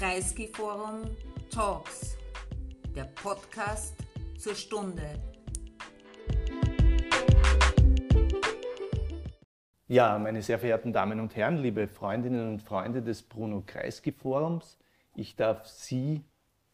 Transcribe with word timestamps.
Kreisky 0.00 0.46
Forum 0.46 1.14
Talks, 1.50 2.16
der 2.96 3.04
Podcast 3.04 3.94
zur 4.38 4.54
Stunde. 4.54 5.02
Ja, 9.88 10.18
meine 10.18 10.40
sehr 10.40 10.58
verehrten 10.58 10.94
Damen 10.94 11.20
und 11.20 11.36
Herren, 11.36 11.58
liebe 11.58 11.86
Freundinnen 11.86 12.48
und 12.48 12.62
Freunde 12.62 13.02
des 13.02 13.22
Bruno 13.22 13.62
Kreisky 13.66 14.10
Forums, 14.10 14.78
ich 15.14 15.36
darf 15.36 15.66
Sie 15.66 16.24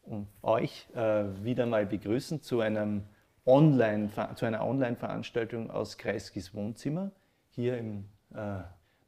und 0.03 0.29
euch 0.41 0.87
äh, 0.95 1.25
wieder 1.43 1.65
mal 1.65 1.85
begrüßen 1.85 2.41
zu, 2.41 2.61
einem 2.61 3.03
Online, 3.45 4.09
zu 4.35 4.45
einer 4.45 4.65
Online-Veranstaltung 4.65 5.69
aus 5.69 5.97
Kreiskys 5.97 6.53
Wohnzimmer, 6.53 7.11
hier 7.49 7.77
im 7.77 8.05
äh, 8.33 8.61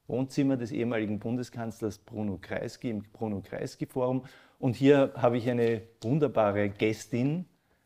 Wohnzimmer 0.09 0.57
des 0.57 0.71
ehemaligen 0.71 1.19
Bundeskanzlers 1.19 1.99
Bruno 1.99 2.37
Kreisky 2.41 2.89
im 2.89 3.03
Bruno 3.13 3.41
Kreisky 3.41 3.85
Forum. 3.85 4.25
Und 4.57 4.75
hier 4.75 5.13
habe 5.15 5.37
ich 5.37 5.49
eine 5.49 5.83
wunderbare 6.01 6.69
Gästin 6.69 7.45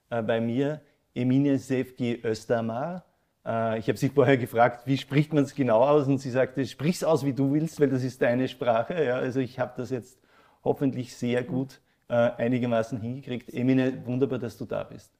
äh, 0.09 0.23
bei 0.23 0.41
mir, 0.41 0.81
Emine 1.13 1.59
Sevgi 1.59 2.21
Östermar. 2.23 3.05
Äh, 3.45 3.77
ich 3.79 3.87
habe 3.87 3.97
sie 3.97 4.09
vorher 4.09 4.37
gefragt, 4.37 4.87
wie 4.87 4.97
spricht 4.97 5.33
man 5.33 5.43
es 5.43 5.53
genau 5.53 5.83
aus? 5.83 6.07
Und 6.07 6.17
sie 6.17 6.31
sagte, 6.31 6.65
sprich 6.65 6.95
es 6.95 7.03
aus, 7.03 7.25
wie 7.25 7.33
du 7.33 7.53
willst, 7.53 7.79
weil 7.79 7.89
das 7.89 8.03
ist 8.03 8.21
deine 8.21 8.47
Sprache. 8.47 9.03
Ja, 9.03 9.17
also 9.17 9.39
ich 9.39 9.59
habe 9.59 9.73
das 9.77 9.91
jetzt 9.91 10.17
hoffentlich 10.63 11.15
sehr 11.15 11.43
gut 11.43 11.81
äh, 12.07 12.13
einigermaßen 12.13 12.99
hingekriegt. 13.01 13.53
Emine, 13.53 14.05
wunderbar, 14.05 14.39
dass 14.39 14.57
du 14.57 14.65
da 14.65 14.83
bist. 14.83 15.11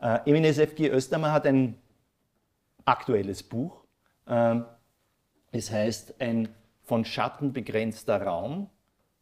Äh, 0.00 0.18
Emine 0.26 0.52
Sevgi 0.52 0.88
Östermar 0.88 1.32
hat 1.32 1.46
ein 1.46 1.78
aktuelles 2.84 3.42
Buch. 3.42 3.84
Es 5.52 5.70
heißt 5.70 6.20
ein 6.20 6.48
von 6.82 7.04
Schatten 7.04 7.52
begrenzter 7.52 8.22
Raum. 8.22 8.68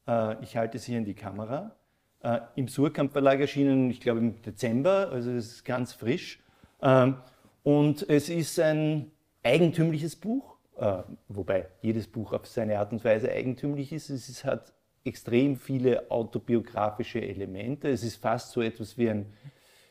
Äh, 0.06 0.42
ich 0.42 0.56
halte 0.56 0.78
es 0.78 0.84
hier 0.84 0.98
in 0.98 1.04
die 1.04 1.14
Kamera. 1.14 1.76
Äh, 2.22 2.40
Im 2.56 2.68
Surkamp 2.68 3.12
Verlag 3.12 3.40
erschienen, 3.40 3.90
ich 3.90 4.00
glaube 4.00 4.20
im 4.20 4.42
Dezember, 4.42 5.10
also 5.10 5.30
es 5.30 5.52
ist 5.52 5.64
ganz 5.64 5.92
frisch. 5.92 6.40
Ähm, 6.82 7.16
und 7.62 8.08
es 8.08 8.28
ist 8.28 8.58
ein 8.60 9.10
eigentümliches 9.42 10.16
Buch, 10.16 10.56
äh, 10.78 11.02
wobei 11.28 11.68
jedes 11.82 12.06
Buch 12.06 12.32
auf 12.32 12.46
seine 12.46 12.78
Art 12.78 12.92
und 12.92 13.04
Weise 13.04 13.30
eigentümlich 13.30 13.92
ist. 13.92 14.10
Es 14.10 14.44
hat 14.44 14.72
extrem 15.04 15.56
viele 15.56 16.10
autobiografische 16.10 17.20
Elemente. 17.20 17.88
Es 17.88 18.02
ist 18.02 18.16
fast 18.16 18.52
so 18.52 18.60
etwas 18.60 18.98
wie 18.98 19.10
ein 19.10 19.32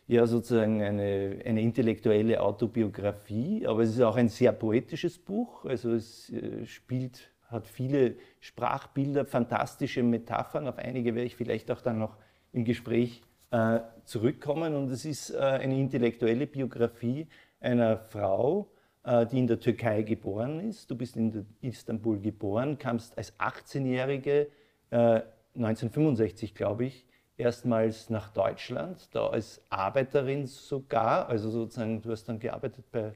ja 0.07 0.27
sozusagen 0.27 0.81
eine, 0.81 1.39
eine 1.45 1.61
intellektuelle 1.61 2.41
Autobiografie, 2.41 3.65
aber 3.65 3.83
es 3.83 3.91
ist 3.91 4.01
auch 4.01 4.15
ein 4.15 4.29
sehr 4.29 4.51
poetisches 4.51 5.17
Buch. 5.17 5.65
Also 5.65 5.93
es 5.93 6.29
äh, 6.31 6.65
spielt, 6.65 7.31
hat 7.47 7.67
viele 7.67 8.15
Sprachbilder, 8.39 9.25
fantastische 9.25 10.03
Metaphern. 10.03 10.67
Auf 10.67 10.77
einige 10.77 11.15
werde 11.15 11.25
ich 11.25 11.35
vielleicht 11.35 11.71
auch 11.71 11.81
dann 11.81 11.99
noch 11.99 12.17
im 12.53 12.65
Gespräch 12.65 13.21
äh, 13.51 13.79
zurückkommen. 14.03 14.75
Und 14.75 14.91
es 14.91 15.05
ist 15.05 15.31
äh, 15.31 15.39
eine 15.39 15.77
intellektuelle 15.79 16.45
Biografie 16.45 17.27
einer 17.59 17.97
Frau, 17.97 18.69
äh, 19.03 19.25
die 19.25 19.39
in 19.39 19.47
der 19.47 19.59
Türkei 19.59 20.03
geboren 20.03 20.59
ist. 20.59 20.89
Du 20.91 20.95
bist 20.95 21.17
in 21.17 21.47
Istanbul 21.61 22.19
geboren, 22.19 22.77
kamst 22.77 23.17
als 23.17 23.37
18-Jährige 23.39 24.47
1965, 24.91 26.51
äh, 26.51 26.53
glaube 26.53 26.85
ich, 26.85 27.07
erstmals 27.37 28.09
nach 28.09 28.29
Deutschland, 28.29 29.13
da 29.13 29.27
als 29.27 29.61
Arbeiterin 29.69 30.47
sogar, 30.47 31.27
also 31.27 31.49
sozusagen, 31.49 32.01
du 32.01 32.11
hast 32.11 32.29
dann 32.29 32.39
gearbeitet 32.39 32.89
bei 32.91 33.13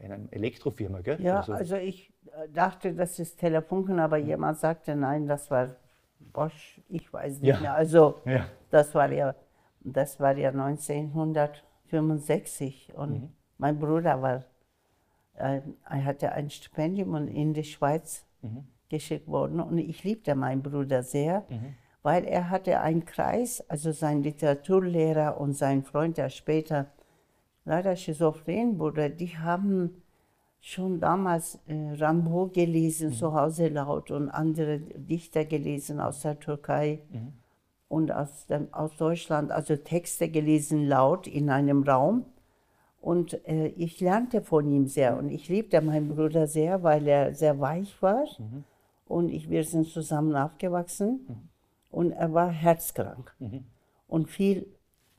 einer 0.00 0.18
Elektrofirma, 0.32 1.00
gell? 1.00 1.20
Ja, 1.20 1.36
also, 1.38 1.52
also 1.52 1.76
ich 1.76 2.12
äh, 2.26 2.48
dachte, 2.52 2.94
das 2.94 3.16
ist 3.18 3.38
Telefunken, 3.38 3.98
aber 4.00 4.18
mhm. 4.18 4.26
jemand 4.26 4.58
sagte, 4.58 4.96
nein, 4.96 5.26
das 5.26 5.50
war 5.50 5.76
Bosch, 6.18 6.80
ich 6.88 7.10
weiß 7.12 7.40
nicht 7.40 7.48
ja. 7.48 7.60
mehr. 7.60 7.74
Also 7.74 8.22
ja. 8.24 8.46
das 8.70 8.94
war 8.94 9.12
ja, 9.12 9.34
das 9.80 10.18
war 10.18 10.34
ja 10.36 10.48
1965 10.50 12.92
und 12.96 13.12
mhm. 13.12 13.32
mein 13.58 13.78
Bruder 13.78 14.20
war, 14.20 14.42
äh, 15.36 15.60
er 15.88 16.04
hatte 16.04 16.32
ein 16.32 16.50
Stipendium 16.50 17.28
in 17.28 17.54
die 17.54 17.62
Schweiz 17.62 18.26
mhm. 18.42 18.66
geschickt 18.88 19.28
worden 19.28 19.60
und 19.60 19.78
ich 19.78 20.02
liebte 20.02 20.34
meinen 20.34 20.62
Bruder 20.62 21.04
sehr. 21.04 21.44
Mhm 21.48 21.76
weil 22.04 22.26
er 22.26 22.50
hatte 22.50 22.80
einen 22.80 23.06
Kreis, 23.06 23.64
also 23.68 23.90
sein 23.90 24.22
Literaturlehrer 24.22 25.40
und 25.40 25.54
sein 25.54 25.82
Freund, 25.82 26.18
der 26.18 26.28
später 26.28 26.86
leider 27.64 27.96
schizophren 27.96 28.78
wurde, 28.78 29.08
die 29.08 29.38
haben 29.38 30.02
schon 30.60 31.00
damals 31.00 31.58
äh, 31.66 31.94
Rambo 31.98 32.48
gelesen, 32.48 33.08
mhm. 33.08 33.14
zu 33.14 33.32
Hause 33.32 33.68
laut, 33.68 34.10
und 34.10 34.28
andere 34.28 34.80
Dichter 34.80 35.46
gelesen 35.46 35.98
aus 35.98 36.20
der 36.20 36.38
Türkei 36.38 37.00
mhm. 37.10 37.32
und 37.88 38.12
aus, 38.12 38.46
dem, 38.48 38.68
aus 38.72 38.94
Deutschland, 38.98 39.50
also 39.50 39.74
Texte 39.74 40.28
gelesen 40.28 40.86
laut 40.86 41.26
in 41.26 41.48
einem 41.48 41.84
Raum. 41.84 42.26
Und 43.00 43.46
äh, 43.48 43.68
ich 43.68 44.00
lernte 44.00 44.42
von 44.42 44.70
ihm 44.70 44.86
sehr 44.88 45.16
und 45.16 45.30
ich 45.30 45.48
liebte 45.48 45.80
meinen 45.80 46.14
Bruder 46.14 46.46
sehr, 46.48 46.82
weil 46.82 47.08
er 47.08 47.34
sehr 47.34 47.58
weich 47.60 48.02
war. 48.02 48.26
Mhm. 48.38 48.64
Und 49.06 49.30
ich, 49.30 49.48
wir 49.48 49.64
sind 49.64 49.86
zusammen 49.86 50.36
aufgewachsen. 50.36 51.50
Und 51.94 52.10
er 52.10 52.34
war 52.34 52.50
herzkrank 52.50 53.32
mhm. 53.38 53.64
und 54.08 54.28
fiel 54.28 54.66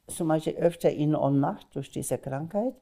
zum 0.08 0.28
Beispiel 0.28 0.56
öfter 0.56 0.92
in 0.92 1.16
Ohnmacht 1.16 1.74
durch 1.74 1.90
diese 1.90 2.18
Krankheit. 2.18 2.74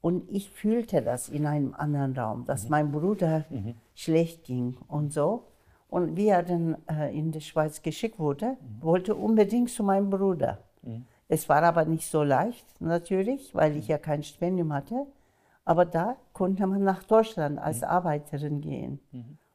Und 0.00 0.28
ich 0.28 0.50
fühlte 0.50 1.00
das 1.00 1.28
in 1.28 1.46
einem 1.46 1.72
anderen 1.74 2.16
Raum, 2.16 2.44
dass 2.44 2.64
mhm. 2.64 2.70
mein 2.70 2.90
Bruder 2.90 3.44
mhm. 3.48 3.76
schlecht 3.94 4.42
ging 4.44 4.76
und 4.88 5.12
so. 5.12 5.44
Und 5.88 6.16
wie 6.16 6.26
er 6.26 6.42
dann 6.42 6.76
äh, 6.90 7.16
in 7.16 7.30
die 7.30 7.40
Schweiz 7.40 7.82
geschickt 7.82 8.18
wurde, 8.18 8.56
mhm. 8.60 8.82
wollte 8.82 9.14
unbedingt 9.14 9.70
zu 9.70 9.84
meinem 9.84 10.10
Bruder. 10.10 10.58
Mhm. 10.82 11.06
Es 11.28 11.48
war 11.48 11.62
aber 11.62 11.84
nicht 11.84 12.08
so 12.08 12.24
leicht, 12.24 12.66
natürlich, 12.80 13.54
weil 13.54 13.76
ich 13.76 13.84
mhm. 13.84 13.90
ja 13.90 13.98
kein 13.98 14.24
Stipendium 14.24 14.72
hatte. 14.72 15.06
Aber 15.64 15.84
da 15.84 16.16
konnte 16.32 16.66
man 16.66 16.82
nach 16.82 17.04
Deutschland 17.04 17.60
als 17.60 17.84
Arbeiterin 17.84 18.60
gehen. 18.60 18.98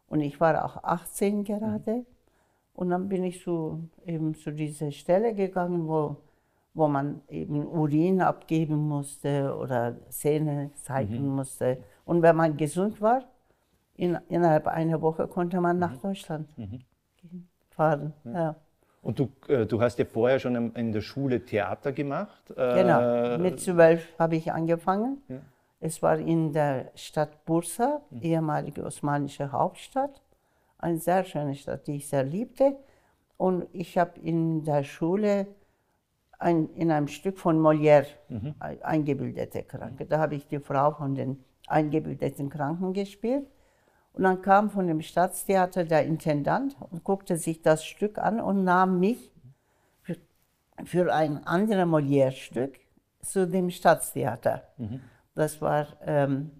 Und 0.07 0.21
ich 0.21 0.39
war 0.39 0.63
auch 0.63 0.81
18 0.81 1.43
gerade. 1.43 2.05
Und 2.75 2.89
dann 2.89 3.07
bin 3.07 3.23
ich 3.23 3.41
so 3.41 3.79
eben 4.05 4.35
zu 4.35 4.51
dieser 4.51 4.91
Stelle 4.91 5.33
gegangen, 5.33 5.87
wo, 5.87 6.17
wo 6.73 6.87
man 6.87 7.21
eben 7.29 7.65
Urin 7.65 8.21
abgeben 8.21 8.75
musste 8.75 9.55
oder 9.57 9.95
Zähne 10.09 10.71
zeigen 10.75 11.29
mhm. 11.29 11.35
musste. 11.35 11.77
Und 12.03 12.21
wenn 12.21 12.35
man 12.35 12.57
gesund 12.57 13.01
war, 13.01 13.23
in, 13.95 14.17
innerhalb 14.27 14.67
einer 14.67 15.01
Woche 15.01 15.25
konnte 15.27 15.61
man 15.61 15.79
nach 15.79 15.93
mhm. 15.93 16.01
Deutschland 16.01 16.57
mhm. 16.57 16.81
fahren. 17.69 18.13
Ja. 18.25 18.33
Ja. 18.33 18.55
Und 19.01 19.19
du, 19.19 19.29
äh, 19.47 19.65
du 19.65 19.79
hast 19.81 19.97
ja 19.97 20.05
vorher 20.05 20.39
schon 20.39 20.75
in 20.75 20.91
der 20.91 21.01
Schule 21.01 21.45
Theater 21.45 21.93
gemacht? 21.93 22.51
Äh, 22.57 22.81
genau, 22.81 23.37
mit 23.37 23.59
zwölf 23.61 24.17
habe 24.19 24.35
ich 24.35 24.51
angefangen. 24.51 25.21
Ja. 25.29 25.37
Es 25.79 26.01
war 26.01 26.17
in 26.17 26.51
der 26.51 26.91
Stadt 26.95 27.45
Bursa, 27.45 28.01
mhm. 28.09 28.21
ehemalige 28.21 28.83
osmanische 28.83 29.51
Hauptstadt 29.51 30.21
eine 30.85 30.99
sehr 30.99 31.23
schöne 31.23 31.55
Stadt, 31.55 31.87
die 31.87 31.95
ich 31.95 32.07
sehr 32.07 32.23
liebte. 32.23 32.77
Und 33.37 33.67
ich 33.73 33.97
habe 33.97 34.19
in 34.19 34.63
der 34.63 34.83
Schule 34.83 35.47
ein, 36.37 36.69
in 36.75 36.91
einem 36.91 37.07
Stück 37.07 37.39
von 37.39 37.59
Molière 37.59 38.05
mhm. 38.29 38.55
eingebildete 38.59 39.63
Kranke. 39.63 40.05
Da 40.05 40.19
habe 40.19 40.35
ich 40.35 40.47
die 40.47 40.59
Frau 40.59 40.91
von 40.91 41.15
den 41.15 41.43
eingebildeten 41.67 42.49
Kranken 42.49 42.93
gespielt. 42.93 43.47
Und 44.13 44.23
dann 44.23 44.41
kam 44.41 44.69
von 44.69 44.87
dem 44.87 45.01
Staatstheater 45.01 45.83
der 45.83 46.05
Intendant 46.05 46.77
und 46.79 47.03
guckte 47.03 47.35
sich 47.37 47.61
das 47.61 47.83
Stück 47.83 48.17
an 48.17 48.39
und 48.39 48.63
nahm 48.63 48.99
mich 48.99 49.31
für, 50.03 50.15
für 50.85 51.13
ein 51.13 51.45
anderes 51.45 51.85
Molière-Stück 51.85 52.79
zu 53.21 53.47
dem 53.47 53.69
Staatstheater. 53.71 54.63
Mhm. 54.77 55.01
Das 55.33 55.61
war 55.61 55.87
ähm, 56.05 56.51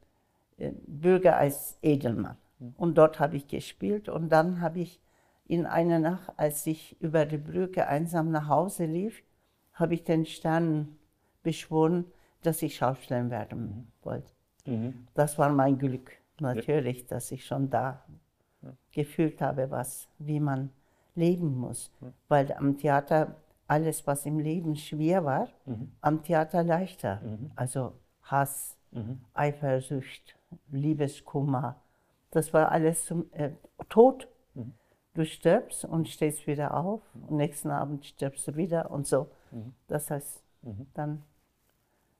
Bürger 0.57 1.37
als 1.37 1.77
Edelmann. 1.81 2.37
Und 2.77 2.97
dort 2.97 3.19
habe 3.19 3.35
ich 3.35 3.47
gespielt. 3.47 4.09
Und 4.09 4.29
dann 4.29 4.61
habe 4.61 4.79
ich 4.79 5.01
in 5.47 5.65
einer 5.65 5.99
Nacht, 5.99 6.33
als 6.37 6.65
ich 6.65 6.99
über 7.01 7.25
die 7.25 7.37
Brücke 7.37 7.87
einsam 7.87 8.31
nach 8.31 8.47
Hause 8.47 8.85
lief, 8.85 9.23
habe 9.73 9.93
ich 9.93 10.03
den 10.03 10.25
Sternen 10.25 10.97
beschworen, 11.43 12.05
dass 12.41 12.61
ich 12.61 12.77
Schauspielerin 12.77 13.29
werden 13.29 13.61
mhm. 13.61 13.87
wollte. 14.03 14.31
Mhm. 14.65 15.07
Das 15.13 15.37
war 15.37 15.49
mein 15.49 15.77
Glück, 15.77 16.11
natürlich, 16.39 17.01
ja. 17.01 17.07
dass 17.09 17.31
ich 17.31 17.45
schon 17.45 17.69
da 17.69 18.03
ja. 18.61 18.73
gefühlt 18.91 19.41
habe, 19.41 19.69
was, 19.69 20.07
wie 20.17 20.39
man 20.39 20.71
leben 21.13 21.57
muss. 21.57 21.91
Ja. 22.01 22.11
Weil 22.27 22.51
am 22.53 22.77
Theater 22.77 23.35
alles, 23.67 24.05
was 24.05 24.25
im 24.25 24.39
Leben 24.39 24.75
schwer 24.75 25.25
war, 25.25 25.49
mhm. 25.65 25.91
am 26.01 26.23
Theater 26.23 26.63
leichter. 26.63 27.21
Mhm. 27.23 27.51
Also 27.55 27.93
Hass, 28.23 28.77
mhm. 28.91 29.21
Eifersucht, 29.33 30.35
Liebeskummer, 30.71 31.81
das 32.35 32.53
war 32.53 32.71
alles 32.71 33.05
zum 33.05 33.25
äh, 33.31 33.51
Tod. 33.87 34.27
Mhm. 34.53 34.73
Du 35.13 35.25
stirbst 35.25 35.85
und 35.85 36.09
stehst 36.09 36.45
wieder 36.45 36.75
auf 36.75 37.01
und 37.13 37.37
nächsten 37.37 37.69
Abend 37.69 38.05
stirbst 38.05 38.45
du 38.49 38.57
wieder 38.57 38.91
und 38.91 39.07
so. 39.07 39.27
Mhm. 39.51 39.73
Das 39.87 40.11
heißt, 40.11 40.43
mhm. 40.61 40.87
dann. 40.93 41.23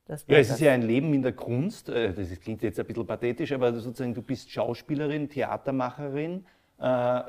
Das 0.05 0.23
ja, 0.27 0.37
es 0.37 0.51
ist 0.51 0.59
ja 0.59 0.71
ein 0.71 0.83
Leben 0.83 1.13
in 1.13 1.23
der 1.23 1.33
Kunst. 1.33 1.89
Äh, 1.89 2.13
das 2.13 2.39
klingt 2.39 2.61
jetzt 2.61 2.79
ein 2.79 2.85
bisschen 2.85 3.05
pathetisch, 3.05 3.51
aber 3.51 3.73
sozusagen 3.73 4.13
du 4.13 4.21
bist 4.21 4.49
Schauspielerin, 4.49 5.27
Theatermacherin. 5.27 6.45
Äh, 6.79 7.21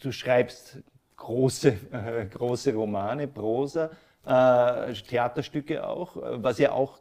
du 0.00 0.12
schreibst 0.12 0.82
große, 1.16 1.68
äh, 1.92 2.26
große 2.26 2.74
Romane, 2.74 3.28
Prosa, 3.28 3.90
Theaterstücke 4.22 5.86
auch, 5.86 6.14
was 6.14 6.58
ja 6.58 6.72
auch, 6.72 6.98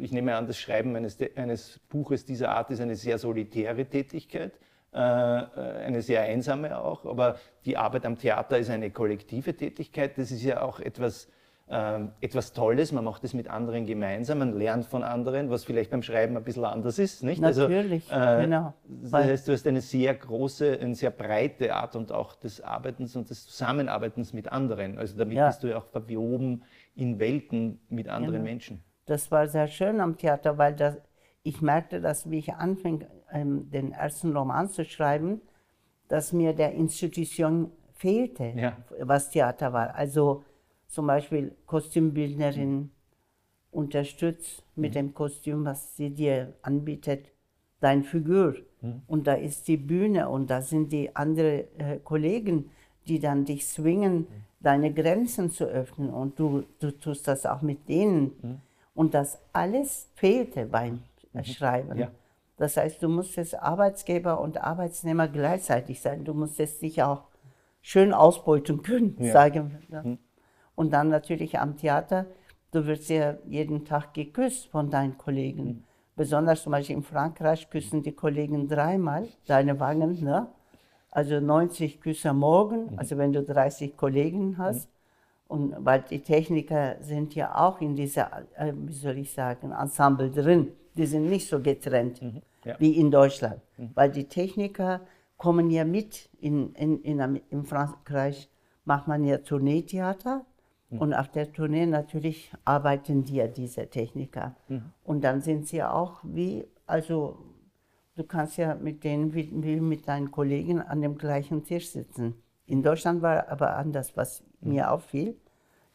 ich 0.00 0.12
nehme 0.12 0.34
an, 0.34 0.46
das 0.46 0.58
Schreiben 0.58 0.94
eines, 0.96 1.18
eines 1.36 1.80
Buches 1.88 2.24
dieser 2.24 2.50
Art 2.50 2.70
ist 2.70 2.80
eine 2.80 2.96
sehr 2.96 3.18
solitäre 3.18 3.84
Tätigkeit, 3.86 4.52
äh, 4.92 4.98
eine 4.98 6.02
sehr 6.02 6.22
einsame 6.22 6.78
auch, 6.78 7.04
aber 7.04 7.36
die 7.64 7.76
Arbeit 7.76 8.06
am 8.06 8.18
Theater 8.18 8.58
ist 8.58 8.70
eine 8.70 8.90
kollektive 8.90 9.54
Tätigkeit, 9.54 10.16
das 10.18 10.30
ist 10.30 10.42
ja 10.42 10.62
auch 10.62 10.80
etwas, 10.80 11.28
ähm, 11.70 12.12
etwas 12.22 12.54
Tolles, 12.54 12.92
man 12.92 13.04
macht 13.04 13.24
es 13.24 13.34
mit 13.34 13.48
anderen 13.48 13.84
gemeinsam, 13.84 14.38
man 14.38 14.56
lernt 14.56 14.86
von 14.86 15.02
anderen, 15.02 15.50
was 15.50 15.64
vielleicht 15.64 15.90
beim 15.90 16.02
Schreiben 16.02 16.36
ein 16.36 16.44
bisschen 16.44 16.64
anders 16.64 16.98
ist, 16.98 17.22
nicht? 17.22 17.44
Also, 17.44 17.62
Natürlich, 17.62 18.10
also, 18.10 18.40
äh, 18.40 18.44
genau. 18.44 18.74
Das 18.88 19.12
heißt, 19.12 19.48
du 19.48 19.52
hast 19.52 19.66
eine 19.66 19.82
sehr 19.82 20.14
große, 20.14 20.78
eine 20.80 20.94
sehr 20.94 21.10
breite 21.10 21.74
Art 21.74 21.94
und 21.94 22.10
auch 22.10 22.34
des 22.36 22.62
Arbeitens 22.62 23.16
und 23.16 23.28
des 23.28 23.44
Zusammenarbeitens 23.44 24.32
mit 24.32 24.50
anderen. 24.50 24.96
Also 24.96 25.18
damit 25.18 25.36
ja. 25.36 25.48
bist 25.48 25.62
du 25.62 25.68
ja 25.68 25.76
auch 25.76 25.86
verwoben 25.86 26.62
in 26.94 27.18
Welten 27.18 27.80
mit 27.90 28.08
anderen 28.08 28.36
genau. 28.36 28.44
Menschen. 28.44 28.82
Das 29.08 29.30
war 29.30 29.48
sehr 29.48 29.68
schön 29.68 30.00
am 30.00 30.18
Theater, 30.18 30.58
weil 30.58 30.74
das, 30.74 30.96
ich 31.42 31.62
merkte, 31.62 32.00
dass 32.00 32.30
wie 32.30 32.38
ich 32.38 32.52
anfing, 32.52 33.06
ähm, 33.32 33.70
den 33.70 33.92
ersten 33.92 34.36
Roman 34.36 34.68
zu 34.68 34.84
schreiben, 34.84 35.40
dass 36.08 36.32
mir 36.32 36.52
der 36.52 36.72
Institution 36.72 37.72
fehlte, 37.94 38.52
ja. 38.54 38.76
was 39.00 39.30
Theater 39.30 39.72
war. 39.72 39.94
Also 39.94 40.44
zum 40.88 41.06
Beispiel 41.06 41.56
Kostümbildnerin 41.66 42.90
unterstützt 43.70 44.62
mit 44.76 44.90
mhm. 44.92 44.94
dem 44.94 45.14
Kostüm, 45.14 45.64
was 45.64 45.96
sie 45.96 46.10
dir 46.10 46.54
anbietet, 46.62 47.32
deine 47.80 48.02
Figur. 48.02 48.56
Mhm. 48.82 49.02
Und 49.06 49.26
da 49.26 49.34
ist 49.34 49.68
die 49.68 49.78
Bühne 49.78 50.28
und 50.28 50.50
da 50.50 50.60
sind 50.60 50.92
die 50.92 51.16
anderen 51.16 51.64
äh, 51.78 51.98
Kollegen, 52.04 52.70
die 53.06 53.20
dann 53.20 53.46
dich 53.46 53.66
zwingen, 53.66 54.18
mhm. 54.18 54.26
deine 54.60 54.92
Grenzen 54.92 55.50
zu 55.50 55.64
öffnen. 55.64 56.10
Und 56.10 56.38
du, 56.38 56.64
du 56.78 56.90
tust 56.90 57.26
das 57.26 57.46
auch 57.46 57.62
mit 57.62 57.88
denen. 57.88 58.60
Und 58.98 59.14
das 59.14 59.38
alles 59.52 60.10
fehlte 60.16 60.66
beim 60.66 61.04
mhm. 61.32 61.44
Schreiben. 61.44 61.96
Ja. 61.98 62.10
Das 62.56 62.76
heißt, 62.76 63.00
du 63.00 63.08
musstest 63.08 63.54
Arbeitsgeber 63.54 64.40
und 64.40 64.60
Arbeitsnehmer 64.60 65.28
gleichzeitig 65.28 66.00
sein. 66.00 66.24
Du 66.24 66.34
musstest 66.34 66.82
dich 66.82 67.00
auch 67.00 67.22
schön 67.80 68.12
ausbeuten 68.12 68.82
können, 68.82 69.14
ja. 69.20 69.32
sagen 69.32 69.78
wir. 69.86 70.02
Mhm. 70.02 70.18
Und 70.74 70.92
dann 70.92 71.10
natürlich 71.10 71.60
am 71.60 71.76
Theater, 71.76 72.26
du 72.72 72.86
wirst 72.86 73.08
ja 73.08 73.36
jeden 73.46 73.84
Tag 73.84 74.14
geküsst 74.14 74.66
von 74.66 74.90
deinen 74.90 75.16
Kollegen. 75.16 75.64
Mhm. 75.64 75.84
Besonders 76.16 76.64
zum 76.64 76.72
Beispiel 76.72 76.96
in 76.96 77.04
Frankreich 77.04 77.70
küssen 77.70 78.02
die 78.02 78.16
Kollegen 78.16 78.66
dreimal 78.66 79.28
deine 79.46 79.78
Wangen. 79.78 80.24
Ne? 80.24 80.48
Also 81.12 81.38
90 81.38 82.00
Küsse 82.00 82.32
morgen, 82.32 82.90
mhm. 82.90 82.98
also 82.98 83.16
wenn 83.16 83.32
du 83.32 83.44
30 83.44 83.96
Kollegen 83.96 84.58
hast. 84.58 84.88
Mhm. 84.88 84.97
Und 85.48 85.74
weil 85.78 86.02
die 86.02 86.20
Techniker 86.20 86.96
sind 87.00 87.34
ja 87.34 87.54
auch 87.54 87.80
in 87.80 87.96
dieser, 87.96 88.46
äh, 88.54 88.72
wie 88.74 88.92
soll 88.92 89.18
ich 89.18 89.32
sagen, 89.32 89.72
Ensemble 89.72 90.30
drin. 90.30 90.72
Die 90.94 91.06
sind 91.06 91.28
nicht 91.28 91.48
so 91.48 91.60
getrennt 91.60 92.20
mhm. 92.20 92.42
ja. 92.64 92.76
wie 92.78 92.92
in 92.92 93.10
Deutschland. 93.10 93.60
Mhm. 93.78 93.90
Weil 93.94 94.10
die 94.10 94.24
Techniker 94.24 95.00
kommen 95.38 95.70
ja 95.70 95.84
mit. 95.84 96.28
In, 96.40 96.74
in, 96.74 97.00
in, 97.00 97.40
in 97.48 97.64
Frankreich 97.64 98.50
macht 98.84 99.08
man 99.08 99.24
ja 99.24 99.38
Tourneetheater. 99.38 100.44
Mhm. 100.90 100.98
Und 100.98 101.14
auf 101.14 101.28
der 101.28 101.50
Tournee 101.50 101.86
natürlich 101.86 102.52
arbeiten 102.66 103.24
die 103.24 103.36
ja 103.36 103.46
diese 103.46 103.88
Techniker. 103.88 104.54
Mhm. 104.68 104.92
Und 105.02 105.24
dann 105.24 105.40
sind 105.40 105.66
sie 105.66 105.82
auch 105.82 106.20
wie, 106.24 106.66
also 106.86 107.38
du 108.16 108.24
kannst 108.24 108.58
ja 108.58 108.74
mit 108.74 109.02
denen 109.02 109.32
wie, 109.32 109.50
wie 109.62 109.80
mit 109.80 110.08
deinen 110.08 110.30
Kollegen 110.30 110.80
an 110.80 111.00
dem 111.00 111.16
gleichen 111.16 111.64
Tisch 111.64 111.90
sitzen. 111.90 112.34
In 112.68 112.82
Deutschland 112.82 113.22
war 113.22 113.48
aber 113.48 113.76
anders, 113.76 114.16
was 114.16 114.42
mhm. 114.60 114.72
mir 114.72 114.92
auffiel. 114.92 115.34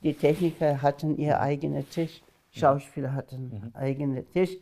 Die 0.01 0.13
Techniker 0.13 0.81
hatten 0.81 1.17
ihr 1.17 1.39
eigenen 1.39 1.89
Tisch, 1.89 2.21
mhm. 2.21 2.59
Schauspieler 2.59 3.13
hatten 3.13 3.43
mhm. 3.49 3.71
eigenen 3.75 4.29
Tisch. 4.31 4.57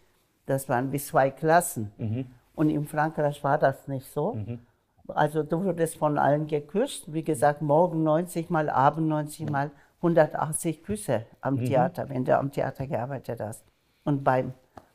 Das 0.46 0.70
waren 0.70 0.92
wie 0.92 1.00
zwei 1.00 1.32
Klassen. 1.32 1.92
Mhm. 1.98 2.26
Und 2.54 2.70
in 2.70 2.86
Frankreich 2.86 3.44
war 3.44 3.58
das 3.58 3.88
nicht 3.88 4.06
so. 4.06 4.34
Mhm. 4.34 4.60
Also 5.08 5.44
du 5.44 5.64
wurdest 5.64 5.98
von 5.98 6.18
allen 6.18 6.48
geküsst. 6.48 7.12
Wie 7.14 7.24
gesagt, 7.24 7.62
morgen 7.62 8.04
90 8.04 8.50
Mal, 8.50 8.70
Abend 8.70 9.08
90 9.08 9.50
Mal. 9.50 9.72
180 9.98 10.84
Küsse 10.84 11.26
am 11.42 11.56
mhm. 11.56 11.66
Theater, 11.66 12.10
wenn 12.10 12.26
du 12.26 12.38
am 12.38 12.52
Theater 12.52 12.88
gearbeitet 12.88 13.40
hast. 13.40 13.64
Und 14.04 14.24
beim 14.24 14.54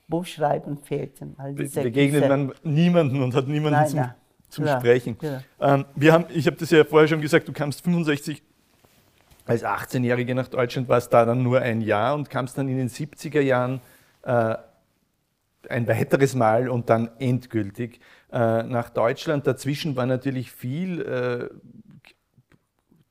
Buchschreiben 0.09 0.79
fehlten 0.79 1.35
all 1.39 1.55
diese 1.55 1.83
Begegnet 1.83 2.23
Küsse. 2.23 2.37
man 2.37 2.53
niemanden 2.63 3.23
und 3.23 3.35
hat 3.35 3.47
niemanden 3.47 3.79
nein, 3.79 3.89
zum, 3.89 4.01
nein. 4.01 4.15
Zum 4.57 4.67
ja, 4.67 4.81
Sprechen. 4.81 5.17
Ja. 5.21 5.43
Ähm, 5.61 5.85
wir 5.95 6.13
haben, 6.13 6.25
ich 6.31 6.47
habe 6.47 6.57
das 6.57 6.71
ja 6.71 6.85
vorher 6.85 7.07
schon 7.07 7.21
gesagt, 7.21 7.47
du 7.47 7.53
kamst 7.53 7.85
65 7.85 8.43
als 9.45 9.65
18-Jährige 9.65 10.35
nach 10.35 10.49
Deutschland, 10.49 10.89
warst 10.89 11.13
da 11.13 11.25
dann 11.25 11.43
nur 11.43 11.61
ein 11.61 11.81
Jahr 11.81 12.15
und 12.15 12.29
kamst 12.31 12.59
dann 12.59 12.69
in 12.69 12.79
den 12.79 12.89
70er 12.89 13.41
Jahren 13.41 13.81
äh, 14.23 14.57
ein 15.69 15.87
weiteres 15.87 16.35
Mal 16.35 16.69
und 16.69 16.91
dann 16.91 17.11
endgültig 17.19 18.01
äh, 18.33 18.63
nach 18.63 18.91
Deutschland. 18.91 19.47
Dazwischen 19.47 19.95
war 19.95 20.07
natürlich 20.07 20.51
viel 20.51 21.03
äh, 21.03 21.49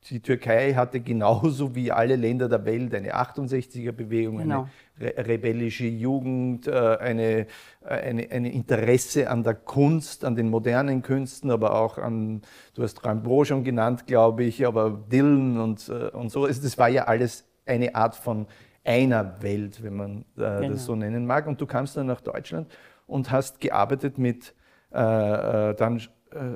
die 0.09 0.19
Türkei 0.19 0.73
hatte 0.73 0.99
genauso 0.99 1.73
wie 1.73 1.91
alle 1.91 2.15
Länder 2.15 2.47
der 2.47 2.63
Welt 2.65 2.93
eine 2.93 3.15
68er-Bewegung, 3.15 4.37
genau. 4.37 4.67
eine 4.99 5.17
re 5.17 5.27
rebellische 5.27 5.87
Jugend, 5.87 6.67
äh, 6.67 6.97
eine, 6.97 7.47
eine, 7.83 8.29
eine, 8.29 8.53
Interesse 8.53 9.29
an 9.29 9.43
der 9.43 9.55
Kunst, 9.55 10.23
an 10.23 10.35
den 10.35 10.49
modernen 10.49 11.01
Künsten, 11.01 11.49
aber 11.49 11.75
auch 11.79 11.97
an, 11.97 12.41
du 12.75 12.83
hast 12.83 13.03
Rimbaud 13.05 13.47
schon 13.47 13.63
genannt, 13.63 14.05
glaube 14.05 14.43
ich, 14.43 14.65
aber 14.65 14.91
Dylan 15.11 15.59
und, 15.59 15.89
äh, 15.89 16.09
und 16.09 16.29
so. 16.29 16.45
Also 16.45 16.61
das 16.61 16.77
war 16.77 16.89
ja 16.89 17.05
alles 17.05 17.45
eine 17.65 17.95
Art 17.95 18.15
von 18.15 18.45
einer 18.83 19.41
Welt, 19.41 19.81
wenn 19.83 19.95
man 19.95 20.17
äh, 20.37 20.61
genau. 20.61 20.69
das 20.69 20.85
so 20.85 20.95
nennen 20.95 21.25
mag. 21.25 21.47
Und 21.47 21.59
du 21.59 21.65
kamst 21.65 21.97
dann 21.97 22.05
nach 22.05 22.21
Deutschland 22.21 22.71
und 23.07 23.31
hast 23.31 23.59
gearbeitet 23.59 24.19
mit, 24.19 24.53
äh, 24.91 25.73
dann, 25.73 26.01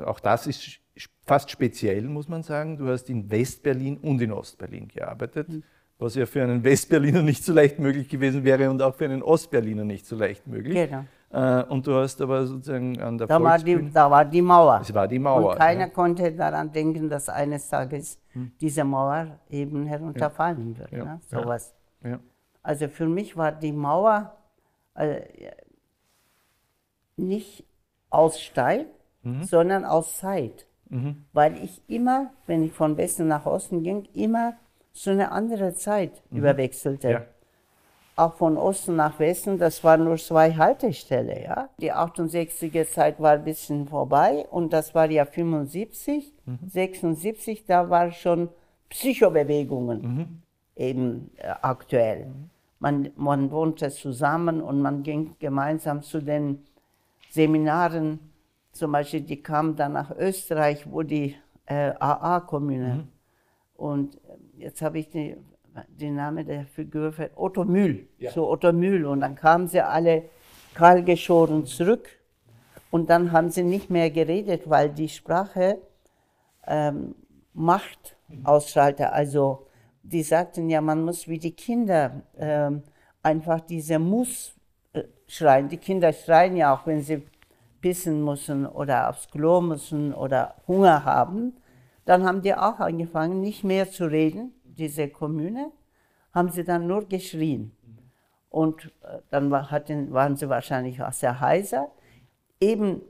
auch 0.06 0.20
das 0.20 0.46
ist 0.46 0.82
fast 1.26 1.50
speziell, 1.52 2.04
muss 2.04 2.28
man 2.28 2.44
sagen. 2.44 2.78
Du 2.78 2.88
hast 2.88 3.10
in 3.10 3.30
Westberlin 3.30 3.98
und 3.98 4.22
in 4.22 4.32
Ostberlin 4.32 4.88
gearbeitet, 4.88 5.50
mhm. 5.50 5.64
was 5.98 6.16
ja 6.16 6.26
für 6.26 6.44
einen 6.44 6.64
Westberliner 6.64 7.22
nicht 7.22 7.44
so 7.44 7.54
leicht 7.54 7.80
möglich 7.80 8.10
gewesen 8.10 8.44
wäre 8.44 8.70
und 8.70 8.82
auch 8.82 8.96
für 8.96 9.06
einen 9.06 9.22
Ostberliner 9.22 9.84
nicht 9.84 10.06
so 10.06 10.16
leicht 10.16 10.48
möglich. 10.48 10.74
Genau. 10.74 11.06
Äh, 11.32 11.64
und 11.66 11.86
du 11.86 11.94
hast 11.94 12.20
aber 12.22 12.48
sozusagen 12.48 13.00
an 13.00 13.18
der 13.18 13.28
da 13.28 13.42
war, 13.42 13.60
die, 13.60 13.92
da 13.92 14.10
war 14.10 14.26
die 14.26 14.42
Mauer. 14.42 14.80
Es 14.82 14.94
war 14.94 15.08
die 15.08 15.20
Mauer. 15.20 15.52
Und 15.52 15.58
keiner 15.60 15.82
ja. 15.82 15.90
konnte 15.90 16.32
daran 16.32 16.72
denken, 16.72 17.10
dass 17.10 17.30
eines 17.30 17.70
Tages 17.70 18.20
hm. 18.32 18.52
diese 18.60 18.84
Mauer 18.84 19.40
eben 19.50 19.86
herunterfallen 19.86 20.74
ja. 20.74 20.80
wird. 20.80 20.92
Ja. 20.92 21.06
Ne? 21.06 21.22
Sowas. 21.28 21.76
Ja. 22.04 22.20
Also 22.64 22.88
für 22.88 23.08
mich 23.08 23.38
war 23.38 23.52
die 23.52 23.72
Mauer 23.72 24.36
äh, 24.96 25.22
nicht 27.16 27.66
aus 28.10 28.40
Stein, 28.40 28.86
mhm. 29.24 29.44
sondern 29.44 29.86
aus 29.86 30.18
Zeit. 30.18 30.66
Mhm. 30.90 31.26
Weil 31.34 31.64
ich 31.64 31.82
immer, 31.88 32.32
wenn 32.48 32.64
ich 32.64 32.74
von 32.74 32.98
Westen 32.98 33.28
nach 33.28 33.46
Osten 33.46 33.84
ging, 33.84 34.08
immer 34.14 34.54
so 34.92 35.12
eine 35.12 35.32
andere 35.32 35.74
Zeit 35.74 36.22
mhm. 36.30 36.40
überwechselte. 36.40 37.10
Ja. 37.10 37.22
Auch 38.16 38.34
von 38.34 38.58
Osten 38.58 38.98
nach 38.98 39.18
Westen, 39.20 39.58
das 39.58 39.82
waren 39.84 40.04
nur 40.04 40.18
zwei 40.18 40.54
Haltestellen. 40.54 41.44
Ja? 41.44 41.70
Die 41.80 41.94
68er 41.94 42.86
Zeit 42.86 43.20
war 43.20 43.32
ein 43.32 43.46
bisschen 43.46 43.88
vorbei 43.88 44.46
und 44.52 44.74
das 44.74 44.94
war 44.94 45.10
ja 45.10 45.26
75, 45.26 46.34
mhm. 46.46 46.60
76, 46.68 47.66
da 47.66 47.90
waren 47.90 48.12
schon 48.12 48.50
Psychobewegungen 48.90 50.02
mhm. 50.02 50.42
eben 50.76 51.32
äh, 51.38 51.54
aktuell. 51.62 52.28
Man, 52.80 53.12
man 53.16 53.52
wohnte 53.52 53.90
zusammen 53.90 54.62
und 54.62 54.82
man 54.82 55.04
ging 55.04 55.36
gemeinsam 55.40 56.02
zu 56.02 56.22
den 56.22 56.66
Seminaren 57.30 58.20
zum 58.80 58.94
Beispiel, 58.94 59.22
die 59.22 59.44
kamen 59.44 59.76
dann 59.76 59.94
nach 59.94 60.12
Österreich, 60.12 60.90
wo 60.90 61.04
die 61.04 61.36
äh, 61.66 61.92
AA-Kommune. 62.00 62.96
Mhm. 62.96 63.08
Und 63.76 64.16
äh, 64.16 64.64
jetzt 64.64 64.82
habe 64.82 65.00
ich 65.00 65.10
den, 65.10 65.46
den 65.88 66.16
Namen 66.16 66.48
der 66.48 66.66
Figur, 66.66 67.12
für 67.12 67.30
Otto 67.36 67.66
Mühl. 67.66 68.08
Ja. 68.18 68.32
So 68.32 68.50
Otto 68.50 68.72
Mühl. 68.72 69.06
Und 69.06 69.20
dann 69.20 69.36
kamen 69.36 69.68
sie 69.68 69.82
alle 69.82 70.24
kahlgeschoren 70.74 71.66
zurück. 71.66 72.08
Und 72.90 73.10
dann 73.10 73.32
haben 73.32 73.52
sie 73.52 73.64
nicht 73.64 73.90
mehr 73.90 74.10
geredet, 74.10 74.70
weil 74.70 74.90
die 74.90 75.10
Sprache 75.10 75.78
ähm, 76.66 77.16
Macht 77.54 78.16
mhm. 78.30 78.46
ausschaltet. 78.46 79.08
Also 79.08 79.68
die 80.02 80.24
sagten 80.24 80.70
ja, 80.70 80.80
man 80.80 81.04
muss 81.04 81.28
wie 81.28 81.38
die 81.38 81.52
Kinder 81.52 82.22
ähm, 82.38 82.84
einfach 83.22 83.60
diese 83.60 84.00
Muss 84.00 84.54
äh, 84.94 85.04
schreien. 85.28 85.68
Die 85.68 85.78
Kinder 85.78 86.14
schreien 86.14 86.56
ja 86.56 86.74
auch, 86.74 86.88
wenn 86.88 87.02
sie 87.02 87.24
pissen 87.82 88.24
müssen 88.24 88.66
oder 88.66 89.10
aufs 89.10 89.30
Klo 89.30 89.62
müssen 89.62 90.14
oder 90.14 90.56
Hunger 90.68 91.06
haben, 91.06 91.54
dann 92.06 92.24
haben 92.24 92.42
die 92.42 92.56
auch 92.56 92.80
angefangen, 92.80 93.42
nicht 93.42 93.64
mehr 93.64 93.90
zu 93.90 94.06
reden, 94.06 94.54
diese 94.64 95.10
Kommune, 95.10 95.72
haben 96.34 96.50
sie 96.50 96.64
dann 96.64 96.88
nur 96.88 97.08
geschrien. 97.08 97.72
Und 98.50 98.86
äh, 99.04 99.20
dann 99.30 99.72
hatten, 99.72 100.12
waren 100.12 100.36
sie 100.36 100.50
wahrscheinlich 100.50 101.02
auch 101.04 101.12
sehr 101.12 101.40
heiser. 101.40 101.92
Eben, 102.60 103.02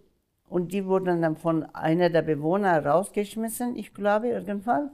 und 0.47 0.73
die 0.73 0.85
wurden 0.85 1.21
dann 1.21 1.38
von 1.38 1.63
einer 1.73 2.09
der 2.09 2.23
Bewohner 2.23 2.85
rausgeschmissen, 2.85 3.75
ich 3.75 3.93
glaube, 3.93 4.29
irgendwann. 4.29 4.91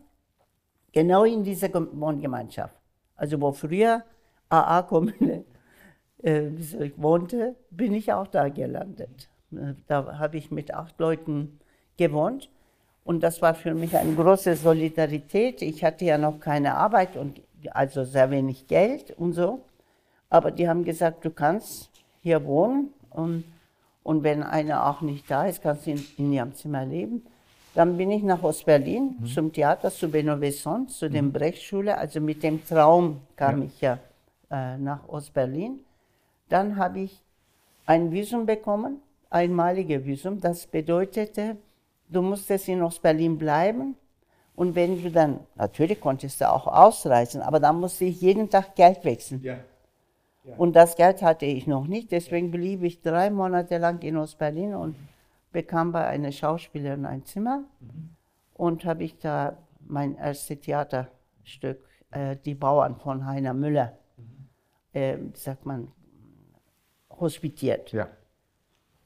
Genau 0.91 1.24
in 1.24 1.44
dieser 1.44 1.74
Wohngemeinschaft. 1.74 2.79
Also 3.15 3.39
wo 3.41 3.51
früher 3.51 4.03
AA-Kommune 4.50 5.46
äh, 6.22 6.50
wohnte, 6.98 7.55
bin 7.72 7.94
ich 7.94 8.12
auch 8.13 8.27
da 8.27 8.50
gelandet. 8.50 9.29
Äh, 9.52 9.74
da 9.88 10.18
habe 10.20 10.38
ich 10.38 10.52
mit 10.52 10.74
acht 10.74 11.00
Leuten 11.00 11.60
gewohnt 11.98 12.50
und 13.04 13.22
das 13.22 13.42
war 13.42 13.54
für 13.56 13.74
mich 13.74 13.96
eine 13.96 14.14
große 14.14 14.56
Solidarität. 14.56 15.62
Ich 15.62 15.84
hatte 15.84 16.06
ja 16.06 16.18
noch 16.18 16.40
keine 16.40 16.75
Arbeit 16.75 17.16
und 17.16 17.42
also 17.72 18.04
sehr 18.04 18.32
wenig 18.32 18.68
Geld 18.68 19.12
und 19.18 19.34
so. 19.34 19.62
Aber 20.30 20.52
die 20.52 20.68
haben 20.68 20.84
gesagt, 20.84 21.24
du 21.24 21.30
kannst 21.30 21.90
hier 22.22 22.44
wohnen 22.46 22.94
und, 23.12 23.44
und 24.04 24.24
wenn 24.24 24.44
einer 24.44 24.88
auch 24.88 25.02
nicht 25.02 25.30
da 25.30 25.46
ist, 25.46 25.62
kannst 25.62 25.86
du 25.86 25.92
in, 25.92 26.06
in 26.18 26.34
ihrem 26.34 26.54
Zimmer 26.56 26.86
leben. 26.86 27.25
Dann 27.75 27.98
bin 27.98 28.10
ich 28.10 28.24
nach 28.24 28.42
Ostberlin 28.42 29.16
mhm. 29.20 29.25
zum 29.25 29.54
Theater, 29.54 29.92
zu 29.92 30.10
Benovesson, 30.10 30.88
zu 30.88 31.08
mhm. 31.08 31.14
der 31.14 31.22
Brechtschule. 31.24 31.98
Also 31.98 32.22
mit 32.22 32.42
dem 32.42 32.66
Traum 32.66 33.22
kam 33.36 33.60
ja. 33.60 33.66
ich 33.66 33.82
ja 33.82 34.00
äh, 34.50 34.78
nach 34.78 35.08
Ostberlin. 35.08 35.80
Dann 36.50 36.78
habe 36.78 37.02
ich 37.02 37.22
ein 37.86 38.12
Visum 38.12 38.46
bekommen, 38.46 39.02
einmalige 39.36 40.06
Visum. 40.06 40.39
Das 40.39 40.65
bedeutete, 40.65 41.58
du 42.08 42.22
musstest 42.22 42.70
in 42.70 42.82
Ostberlin 42.82 43.38
bleiben. 43.38 43.96
Und 44.56 44.74
wenn 44.75 45.01
du 45.04 45.12
dann, 45.12 45.42
natürlich 45.56 46.00
konntest 46.00 46.39
du 46.39 46.50
auch 46.50 46.65
ausreisen, 46.65 47.42
aber 47.42 47.60
dann 47.60 47.80
musste 47.80 48.06
ich 48.06 48.22
jeden 48.22 48.50
Tag 48.50 48.75
Geld 48.75 49.04
wechseln. 49.04 49.42
Ja. 49.44 49.58
Ja. 50.46 50.56
Und 50.58 50.75
das 50.75 50.96
Geld 50.96 51.22
hatte 51.22 51.46
ich 51.46 51.68
noch 51.68 51.88
nicht, 51.88 52.12
deswegen 52.12 52.51
blieb 52.51 52.84
ich 52.84 53.01
drei 53.01 53.30
Monate 53.32 53.80
lang 53.80 54.01
in 54.04 54.15
Ostberlin 54.15 54.75
und 54.75 54.96
bekam 55.51 55.92
bei 55.92 56.06
einer 56.06 56.32
Schauspielerin 56.32 57.06
ein 57.06 57.25
Zimmer 57.25 57.63
mhm. 57.80 58.10
und 58.54 58.86
habe 58.86 59.04
ich 59.04 59.18
da 59.18 59.58
mein 59.88 60.15
erstes 60.15 60.60
Theaterstück, 60.62 61.80
äh, 62.12 62.38
Die 62.46 62.54
Bauern 62.54 62.96
von 62.96 63.25
Heiner 63.25 63.56
Müller, 63.56 63.98
mhm. 64.18 64.48
äh, 64.94 65.18
sagt 65.34 65.65
man, 65.65 65.92
hospitiert. 67.10 67.92
Ja. 67.92 68.08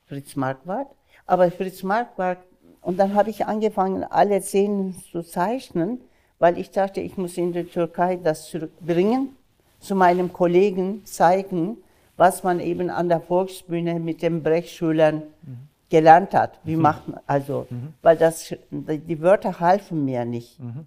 Fritz 0.09 0.35
Marquardt. 0.35 0.89
Aber 1.25 1.49
Fritz 1.51 1.83
Marquardt, 1.83 2.39
und 2.81 2.97
dann 2.97 3.13
habe 3.13 3.29
ich 3.29 3.45
angefangen, 3.45 4.03
alle 4.03 4.41
Szenen 4.41 4.95
zu 5.11 5.21
zeichnen, 5.21 6.01
weil 6.39 6.57
ich 6.57 6.71
dachte, 6.71 6.99
ich 7.01 7.17
muss 7.17 7.37
in 7.37 7.53
der 7.53 7.69
Türkei 7.69 8.15
das 8.15 8.49
zurückbringen, 8.49 9.35
zu 9.79 9.95
meinem 9.95 10.33
Kollegen 10.33 11.05
zeigen, 11.05 11.77
was 12.17 12.43
man 12.43 12.59
eben 12.59 12.89
an 12.89 13.07
der 13.07 13.21
Volksbühne 13.21 13.99
mit 13.99 14.21
den 14.21 14.43
Brechschülern 14.43 15.23
mhm. 15.41 15.57
gelernt 15.89 16.33
hat. 16.33 16.59
Wie 16.63 16.75
mhm. 16.75 16.81
macht 16.81 17.07
man, 17.07 17.19
also, 17.27 17.67
mhm. 17.69 17.93
weil 18.01 18.17
das, 18.17 18.53
die 18.71 19.21
Wörter 19.21 19.59
halfen 19.59 20.03
mir 20.05 20.25
nicht. 20.25 20.59
Mhm. 20.59 20.85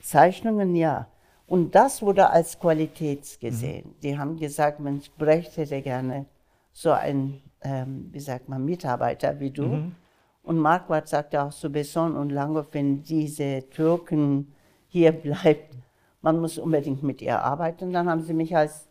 Zeichnungen 0.00 0.74
ja. 0.76 1.08
Und 1.46 1.74
das 1.74 2.00
wurde 2.00 2.30
als 2.30 2.58
Qualität 2.58 3.40
gesehen. 3.40 3.88
Mhm. 3.88 4.00
Die 4.02 4.18
haben 4.18 4.38
gesagt, 4.38 4.80
Mensch, 4.80 5.10
Brecht 5.18 5.56
hätte 5.56 5.82
gerne 5.82 6.26
so 6.72 6.92
ein, 6.92 7.42
ähm, 7.62 8.08
wie 8.12 8.20
sagt 8.20 8.48
man, 8.48 8.64
Mitarbeiter 8.64 9.38
wie 9.40 9.50
du. 9.50 9.66
Mhm. 9.66 9.94
Und 10.42 10.58
Marquardt 10.58 11.08
sagte 11.08 11.42
auch 11.42 11.52
zu 11.52 11.70
Besson 11.70 12.16
und 12.16 12.30
Langhoff, 12.30 12.68
wenn 12.72 13.02
diese 13.02 13.68
Türken 13.70 14.52
hier 14.88 15.12
bleibt, 15.12 15.76
man 16.22 16.40
muss 16.40 16.58
unbedingt 16.58 17.02
mit 17.02 17.22
ihr 17.22 17.40
arbeiten. 17.40 17.92
Dann 17.92 18.08
haben 18.08 18.22
sie 18.22 18.34
mich 18.34 18.56
als 18.56 18.88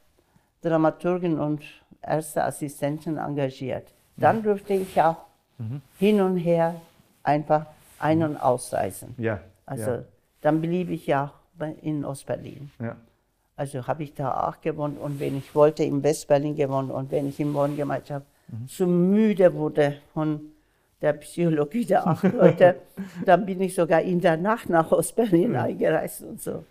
Dramaturgin 0.61 1.39
und 1.39 1.61
erste 2.01 2.43
Assistentin 2.43 3.17
engagiert. 3.17 3.93
Dann 4.17 4.37
mhm. 4.37 4.43
durfte 4.43 4.73
ich 4.73 5.01
auch 5.01 5.17
mhm. 5.57 5.81
hin 5.97 6.21
und 6.21 6.37
her 6.37 6.75
einfach 7.23 7.65
ein- 7.99 8.23
und 8.23 8.37
ausreisen. 8.37 9.15
Ja. 9.17 9.39
Also 9.65 9.91
ja. 9.91 10.03
dann 10.41 10.61
blieb 10.61 10.89
ich 10.89 11.07
ja 11.07 11.33
in 11.81 12.05
Ostberlin. 12.05 12.71
Ja. 12.79 12.95
Also 13.55 13.85
habe 13.87 14.03
ich 14.03 14.13
da 14.13 14.47
auch 14.47 14.61
gewohnt 14.61 14.97
und 14.99 15.19
wenn 15.19 15.37
ich 15.37 15.53
wollte, 15.53 15.83
in 15.83 16.01
Westberlin 16.01 16.55
gewohnt 16.55 16.91
und 16.91 17.11
wenn 17.11 17.27
ich 17.27 17.39
in 17.39 17.53
Wohngemeinschaft 17.53 18.25
mhm. 18.51 18.67
zu 18.67 18.87
müde 18.87 19.53
wurde 19.53 19.97
von 20.13 20.41
der 21.01 21.13
Psychologie 21.13 21.85
der 21.85 22.07
acht 22.07 22.23
Leute, 22.33 22.75
dann 23.25 23.45
bin 23.45 23.61
ich 23.61 23.75
sogar 23.75 24.01
in 24.01 24.19
der 24.19 24.37
Nacht 24.37 24.69
nach 24.69 24.91
Ostberlin 24.91 25.53
ja. 25.53 25.63
eingereist 25.63 26.23
und 26.23 26.41
so. 26.41 26.63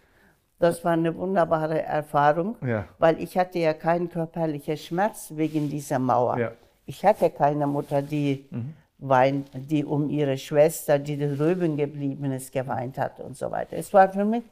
Das 0.58 0.84
war 0.84 0.92
eine 0.92 1.14
wunderbare 1.16 1.82
Erfahrung, 1.82 2.56
ja. 2.66 2.86
weil 2.98 3.22
ich 3.22 3.38
hatte 3.38 3.60
ja 3.60 3.74
keinen 3.74 4.10
körperlichen 4.10 4.76
Schmerz 4.76 5.32
wegen 5.34 5.70
dieser 5.70 6.00
Mauer. 6.00 6.36
Ja. 6.36 6.52
Ich 6.84 7.04
hatte 7.04 7.30
keine 7.30 7.66
Mutter, 7.66 8.02
die 8.02 8.46
mhm. 8.50 8.74
weint, 8.98 9.50
die 9.54 9.84
um 9.84 10.10
ihre 10.10 10.36
Schwester, 10.36 10.98
die 10.98 11.16
drüben 11.16 11.76
geblieben 11.76 12.32
ist, 12.32 12.52
geweint 12.52 12.98
hat 12.98 13.20
und 13.20 13.36
so 13.36 13.50
weiter. 13.50 13.76
Es 13.76 13.92
war 13.92 14.12
für 14.12 14.24
mich 14.24 14.42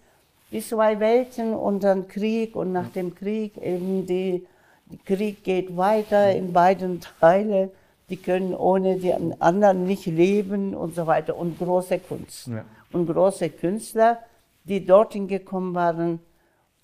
die 0.52 0.60
zwei 0.60 1.00
Welten 1.00 1.54
und 1.54 1.82
dann 1.82 2.06
Krieg 2.06 2.54
und 2.54 2.72
nach 2.72 2.88
dem 2.90 3.14
Krieg 3.14 3.56
eben 3.56 4.06
die, 4.06 4.46
der 4.86 4.98
Krieg 4.98 5.42
geht 5.42 5.76
weiter 5.76 6.32
in 6.32 6.52
beiden 6.52 7.00
Teilen. 7.00 7.70
Die 8.08 8.16
können 8.16 8.54
ohne 8.54 8.98
die 8.98 9.12
anderen 9.12 9.84
nicht 9.84 10.06
leben 10.06 10.74
und 10.74 10.94
so 10.94 11.06
weiter. 11.06 11.36
Und 11.36 11.58
große 11.58 11.98
Kunst. 11.98 12.46
Ja. 12.46 12.64
Und 12.92 13.06
große 13.06 13.50
Künstler, 13.50 14.20
die 14.64 14.84
dorthin 14.86 15.26
gekommen 15.26 15.74
waren, 15.74 16.20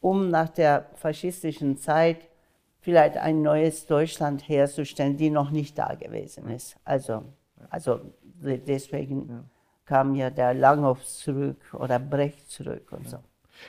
um 0.00 0.30
nach 0.30 0.49
der 0.49 0.87
faschistischen 0.97 1.78
Zeit 1.78 2.18
vielleicht 2.80 3.16
ein 3.16 3.42
neues 3.42 3.87
Deutschland 3.87 4.49
herzustellen, 4.49 5.16
die 5.16 5.30
noch 5.30 5.50
nicht 5.50 5.78
da 5.78 5.94
gewesen 5.94 6.50
ist. 6.50 6.76
Also, 6.85 7.23
also 7.71 8.00
deswegen 8.42 9.28
ja. 9.28 9.44
kam 9.85 10.16
ja 10.16 10.30
der 10.30 10.54
Langhoff 10.54 11.06
zurück 11.06 11.73
oder 11.73 12.00
Brecht 12.00 12.50
zurück 12.50 12.90
und 12.90 13.09
so. 13.09 13.18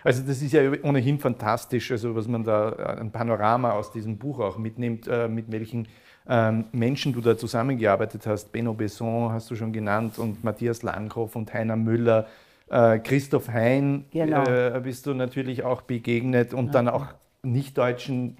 Also 0.03 0.23
das 0.23 0.41
ist 0.41 0.53
ja 0.53 0.61
ohnehin 0.83 1.19
fantastisch, 1.19 1.91
also 1.91 2.15
was 2.15 2.27
man 2.27 2.43
da 2.43 2.71
äh, 2.71 3.01
ein 3.01 3.11
Panorama 3.11 3.71
aus 3.71 3.91
diesem 3.91 4.17
Buch 4.17 4.39
auch 4.39 4.57
mitnimmt, 4.57 5.07
äh, 5.07 5.27
mit 5.27 5.51
welchen 5.51 5.87
ähm, 6.27 6.65
Menschen 6.71 7.13
du 7.13 7.21
da 7.21 7.37
zusammengearbeitet 7.37 8.25
hast. 8.27 8.51
Benno 8.51 8.73
Besson 8.73 9.31
hast 9.31 9.51
du 9.51 9.55
schon 9.55 9.73
genannt 9.73 10.17
und 10.19 10.43
Matthias 10.43 10.83
Langhoff 10.83 11.35
und 11.35 11.53
Heiner 11.53 11.75
Müller. 11.75 12.27
Äh, 12.69 12.99
Christoph 12.99 13.49
Hein 13.49 14.05
genau. 14.11 14.79
bist 14.81 15.05
du 15.05 15.13
natürlich 15.13 15.63
auch 15.63 15.81
begegnet 15.81 16.53
und 16.53 16.67
ja. 16.67 16.71
dann 16.71 16.87
auch 16.87 17.07
nicht-deutschen 17.45 18.37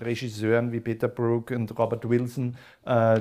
Regisseuren 0.00 0.70
wie 0.70 0.78
Peter 0.78 1.08
Brook 1.08 1.50
und 1.50 1.76
Robert 1.76 2.08
Wilson, 2.08 2.56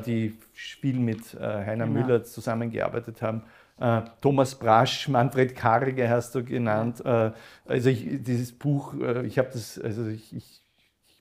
die 0.05 0.37
viel 0.53 0.99
mit 0.99 1.33
Heiner 1.33 1.87
genau. 1.87 1.99
Müller 1.99 2.23
zusammengearbeitet 2.23 3.23
haben. 3.23 3.41
Äh, 3.79 4.01
Thomas 4.21 4.55
Brasch, 4.55 5.09
Manfred 5.09 5.55
Karge 5.55 6.09
hast 6.09 6.33
du 6.35 6.43
genannt. 6.43 7.03
Äh, 7.03 7.31
also 7.65 7.89
ich, 7.89 8.23
dieses 8.23 8.51
Buch, 8.53 8.93
äh, 8.99 9.25
ich 9.25 9.37
habe 9.37 9.49
das, 9.51 9.79
also 9.79 10.07
ich, 10.07 10.35
ich, 10.35 10.61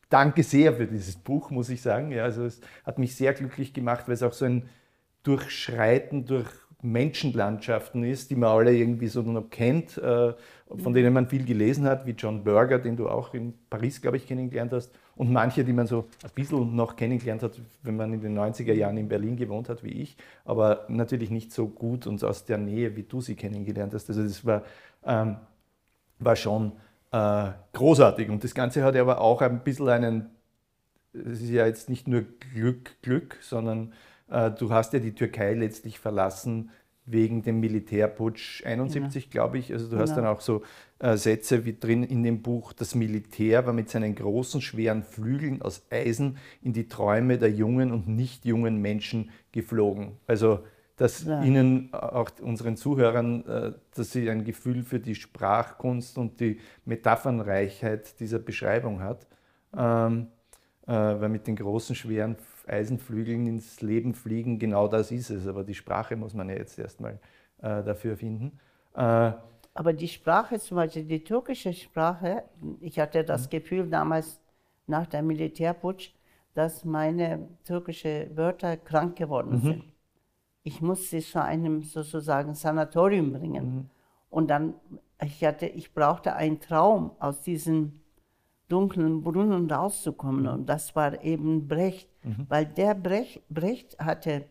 danke 0.08 0.44
sehr 0.44 0.74
für 0.74 0.86
dieses 0.86 1.16
Buch, 1.16 1.50
muss 1.50 1.68
ich 1.68 1.82
sagen. 1.82 2.12
Ja, 2.12 2.24
also 2.24 2.44
es 2.44 2.60
hat 2.84 2.98
mich 2.98 3.16
sehr 3.16 3.32
glücklich 3.32 3.72
gemacht, 3.72 4.06
weil 4.06 4.14
es 4.14 4.22
auch 4.22 4.32
so 4.32 4.44
ein 4.44 4.68
Durchschreiten 5.24 6.26
durch 6.26 6.48
Menschenlandschaften 6.82 8.04
ist, 8.04 8.30
die 8.30 8.36
man 8.36 8.50
alle 8.50 8.72
irgendwie 8.76 9.08
so 9.08 9.22
noch 9.22 9.48
kennt, 9.48 9.92
von 9.92 10.92
denen 10.92 11.14
man 11.14 11.30
viel 11.30 11.46
gelesen 11.46 11.86
hat, 11.86 12.04
wie 12.04 12.10
John 12.10 12.44
Berger, 12.44 12.78
den 12.78 12.94
du 12.94 13.08
auch 13.08 13.32
in 13.32 13.54
Paris, 13.70 14.02
glaube 14.02 14.18
ich, 14.18 14.26
kennengelernt 14.26 14.70
hast, 14.70 14.92
und 15.16 15.32
manche, 15.32 15.64
die 15.64 15.72
man 15.72 15.86
so 15.86 16.06
ein 16.22 16.30
bisschen 16.34 16.74
noch 16.74 16.96
kennengelernt 16.96 17.42
hat, 17.42 17.60
wenn 17.82 17.96
man 17.96 18.12
in 18.12 18.20
den 18.20 18.36
90er 18.36 18.72
Jahren 18.72 18.96
in 18.96 19.08
Berlin 19.08 19.36
gewohnt 19.36 19.68
hat, 19.68 19.84
wie 19.84 20.02
ich, 20.02 20.16
aber 20.44 20.86
natürlich 20.88 21.30
nicht 21.30 21.52
so 21.52 21.68
gut 21.68 22.06
und 22.06 22.22
aus 22.24 22.44
der 22.44 22.58
Nähe, 22.58 22.96
wie 22.96 23.04
du 23.04 23.20
sie 23.20 23.36
kennengelernt 23.36 23.94
hast. 23.94 24.08
Also 24.08 24.22
das 24.22 24.44
war, 24.44 24.62
ähm, 25.04 25.36
war 26.18 26.36
schon 26.36 26.72
äh, 27.12 27.50
großartig. 27.72 28.28
Und 28.28 28.42
das 28.42 28.54
Ganze 28.54 28.82
hat 28.82 28.96
aber 28.96 29.20
auch 29.20 29.40
ein 29.40 29.62
bisschen 29.62 29.88
einen, 29.88 30.30
es 31.12 31.42
ist 31.42 31.50
ja 31.50 31.66
jetzt 31.66 31.88
nicht 31.88 32.08
nur 32.08 32.24
Glück, 32.52 33.00
Glück, 33.02 33.38
sondern 33.40 33.92
äh, 34.28 34.50
du 34.50 34.70
hast 34.72 34.92
ja 34.94 34.98
die 34.98 35.14
Türkei 35.14 35.54
letztlich 35.54 35.98
verlassen 36.00 36.70
wegen 37.06 37.42
dem 37.42 37.60
Militärputsch 37.60 38.64
71, 38.64 39.30
genau. 39.30 39.32
glaube 39.32 39.58
ich. 39.58 39.72
Also 39.72 39.86
du 39.86 39.92
genau. 39.92 40.02
hast 40.02 40.16
dann 40.16 40.26
auch 40.26 40.40
so 40.40 40.62
äh, 41.04 41.18
Sätze 41.18 41.66
wie 41.66 41.78
drin 41.78 42.02
in 42.02 42.22
dem 42.22 42.40
Buch, 42.40 42.72
das 42.72 42.94
Militär 42.94 43.66
war 43.66 43.74
mit 43.74 43.90
seinen 43.90 44.14
großen, 44.14 44.62
schweren 44.62 45.02
Flügeln 45.02 45.60
aus 45.60 45.86
Eisen 45.90 46.38
in 46.62 46.72
die 46.72 46.88
Träume 46.88 47.36
der 47.36 47.50
jungen 47.50 47.92
und 47.92 48.08
nicht 48.08 48.46
jungen 48.46 48.80
Menschen 48.80 49.30
geflogen. 49.52 50.12
Also 50.26 50.60
dass 50.96 51.24
ja. 51.24 51.42
Ihnen, 51.42 51.92
auch 51.92 52.30
unseren 52.40 52.76
Zuhörern, 52.78 53.44
äh, 53.46 53.72
dass 53.94 54.12
Sie 54.12 54.30
ein 54.30 54.44
Gefühl 54.44 54.82
für 54.82 54.98
die 54.98 55.14
Sprachkunst 55.14 56.16
und 56.16 56.40
die 56.40 56.58
Metaphernreichheit 56.86 58.18
dieser 58.18 58.38
Beschreibung 58.38 59.02
hat. 59.02 59.26
Ähm, 59.76 60.28
äh, 60.86 60.92
weil 60.92 61.28
mit 61.28 61.46
den 61.46 61.56
großen, 61.56 61.94
schweren 61.96 62.36
Eisenflügeln 62.66 63.46
ins 63.46 63.82
Leben 63.82 64.14
fliegen, 64.14 64.58
genau 64.58 64.88
das 64.88 65.10
ist 65.10 65.28
es. 65.28 65.46
Aber 65.46 65.64
die 65.64 65.74
Sprache 65.74 66.16
muss 66.16 66.32
man 66.32 66.48
ja 66.48 66.54
jetzt 66.54 66.78
erstmal 66.78 67.18
äh, 67.60 67.82
dafür 67.82 68.16
finden. 68.16 68.58
Aber 69.74 69.92
die 69.92 70.08
Sprache, 70.08 70.58
zum 70.60 70.76
Beispiel 70.76 71.04
die 71.04 71.22
türkische 71.24 71.72
Sprache, 71.72 72.44
ich 72.80 72.98
hatte 72.98 73.24
das 73.24 73.46
mhm. 73.46 73.50
Gefühl 73.50 73.90
damals 73.90 74.40
nach 74.86 75.06
dem 75.06 75.26
Militärputsch, 75.26 76.12
dass 76.54 76.84
meine 76.84 77.48
türkischen 77.64 78.36
Wörter 78.36 78.76
krank 78.76 79.16
geworden 79.16 79.56
mhm. 79.56 79.60
sind. 79.60 79.84
Ich 80.62 80.80
musste 80.80 81.20
sie 81.20 81.20
zu 81.20 81.42
einem 81.42 81.82
sozusagen 81.82 82.54
Sanatorium 82.54 83.32
bringen. 83.32 83.64
Mhm. 83.64 83.90
Und 84.30 84.48
dann 84.48 84.74
ich, 85.22 85.44
hatte, 85.44 85.66
ich 85.66 85.92
brauchte 85.92 86.34
einen 86.34 86.60
Traum, 86.60 87.12
aus 87.18 87.42
diesem 87.42 88.00
dunklen 88.68 89.22
Brunnen 89.22 89.70
rauszukommen. 89.70 90.46
Und 90.46 90.66
das 90.66 90.94
war 90.96 91.22
eben 91.22 91.68
Brecht, 91.68 92.08
weil 92.48 92.66
der 92.66 92.94
Brecht, 92.94 93.42
Brecht 93.48 93.98
hatte 93.98 94.46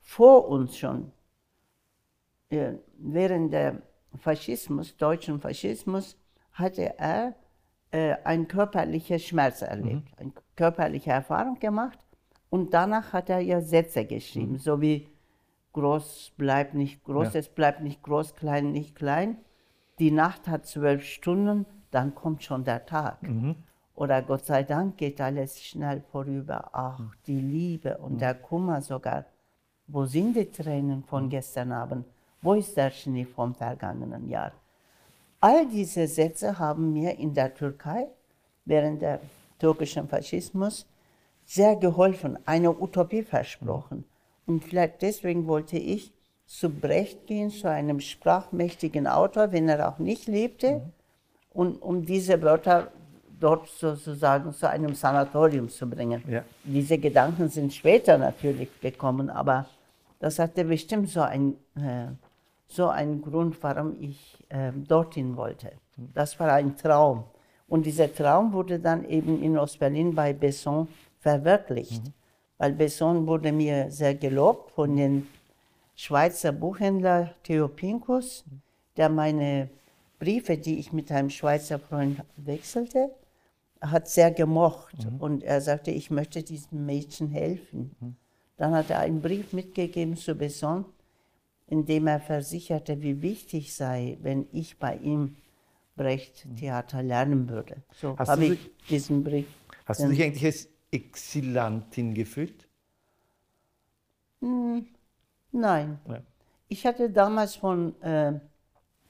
vor 0.00 0.48
uns 0.48 0.76
schon, 0.76 1.12
äh, 2.50 2.74
während 2.98 3.52
der 3.52 3.82
Faschismus, 4.18 4.96
deutschen 4.96 5.40
Faschismus, 5.40 6.16
hatte 6.52 6.98
er 6.98 7.34
äh, 7.90 8.14
einen 8.24 8.48
körperlichen 8.48 9.18
Schmerz 9.18 9.62
erlebt, 9.62 10.08
eine 10.18 10.32
körperliche 10.56 11.10
Erfahrung 11.10 11.58
gemacht. 11.58 11.98
Und 12.50 12.72
danach 12.74 13.12
hat 13.12 13.30
er 13.30 13.40
ja 13.40 13.60
Sätze 13.60 14.04
geschrieben, 14.04 14.58
so 14.58 14.80
wie 14.80 15.08
groß 15.72 16.32
bleibt 16.36 16.74
nicht 16.74 17.02
groß, 17.04 17.34
Ja. 17.34 17.40
es 17.40 17.48
bleibt 17.48 17.80
nicht 17.82 18.02
groß, 18.02 18.36
klein 18.36 18.70
nicht 18.72 18.94
klein. 18.94 19.38
Die 19.98 20.10
Nacht 20.12 20.46
hat 20.48 20.66
zwölf 20.66 21.04
Stunden, 21.04 21.66
dann 21.90 22.14
kommt 22.14 22.42
schon 22.44 22.64
der 22.64 22.86
Tag. 22.86 23.18
Oder 23.96 24.22
Gott 24.22 24.44
sei 24.44 24.62
Dank 24.64 24.96
geht 24.96 25.20
alles 25.20 25.62
schnell 25.62 26.00
vorüber. 26.10 26.70
Ach, 26.72 27.00
die 27.26 27.40
Liebe 27.40 27.98
und 27.98 28.20
der 28.20 28.34
Kummer 28.34 28.80
sogar. 28.82 29.26
Wo 29.86 30.04
sind 30.06 30.34
die 30.36 30.50
Tränen 30.50 31.04
von 31.04 31.28
gestern 31.28 31.70
Abend? 31.72 32.06
Wo 32.44 32.52
ist 32.52 32.76
der 32.76 32.90
Schnee 32.90 33.24
vom 33.24 33.54
vergangenen 33.54 34.28
Jahr? 34.28 34.52
All 35.40 35.66
diese 35.66 36.06
Sätze 36.06 36.58
haben 36.58 36.92
mir 36.92 37.18
in 37.18 37.32
der 37.32 37.54
Türkei 37.54 38.06
während 38.66 39.00
der 39.00 39.20
türkischen 39.58 40.06
Faschismus 40.08 40.86
sehr 41.46 41.74
geholfen, 41.76 42.38
eine 42.44 42.70
Utopie 42.70 43.22
versprochen. 43.22 44.04
Und 44.44 44.62
vielleicht 44.62 45.00
deswegen 45.00 45.46
wollte 45.46 45.78
ich 45.78 46.12
zu 46.44 46.68
Brecht 46.68 47.26
gehen, 47.26 47.48
zu 47.48 47.70
einem 47.70 47.98
sprachmächtigen 47.98 49.06
Autor, 49.06 49.52
wenn 49.52 49.66
er 49.66 49.88
auch 49.88 49.98
nicht 49.98 50.28
lebte, 50.28 50.82
und 51.50 51.80
um 51.80 52.04
diese 52.04 52.42
Wörter 52.42 52.92
dort 53.40 53.68
sozusagen 53.68 54.52
zu 54.52 54.68
einem 54.68 54.94
Sanatorium 54.94 55.70
zu 55.70 55.88
bringen. 55.88 56.22
Ja. 56.28 56.44
Diese 56.62 56.98
Gedanken 56.98 57.48
sind 57.48 57.72
später 57.72 58.18
natürlich 58.18 58.68
gekommen, 58.82 59.30
aber 59.30 59.64
das 60.18 60.38
hatte 60.38 60.64
bestimmt 60.64 61.08
so 61.08 61.22
ein 61.22 61.54
äh, 61.76 62.08
so 62.74 62.88
einen 62.88 63.22
Grund, 63.22 63.62
warum 63.62 63.96
ich 64.00 64.38
äh, 64.48 64.72
dorthin 64.72 65.36
wollte. 65.36 65.72
Das 65.96 66.38
war 66.40 66.52
ein 66.52 66.76
Traum. 66.76 67.24
Und 67.68 67.86
dieser 67.86 68.12
Traum 68.12 68.52
wurde 68.52 68.78
dann 68.78 69.04
eben 69.04 69.42
in 69.42 69.56
Ostberlin 69.56 70.14
bei 70.14 70.32
Besson 70.32 70.88
verwirklicht. 71.20 72.02
Weil 72.58 72.72
Besson 72.72 73.26
wurde 73.26 73.52
mir 73.52 73.90
sehr 73.90 74.14
gelobt 74.14 74.72
von 74.72 74.96
dem 74.96 75.26
Schweizer 75.94 76.52
Buchhändler 76.52 77.34
Theo 77.42 77.68
Pinkus, 77.68 78.44
der 78.96 79.08
meine 79.08 79.70
Briefe, 80.18 80.56
die 80.56 80.78
ich 80.78 80.92
mit 80.92 81.10
einem 81.10 81.30
Schweizer 81.30 81.78
Freund 81.78 82.22
wechselte, 82.36 83.10
hat 83.80 84.08
sehr 84.08 84.30
gemocht. 84.30 85.06
Und 85.18 85.42
er 85.42 85.60
sagte, 85.60 85.90
ich 85.90 86.10
möchte 86.10 86.42
diesem 86.42 86.86
Mädchen 86.86 87.28
helfen. 87.28 88.16
Dann 88.56 88.74
hat 88.74 88.90
er 88.90 89.00
einen 89.00 89.20
Brief 89.20 89.52
mitgegeben 89.52 90.16
zu 90.16 90.34
Besson, 90.34 90.84
in 91.74 91.84
dem 91.86 92.06
er 92.06 92.20
versicherte, 92.20 93.02
wie 93.02 93.20
wichtig 93.20 93.74
sei, 93.74 94.16
wenn 94.22 94.46
ich 94.52 94.78
bei 94.78 94.96
ihm 94.96 95.34
Brecht 95.96 96.46
Theater 96.56 97.02
lernen 97.02 97.48
würde. 97.48 97.82
So 97.92 98.16
Hast 98.16 98.28
habe 98.28 98.46
du 98.46 98.52
ich 98.54 98.70
diesen 98.88 99.24
Brief. 99.24 99.48
Hast 99.84 100.00
du 100.00 100.08
dich 100.08 100.22
eigentlich 100.22 100.44
als 100.44 100.68
Exilantin 100.92 102.14
gefühlt? 102.14 102.68
Nein. 105.50 105.98
Ja. 106.08 106.22
Ich 106.68 106.86
hatte 106.86 107.10
damals 107.10 107.56
von, 107.56 108.00
äh, 108.02 108.38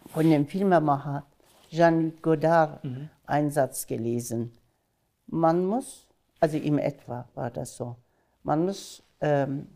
von 0.06 0.30
dem 0.30 0.47
Filmemacher 0.47 1.26
Jean-Luc 1.71 2.23
Godard 2.23 2.87
einen 3.26 3.50
Satz 3.50 3.86
gelesen. 3.86 4.52
Man 5.26 5.67
muss, 5.67 6.08
also 6.41 6.56
im 6.56 6.78
etwa 6.78 7.28
war 7.34 7.50
das 7.50 7.76
so, 7.76 7.97
man 8.43 8.65
muss 8.65 9.02
ähm, 9.21 9.67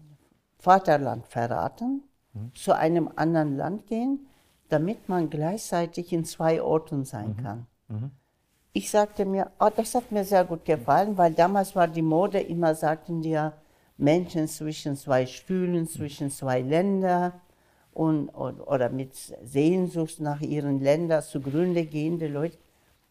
Vaterland 0.58 1.26
verraten, 1.26 2.07
zu 2.54 2.76
einem 2.76 3.10
anderen 3.16 3.56
Land 3.56 3.86
gehen, 3.86 4.26
damit 4.68 5.08
man 5.08 5.30
gleichzeitig 5.30 6.12
in 6.12 6.24
zwei 6.24 6.62
Orten 6.62 7.04
sein 7.04 7.36
kann. 7.42 7.66
Ich 8.72 8.90
sagte 8.90 9.24
mir, 9.24 9.50
oh, 9.58 9.70
das 9.74 9.94
hat 9.94 10.12
mir 10.12 10.24
sehr 10.24 10.44
gut 10.44 10.64
gefallen, 10.64 11.16
weil 11.16 11.32
damals 11.32 11.74
war 11.74 11.88
die 11.88 12.02
Mode, 12.02 12.38
immer 12.40 12.74
sagten 12.74 13.22
die 13.22 13.30
ja, 13.30 13.54
Menschen 13.96 14.46
zwischen 14.46 14.94
zwei 14.96 15.26
Stühlen, 15.26 15.88
zwischen 15.88 16.30
zwei 16.30 16.60
Ländern 16.60 17.32
und, 17.92 18.28
und, 18.28 18.60
oder 18.60 18.90
mit 18.90 19.14
Sehnsucht 19.42 20.20
nach 20.20 20.40
ihren 20.40 20.80
Ländern 20.80 21.22
zugrunde 21.22 21.84
gehende 21.86 22.28
Leute. 22.28 22.58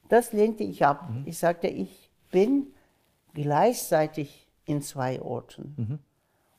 Das 0.08 0.32
lehnte 0.32 0.64
ich 0.64 0.86
ab. 0.86 1.10
Ich 1.26 1.38
sagte, 1.38 1.68
ich 1.68 2.10
bin 2.32 2.68
gleichzeitig 3.34 4.48
in 4.66 4.82
zwei 4.82 5.22
Orten. 5.22 6.00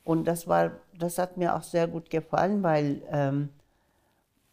Und 0.09 0.27
das, 0.27 0.49
war, 0.49 0.71
das 0.99 1.19
hat 1.19 1.37
mir 1.37 1.55
auch 1.55 1.63
sehr 1.63 1.87
gut 1.87 2.09
gefallen, 2.09 2.63
weil 2.63 3.03
ähm, 3.11 3.51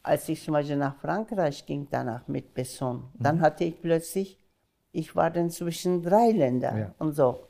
als 0.03 0.27
ich 0.27 0.43
zum 0.43 0.51
Beispiel 0.51 0.75
nach 0.75 0.97
Frankreich 0.97 1.65
ging, 1.65 1.87
danach 1.89 2.27
mit 2.27 2.53
Besson, 2.53 3.05
dann 3.17 3.39
hatte 3.39 3.63
ich 3.63 3.81
plötzlich, 3.81 4.37
ich 4.91 5.15
war 5.15 5.31
dann 5.31 5.49
zwischen 5.49 6.03
drei 6.03 6.31
Ländern 6.31 6.77
Ja. 6.77 6.95
und 6.97 7.13
so. 7.13 7.47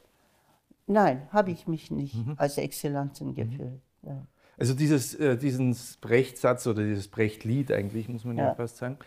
Nein, 0.85 1.27
habe 1.31 1.49
ich 1.49 1.67
mich 1.67 1.89
nicht 1.89 2.15
als 2.37 2.59
Exzellentin 2.59 3.33
gefühlt. 3.33 3.81
Ja. 4.03 4.27
Also 4.59 4.75
dieses, 4.75 5.15
äh, 5.15 5.35
diesen 5.35 5.75
Brecht-Satz 5.99 6.67
oder 6.67 6.83
dieses 6.83 7.07
Brecht-Lied 7.07 7.71
eigentlich, 7.71 8.07
muss 8.07 8.23
man 8.23 8.37
ja, 8.37 8.49
Ja. 8.49 8.53
fast 8.53 8.77
sagen, 8.77 8.99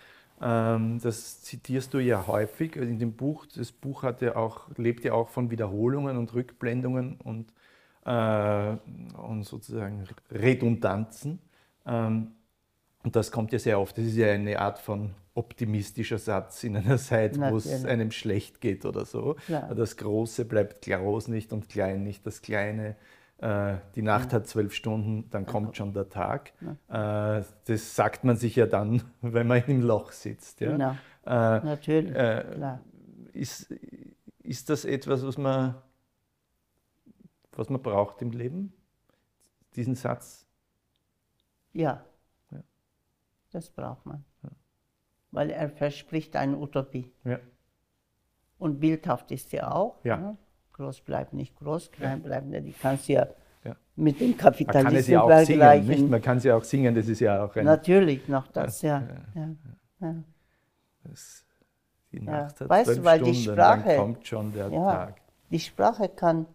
ähm, 0.42 0.98
das 1.00 1.40
zitierst 1.42 1.94
du 1.94 2.00
ja 2.00 2.26
häufig 2.26 2.74
in 2.74 2.98
dem 2.98 3.12
Buch. 3.12 3.46
Das 3.54 3.70
Buch 3.70 4.02
hat 4.02 4.22
ja 4.22 4.34
auch, 4.34 4.68
lebt 4.76 5.04
ja 5.04 5.12
auch 5.12 5.28
von 5.28 5.52
Wiederholungen 5.52 6.16
und 6.16 6.34
Rückblendungen 6.34 7.20
und, 7.22 7.52
äh, 8.08 8.76
und 9.20 9.44
sozusagen 9.44 10.04
Redundanzen. 10.30 11.38
Ähm, 11.86 12.32
und 13.04 13.14
das 13.14 13.30
kommt 13.30 13.52
ja 13.52 13.58
sehr 13.58 13.78
oft. 13.80 13.96
Das 13.98 14.04
ist 14.04 14.16
ja 14.16 14.32
eine 14.32 14.58
Art 14.58 14.78
von 14.78 15.14
optimistischer 15.34 16.18
Satz 16.18 16.64
in 16.64 16.76
einer 16.76 16.98
Zeit, 16.98 17.38
wo 17.38 17.56
es 17.56 17.84
einem 17.84 18.10
schlecht 18.10 18.60
geht 18.60 18.84
oder 18.84 19.04
so. 19.04 19.36
Klar. 19.46 19.74
Das 19.74 19.96
Große 19.96 20.44
bleibt 20.44 20.84
groß 20.84 21.28
nicht 21.28 21.52
und 21.52 21.68
klein 21.68 22.02
nicht 22.02 22.26
das 22.26 22.42
Kleine. 22.42 22.96
Äh, 23.38 23.76
die 23.94 24.02
Nacht 24.02 24.32
hat 24.32 24.48
zwölf 24.48 24.74
Stunden, 24.74 25.30
dann 25.30 25.46
kommt 25.46 25.76
schon 25.76 25.92
der 25.92 26.08
Tag. 26.08 26.52
Äh, 26.88 27.42
das 27.66 27.94
sagt 27.94 28.24
man 28.24 28.36
sich 28.36 28.56
ja 28.56 28.66
dann, 28.66 29.02
wenn 29.20 29.46
man 29.46 29.62
im 29.66 29.82
Loch 29.82 30.10
sitzt. 30.10 30.60
Ja? 30.60 30.72
Genau. 30.72 30.90
Äh, 31.24 31.60
Natürlich, 31.60 32.14
äh, 32.16 32.78
ist, 33.32 33.72
ist 34.42 34.70
das 34.70 34.84
etwas, 34.84 35.24
was 35.24 35.38
man, 35.38 35.76
was 37.58 37.68
man 37.68 37.82
braucht 37.82 38.22
im 38.22 38.30
Leben? 38.30 38.72
Diesen 39.76 39.94
Satz? 39.94 40.46
Ja. 41.72 42.04
Ja. 42.50 42.62
Das 43.50 43.68
braucht 43.70 44.06
man. 44.06 44.24
Weil 45.30 45.50
er 45.50 45.68
verspricht 45.68 46.36
eine 46.36 46.56
Utopie. 46.56 47.12
Ja. 47.24 47.38
Und 48.58 48.80
bildhaft 48.80 49.30
ist 49.30 49.52
er 49.52 49.74
auch. 49.74 50.02
Ja. 50.04 50.16
ne? 50.16 50.36
Groß 50.72 51.00
bleibt 51.02 51.32
nicht 51.34 51.56
groß, 51.56 51.90
klein 51.90 52.22
bleibt 52.22 52.46
nicht. 52.46 52.66
Die 52.66 52.72
kannst 52.72 53.08
du 53.08 53.12
ja, 53.14 53.26
Ja. 53.64 53.76
mit 53.96 54.20
dem 54.20 54.30
Man 54.30 54.38
kann 54.38 54.52
es 54.52 54.58
Kapitalismus 54.58 55.06
ja 55.08 55.20
auch 55.22 55.28
singen, 55.28 55.38
nicht? 55.38 55.58
vergleichen. 55.58 56.10
Man 56.10 56.22
kann 56.22 56.38
ja 56.40 56.56
auch 56.56 56.64
singen, 56.64 56.94
das 56.94 57.08
ist 57.08 57.20
ja 57.20 57.44
auch 57.44 57.54
ein. 57.56 57.64
Natürlich 57.64 58.28
noch 58.28 58.46
das, 58.48 58.80
ja. 58.82 59.02
ja. 59.34 59.48
ja. 60.00 60.14
Das, 61.04 61.44
die 62.12 62.24
Ja. 62.24 62.42
Nacht 62.44 62.60
hat 62.60 62.68
Weißt 62.68 62.96
du, 62.96 63.04
weil 63.04 63.20
die 63.22 63.34
Stunden, 63.34 63.58
Sprache- 63.60 63.88
dann 63.88 63.96
kommt 63.98 64.26
schon 64.26 64.52
der 64.52 64.68
Ja, 64.70 64.92
Tag. 64.92 65.20
die 65.50 65.60
Sprache 65.60 66.08
kann, 66.08 66.46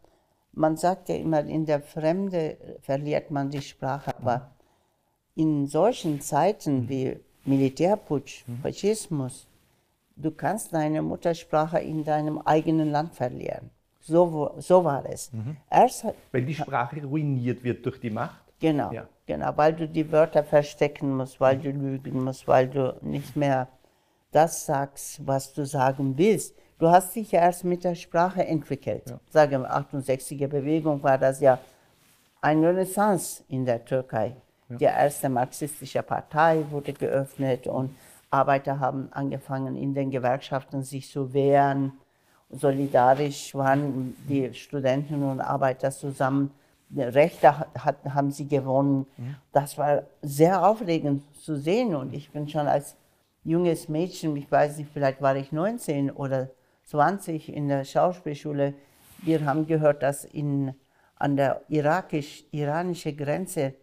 man 0.54 0.78
sagt 0.78 1.10
ja 1.10 1.16
immer, 1.16 1.44
in 1.46 1.66
der 1.66 1.82
Fremde 1.82 2.58
verliert 2.82 3.32
man 3.32 3.50
die 3.50 3.62
Sprache, 3.62 4.16
aber 4.18 4.52
in 5.36 5.66
solchen 5.68 6.22
Zeiten 6.22 6.88
wie 6.90 7.20
Militärputsch, 7.46 8.44
Faschismus, 8.62 9.48
du 10.16 10.32
kannst 10.32 10.74
deine 10.74 11.02
Muttersprache 11.02 11.80
in 11.80 12.04
deinem 12.04 12.38
eigenen 12.40 12.92
Land 12.92 13.16
verlieren. 13.16 13.70
So, 14.00 14.54
so 14.58 14.84
war 14.84 15.06
es. 15.10 15.32
Erst, 15.70 16.04
hat- 16.04 16.16
Weil 16.32 16.44
die 16.46 16.56
Sprache 16.56 17.04
ruiniert 17.04 17.64
wird 17.64 17.86
durch 17.86 18.00
die 18.00 18.10
Macht. 18.10 18.44
genau, 18.60 18.92
Ja. 18.92 19.08
genau, 19.26 19.52
weil 19.56 19.74
du 19.74 19.88
die 19.88 20.10
Wörter 20.12 20.44
verstecken 20.44 21.16
musst, 21.18 21.40
weil 21.40 21.58
du 21.58 21.72
lügen 21.72 22.24
musst, 22.24 22.48
weil 22.48 22.68
du 22.68 22.96
nicht 23.02 23.36
mehr 23.36 23.68
das 24.32 24.66
sagst, 24.66 25.26
was 25.26 25.54
du 25.54 25.66
sagen 25.66 26.18
willst. 26.18 26.56
Du 26.80 26.90
hast 26.90 27.16
dich 27.16 27.32
ja 27.32 27.42
erst 27.42 27.64
mit 27.64 27.84
der 27.84 27.96
Sprache 27.96 28.46
entwickelt. 28.46 29.04
Sagen 29.30 29.62
wir, 29.62 29.72
68er 29.74 30.48
Bewegung 30.48 31.02
war 31.04 31.18
das 31.18 31.40
ja 31.40 31.60
eine 32.42 32.70
Renaissance 32.70 33.44
in 33.48 33.66
der 33.66 33.84
Türkei. 33.86 34.36
Die 34.70 34.86
erste 34.86 35.30
marxistische 35.30 36.02
Partei 36.02 36.66
wurde 36.70 36.94
geöffnet 36.94 37.68
und 37.68 37.96
Arbeiter 38.32 38.80
haben 38.80 39.10
angefangen, 39.12 39.76
in 39.76 39.94
den 39.94 40.10
Gewerkschaften 40.10 40.82
sich 40.82 41.10
zu 41.10 41.34
wehren. 41.34 41.94
Solidarisch 42.50 43.54
waren 43.54 44.16
die 44.28 44.54
Studenten 44.54 45.24
und 45.24 45.42
Arbeiter 45.42 45.92
zusammen. 45.92 46.52
Rechte 46.96 47.58
hat, 47.60 47.98
haben 48.06 48.32
sie 48.32 48.48
gewonnen. 48.48 49.06
Das 49.52 49.78
war 49.78 50.04
sehr 50.22 50.68
aufregend 50.68 51.24
zu 51.40 51.56
sehen 51.56 51.96
und 51.96 52.14
ich 52.14 52.32
bin 52.32 52.48
schon 52.48 52.68
als 52.68 52.96
junges 53.44 53.90
Mädchen, 53.90 54.36
ich 54.36 54.52
weiß 54.52 54.78
nicht, 54.78 54.90
vielleicht 54.92 55.22
war 55.22 55.36
ich 55.36 55.52
19 55.52 56.12
oder 56.12 56.50
20 56.94 57.52
in 57.52 57.70
der 57.70 57.86
Schauspielschule. 57.86 58.76
Wir 59.24 59.44
haben 59.46 59.66
gehört, 59.66 60.04
dass 60.04 60.26
in, 60.26 60.76
an 61.18 61.36
der 61.36 61.62
irakisch-iranischen 61.68 63.18
Grenze 63.18 63.74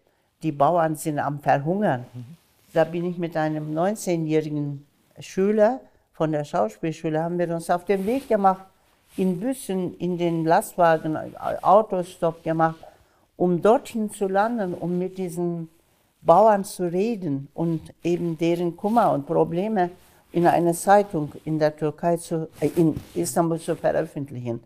die 0.44 0.52
Bauern 0.52 0.94
sind 0.94 1.18
am 1.18 1.40
Verhungern. 1.40 2.06
Mhm. 2.14 2.36
Da 2.72 2.84
bin 2.84 3.04
ich 3.04 3.18
mit 3.18 3.36
einem 3.36 3.76
19-jährigen 3.76 4.86
Schüler 5.18 5.80
von 6.12 6.30
der 6.30 6.44
Schauspielschule, 6.44 7.20
haben 7.20 7.36
wir 7.36 7.52
uns 7.52 7.68
auf 7.68 7.84
den 7.84 8.06
Weg 8.06 8.28
gemacht, 8.28 8.64
in 9.16 9.40
Bussen, 9.40 9.96
in 9.96 10.16
den 10.16 10.44
Lastwagen, 10.44 11.18
Autostopp 11.62 12.44
gemacht, 12.44 12.78
um 13.36 13.60
dorthin 13.60 14.12
zu 14.12 14.28
landen, 14.28 14.72
um 14.72 15.00
mit 15.00 15.18
diesen 15.18 15.68
Bauern 16.22 16.62
zu 16.62 16.84
reden 16.84 17.48
und 17.54 17.92
eben 18.04 18.38
deren 18.38 18.76
Kummer 18.76 19.10
und 19.10 19.26
Probleme 19.26 19.90
in 20.32 20.46
einer 20.46 20.74
Zeitung 20.74 21.32
in 21.44 21.58
der 21.58 21.76
Türkei, 21.76 22.16
zu, 22.16 22.48
äh, 22.60 22.68
in 22.76 23.00
Istanbul 23.14 23.58
zu 23.58 23.76
veröffentlichen. 23.76 24.62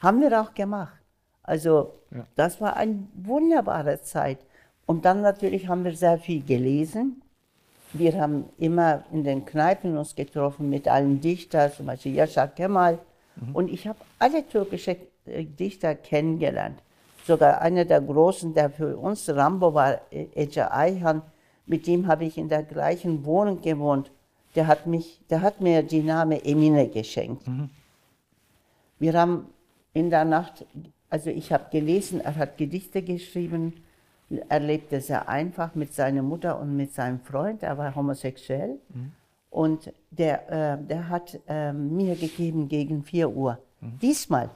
Haben 0.00 0.20
wir 0.20 0.40
auch 0.40 0.54
gemacht. 0.54 0.98
Also 1.42 1.92
ja. 2.10 2.24
das 2.36 2.60
war 2.60 2.76
eine 2.76 3.08
wunderbare 3.14 4.00
Zeit. 4.02 4.38
Und 4.86 5.04
dann 5.04 5.20
natürlich 5.22 5.68
haben 5.68 5.84
wir 5.84 5.94
sehr 5.94 6.18
viel 6.18 6.42
gelesen. 6.42 7.22
Wir 7.92 8.20
haben 8.20 8.44
immer 8.58 9.04
in 9.12 9.24
den 9.24 9.44
Kneipen 9.44 9.96
uns 9.96 10.14
getroffen 10.14 10.68
mit 10.68 10.88
allen 10.88 11.20
Dichtern, 11.20 11.72
zum 11.72 11.86
Beispiel 11.86 12.14
Yaşar 12.14 12.48
Kemal. 12.48 12.98
Mhm. 13.36 13.54
Und 13.54 13.70
ich 13.70 13.86
habe 13.86 13.98
alle 14.18 14.46
türkischen 14.46 14.96
äh, 15.26 15.44
Dichter 15.44 15.94
kennengelernt. 15.94 16.80
Sogar 17.26 17.60
einer 17.60 17.84
der 17.84 18.00
großen, 18.00 18.54
der 18.54 18.70
für 18.70 18.96
uns 18.96 19.28
Rambo 19.28 19.74
war, 19.74 20.00
e-, 20.10 20.28
Ece 20.34 20.70
Ayhan, 20.70 21.22
mit 21.66 21.86
dem 21.86 22.06
habe 22.06 22.24
ich 22.24 22.38
in 22.38 22.48
der 22.48 22.62
gleichen 22.62 23.24
Wohnung 23.24 23.60
gewohnt. 23.60 24.10
Der 24.54 24.66
hat, 24.66 24.86
mich, 24.86 25.20
der 25.30 25.42
hat 25.42 25.60
mir 25.60 25.82
die 25.82 26.02
Name 26.02 26.44
Emine 26.44 26.88
geschenkt. 26.88 27.46
Mhm. 27.46 27.70
Wir 28.98 29.12
haben 29.14 29.46
in 29.92 30.10
der 30.10 30.24
Nacht, 30.24 30.66
also 31.10 31.30
ich 31.30 31.52
habe 31.52 31.66
gelesen, 31.70 32.20
er 32.20 32.36
hat 32.36 32.58
Gedichte 32.58 33.02
geschrieben. 33.02 33.74
Er 34.48 34.60
lebte 34.60 35.00
sehr 35.00 35.28
einfach 35.28 35.74
mit 35.74 35.94
seiner 35.94 36.22
Mutter 36.22 36.60
und 36.60 36.76
mit 36.76 36.92
seinem 36.92 37.20
Freund. 37.20 37.62
Er 37.62 37.78
war 37.78 37.94
homosexuell. 37.94 38.78
Mhm. 38.88 39.12
Und 39.50 39.92
der, 40.10 40.50
äh, 40.50 40.78
der 40.84 41.08
hat 41.08 41.38
äh, 41.48 41.72
mir 41.72 42.14
gegeben 42.16 42.68
gegen 42.68 43.02
4 43.02 43.30
Uhr. 43.30 43.58
Mhm. 43.80 43.98
Diesmal 44.00 44.50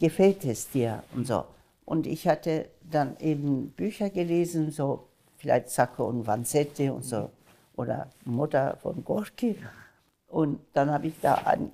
gefällt 0.00 0.44
es 0.44 0.68
dir 0.70 1.02
und 1.14 1.26
so. 1.26 1.44
Und 1.84 2.06
ich 2.06 2.26
hatte 2.26 2.68
dann 2.90 3.16
eben 3.18 3.70
Bücher 3.70 4.10
gelesen, 4.10 4.70
so 4.70 5.08
vielleicht 5.36 5.70
Sacco 5.70 6.04
und 6.06 6.26
Vanzetti 6.26 6.88
und 6.90 7.04
so, 7.04 7.30
oder 7.82 8.08
Mutter 8.24 8.76
von 8.80 9.04
Gorki. 9.04 9.56
Und 10.28 10.60
dann 10.72 10.90
habe 10.90 11.08
ich 11.08 11.20
da 11.20 11.34
an, 11.34 11.70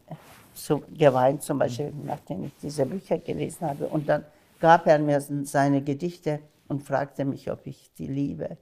so 0.55 0.83
geweint, 0.97 1.43
zum 1.43 1.59
Beispiel, 1.59 1.93
nachdem 2.05 2.45
ich 2.45 2.53
diese 2.61 2.85
Bücher 2.85 3.19
gelesen 3.19 3.69
habe. 3.69 3.87
Und 3.87 4.09
dann 4.09 4.25
gab 4.59 4.87
er 4.87 4.99
mir 4.99 5.21
seine 5.21 5.83
Gedichte 5.83 6.41
und 6.67 6.83
fragte 6.83 7.25
mich, 7.25 7.51
ob 7.51 7.67
ich 7.67 7.91
die 7.97 8.09
liebe. 8.09 8.57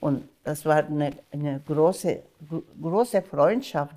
Und 0.00 0.28
das 0.42 0.66
war 0.66 0.84
eine, 0.84 1.12
eine 1.32 1.60
große, 1.60 2.22
große 2.82 3.22
Freundschaft. 3.22 3.96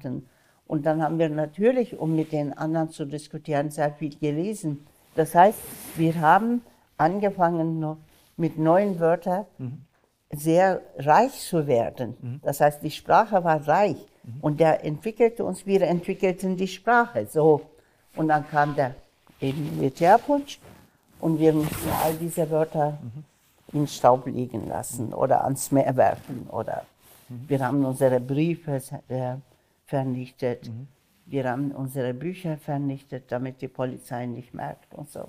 Und 0.67 0.85
dann 0.85 1.01
haben 1.01 1.19
wir 1.19 1.29
natürlich, 1.29 1.97
um 1.97 2.15
mit 2.15 2.31
den 2.31 2.53
anderen 2.53 2.89
zu 2.91 3.05
diskutieren, 3.05 3.71
sehr 3.71 3.91
viel 3.91 4.15
gelesen. 4.17 4.85
Das 5.15 5.35
heißt, 5.35 5.59
wir 5.95 6.21
haben 6.21 6.61
angefangen 6.97 7.79
noch 7.79 7.97
mit 8.37 8.57
neuen 8.57 8.99
Wörtern 8.99 9.45
mhm. 9.57 9.86
Sehr 10.31 10.81
reich 10.97 11.33
zu 11.33 11.67
werden. 11.67 12.17
Mhm. 12.21 12.41
Das 12.43 12.59
heißt, 12.61 12.83
die 12.83 12.91
Sprache 12.91 13.43
war 13.43 13.67
reich 13.67 13.97
mhm. 14.23 14.39
und 14.41 14.59
der 14.59 14.83
entwickelte 14.83 15.43
uns, 15.45 15.65
wir 15.65 15.81
entwickelten 15.83 16.57
die 16.57 16.67
Sprache. 16.67 17.25
So. 17.27 17.61
Und 18.15 18.29
dann 18.29 18.47
kam 18.49 18.75
der 18.75 18.95
eben 19.39 19.77
Militärputsch 19.77 20.59
und 21.19 21.39
wir 21.39 21.53
mussten 21.53 21.89
all 22.03 22.13
diese 22.15 22.49
Wörter 22.49 22.97
mhm. 23.01 23.79
in 23.79 23.87
Staub 23.87 24.25
liegen 24.27 24.67
lassen 24.67 25.13
oder 25.13 25.43
ans 25.43 25.71
Meer 25.71 25.95
werfen. 25.95 26.47
Oder 26.51 26.83
mhm. 27.29 27.45
wir 27.47 27.59
haben 27.59 27.85
unsere 27.85 28.19
Briefe 28.19 28.81
äh, 29.07 29.35
vernichtet. 29.85 30.67
Mhm. 30.67 30.87
Wir 31.25 31.49
haben 31.49 31.71
unsere 31.71 32.13
Bücher 32.13 32.57
vernichtet, 32.57 33.25
damit 33.29 33.61
die 33.61 33.67
Polizei 33.67 34.25
nicht 34.25 34.53
merkt 34.53 34.93
und 34.93 35.09
so. 35.09 35.27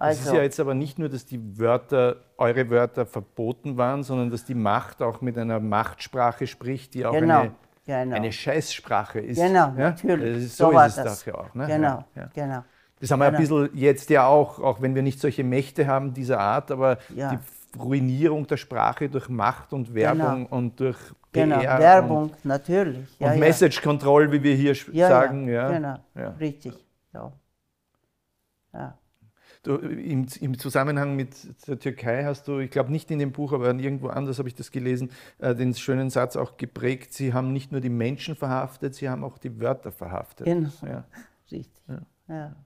Also, 0.00 0.20
es 0.20 0.26
ist 0.28 0.32
ja 0.32 0.42
jetzt 0.42 0.58
aber 0.58 0.72
nicht 0.72 0.98
nur, 0.98 1.10
dass 1.10 1.26
die 1.26 1.58
Wörter, 1.58 2.16
eure 2.38 2.70
Wörter 2.70 3.04
verboten 3.04 3.76
waren, 3.76 4.02
sondern 4.02 4.30
dass 4.30 4.46
die 4.46 4.54
Macht 4.54 5.02
auch 5.02 5.20
mit 5.20 5.36
einer 5.36 5.60
Machtsprache 5.60 6.46
spricht, 6.46 6.94
die 6.94 7.04
auch 7.04 7.12
genau, 7.12 7.40
eine, 7.40 7.52
genau. 7.84 8.16
eine 8.16 8.32
Scheißsprache 8.32 9.20
ist. 9.20 9.36
Genau, 9.36 9.74
ja? 9.76 9.90
natürlich. 9.90 10.44
Ist, 10.44 10.56
so, 10.56 10.72
so 10.72 10.80
ist 10.80 10.96
es 10.96 11.04
das 11.04 11.24
ja 11.26 11.34
auch. 11.34 11.54
Ne? 11.54 11.66
Genau, 11.66 12.02
ja, 12.16 12.30
genau. 12.32 12.64
Das 12.98 13.10
haben 13.10 13.18
wir 13.18 13.26
genau. 13.26 13.36
ein 13.36 13.66
bisschen 13.66 13.78
jetzt 13.78 14.08
ja 14.08 14.26
auch, 14.26 14.58
auch 14.58 14.80
wenn 14.80 14.94
wir 14.94 15.02
nicht 15.02 15.20
solche 15.20 15.44
Mächte 15.44 15.86
haben 15.86 16.14
dieser 16.14 16.40
Art, 16.40 16.70
aber 16.70 16.96
die 17.10 17.78
Ruinierung 17.78 18.46
der 18.46 18.56
Sprache 18.56 19.10
durch 19.10 19.28
Macht 19.28 19.74
und 19.74 19.94
Werbung 19.94 20.44
genau. 20.44 20.56
und 20.56 20.80
durch 20.80 20.96
PR 21.30 21.46
genau, 21.46 21.60
Werbung, 21.60 22.22
und, 22.22 22.44
natürlich. 22.46 23.18
Ja, 23.18 23.28
und 23.28 23.34
ja. 23.34 23.38
Message 23.38 23.82
Control, 23.82 24.32
wie 24.32 24.42
wir 24.42 24.54
hier 24.54 24.74
ja, 24.92 25.08
sagen. 25.08 25.46
Ja, 25.46 25.68
genau, 25.70 25.98
richtig. 26.40 26.72
Ja. 27.12 28.94
Du, 29.62 29.76
im, 29.76 30.26
im, 30.40 30.58
Zusammenhang 30.58 31.16
mit 31.16 31.34
der 31.68 31.78
Türkei 31.78 32.24
hast 32.24 32.48
du, 32.48 32.60
ich 32.60 32.70
glaube 32.70 32.90
nicht 32.90 33.10
in 33.10 33.18
dem 33.18 33.30
Buch, 33.30 33.52
aber 33.52 33.74
irgendwo 33.74 34.08
anders 34.08 34.38
habe 34.38 34.48
ich 34.48 34.54
das 34.54 34.70
gelesen, 34.70 35.10
äh, 35.38 35.54
den 35.54 35.74
schönen 35.74 36.08
Satz 36.08 36.36
auch 36.36 36.56
geprägt, 36.56 37.12
sie 37.12 37.34
haben 37.34 37.52
nicht 37.52 37.70
nur 37.70 37.82
die 37.82 37.90
Menschen 37.90 38.36
verhaftet, 38.36 38.94
sie 38.94 39.10
haben 39.10 39.22
auch 39.22 39.36
die 39.36 39.60
Wörter 39.60 39.92
verhaftet. 39.92 40.46
Genau, 40.46 40.70
ja. 40.82 41.04
richtig. 41.52 41.70
Ja. 41.88 42.00
ja. 42.28 42.56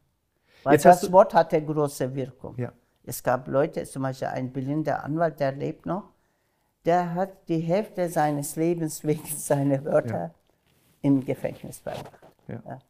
Weil 0.62 0.74
Jetzt 0.74 0.85
das 0.85 1.11
Wort 1.11 1.35
hatte 1.35 1.61
große 1.61 2.14
Wirkung. 2.14 2.54
Ja. 2.59 2.72
Es 3.02 3.22
gab 3.22 3.48
Leute, 3.48 3.85
zum 3.85 4.02
Beispiel 4.02 4.28
ein 4.28 4.52
blinder 4.52 5.02
Anwalt, 5.02 5.40
der 5.40 5.50
lebt 5.50 5.87
noch, 5.87 6.04
der 6.85 7.14
hat 7.14 7.48
die 7.48 7.59
Hälfte 7.59 8.09
seines 8.09 8.54
Lebens 8.54 9.04
wegen 9.04 9.26
seiner 9.26 9.85
Wörter 9.85 10.18
ja. 10.18 10.35
im 11.02 11.24
Gefängnis 11.24 11.80
verbracht. 11.80 12.20
Ja. 12.46 12.80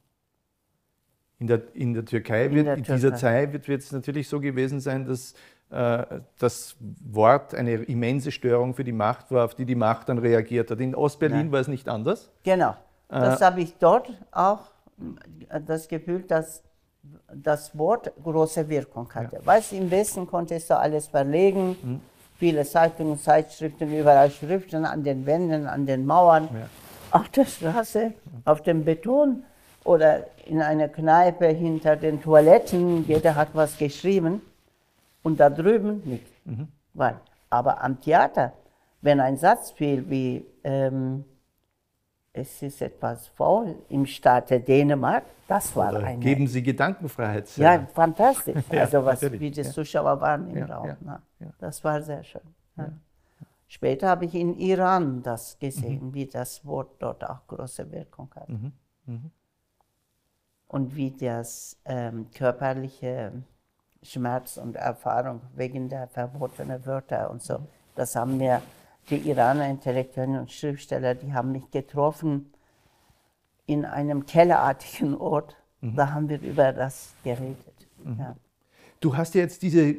In 1.45 1.49
der, 1.49 1.61
in 1.75 1.93
der 1.93 2.07
Türkei 2.07 2.47
in, 2.47 2.55
wird, 2.55 2.67
der 2.67 2.77
in 2.77 2.85
Türkei. 2.85 2.97
dieser 2.97 3.15
Zeit 3.15 3.69
wird 3.69 3.83
es 3.83 3.93
natürlich 3.93 4.29
so 4.29 4.41
gewesen 4.41 4.81
sein, 4.81 5.05
dass 5.05 5.35
äh, 5.71 6.21
das 6.39 6.75
Wort 7.05 7.55
eine 7.55 7.75
immense 7.75 8.31
Störung 8.31 8.73
für 8.73 8.83
die 8.83 8.93
Macht 8.93 9.31
war, 9.31 9.45
auf 9.45 9.55
die 9.55 9.67
die 9.67 9.75
Macht 9.75 10.09
dann 10.09 10.17
reagiert 10.17 10.71
hat. 10.71 10.81
In 10.81 10.95
Ostberlin 10.95 11.53
war 11.53 11.61
es 11.61 11.69
nicht 11.69 11.87
anders. 11.87 12.31
Genau. 12.45 12.75
Das 13.09 13.43
äh, 13.43 13.45
habe 13.45 13.61
ich 13.61 13.75
dort 13.79 14.11
auch 14.33 14.71
äh, 15.51 15.61
das 15.61 15.87
Gefühl, 15.87 16.23
dass 16.23 16.63
das 17.35 17.77
Wort 17.77 18.11
große 18.23 18.67
Wirkung 18.71 19.13
hatte. 19.13 19.37
Ja. 19.37 19.45
Weißt 19.47 19.75
im 19.75 19.91
Westen 19.91 20.27
konntest 20.27 20.71
du 20.71 20.79
alles 20.79 21.09
verlegen, 21.09 21.77
mhm. 21.83 22.01
viele 22.39 22.65
Zeitungen, 22.65 23.19
Zeitschriften, 23.19 23.93
überall 23.93 24.31
Schriften 24.31 24.87
an 24.87 25.03
den 25.03 25.27
Wänden, 25.27 25.67
an 25.67 25.85
den 25.85 26.07
Mauern, 26.07 26.49
ja. 26.55 26.69
auf 27.11 27.29
der 27.29 27.45
Straße, 27.45 28.15
auf 28.47 28.63
dem 28.63 28.85
Beton 28.85 29.43
oder 29.85 30.27
in 30.47 30.61
einer 30.61 30.89
Kneipe 30.89 31.47
hinter 31.47 31.97
den 31.97 32.21
Toiletten, 32.21 33.07
jeder 33.07 33.35
hat 33.37 33.49
was 33.53 33.79
geschrieben 33.79 34.41
und 35.23 35.39
da 35.39 35.51
drüben 35.51 36.03
nichts. 36.05 36.31
Mhm. 36.45 36.69
Aber 37.51 37.83
am 37.83 38.01
Theater, 38.01 38.53
wenn 39.03 39.21
ein 39.21 39.37
Satz 39.37 39.71
fiel 39.71 40.09
wie 40.09 40.45
ähm, 40.65 41.25
es 42.33 42.63
ist 42.63 42.83
etwas 42.83 43.29
faul 43.29 43.77
im 43.91 44.07
Staate 44.07 44.59
Dänemark, 44.59 45.25
das 45.47 45.77
war 45.77 45.91
Oder 45.91 46.05
eine... 46.05 46.19
Geben 46.19 46.47
Sie 46.47 46.63
Gedankenfreiheit. 46.63 47.57
Ja, 47.57 47.75
ja 47.75 47.87
fantastisch. 47.95 48.65
Also 48.71 49.05
was, 49.05 49.23
wie 49.31 49.51
die 49.51 49.63
Zuschauer 49.63 50.21
waren 50.21 50.49
im 50.49 50.57
ja, 50.57 50.67
Raum. 50.67 50.97
Ja, 51.05 51.21
das 51.59 51.85
war 51.85 52.03
sehr 52.03 52.25
schön. 52.25 52.41
Später 53.69 54.09
habe 54.09 54.25
ich 54.25 54.35
in 54.35 54.59
Iran 54.59 55.23
das 55.23 55.59
gesehen, 55.59 56.09
mhm. 56.09 56.15
wie 56.15 56.27
das 56.27 56.65
Wort 56.65 56.91
dort 56.99 57.29
auch 57.29 57.47
große 57.47 57.91
Wirkung 57.93 58.31
hat. 58.35 58.49
Mhm. 58.49 58.73
Mhm 59.07 59.31
und 60.69 60.97
wie 60.97 61.11
das 61.11 61.77
ähm, 61.85 62.27
körperliche 62.35 63.33
Schmerz 64.03 64.57
und 64.57 64.77
Erfahrung 64.77 65.41
wegen 65.55 65.89
der 65.89 66.09
verbotenen 66.09 66.85
Wörter 66.85 67.31
und 67.31 67.43
so, 67.43 67.59
das 67.95 68.17
haben 68.17 68.37
mir 68.37 68.61
die 69.11 69.17
Iraner 69.17 69.69
Intellektuellen 69.69 70.39
und 70.39 70.51
Schriftsteller, 70.51 71.15
die 71.15 71.33
haben 71.33 71.53
mich 71.53 71.71
getroffen 71.71 72.53
in 73.67 73.85
einem 73.85 74.27
kellerartigen 74.27 75.17
Ort. 75.17 75.57
Mhm. 75.81 75.97
Da 75.97 76.13
haben 76.13 76.29
wir 76.29 76.41
über 76.41 76.73
das 76.73 77.15
geredet. 77.23 77.57
Mhm. 78.03 78.19
Ja. 78.19 78.37
Du 79.01 79.17
hast 79.17 79.35
ja 79.35 79.43
jetzt 79.43 79.63
diese 79.63 79.97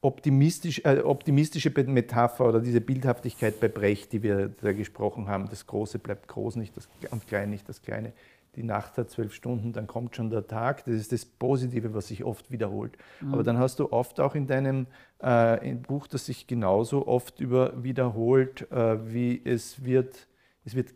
optimistisch, 0.00 0.80
äh, 0.84 1.00
optimistische 1.00 1.70
Metapher 1.70 2.48
oder 2.48 2.60
diese 2.60 2.80
Bildhaftigkeit 2.80 3.60
bei 3.60 3.68
Brecht, 3.68 4.12
die 4.12 4.22
wir 4.22 4.48
da 4.48 4.72
gesprochen 4.72 5.28
haben. 5.28 5.48
Das 5.48 5.66
Große 5.66 5.98
bleibt 5.98 6.28
groß 6.28 6.56
nicht 6.56 6.76
das, 6.76 6.88
und 7.10 7.26
Klein 7.26 7.50
nicht 7.50 7.68
das 7.68 7.82
Kleine 7.82 8.12
die 8.56 8.62
Nacht 8.62 8.98
hat 8.98 9.08
zwölf 9.10 9.32
Stunden, 9.32 9.72
dann 9.72 9.86
kommt 9.86 10.14
schon 10.14 10.28
der 10.30 10.46
Tag. 10.46 10.84
Das 10.84 10.94
ist 10.94 11.10
das 11.12 11.24
Positive, 11.24 11.94
was 11.94 12.08
sich 12.08 12.22
oft 12.24 12.50
wiederholt. 12.50 12.96
Mhm. 13.20 13.32
Aber 13.32 13.42
dann 13.42 13.58
hast 13.58 13.78
du 13.78 13.90
oft 13.92 14.20
auch 14.20 14.34
in 14.34 14.46
deinem 14.46 14.86
äh, 15.20 15.74
Buch, 15.74 16.06
das 16.06 16.26
sich 16.26 16.46
genauso 16.46 17.06
oft 17.06 17.40
über 17.40 17.82
wiederholt, 17.82 18.70
äh, 18.70 19.12
wie 19.12 19.40
es 19.44 19.84
wird, 19.84 20.26
es 20.64 20.74
wird 20.74 20.90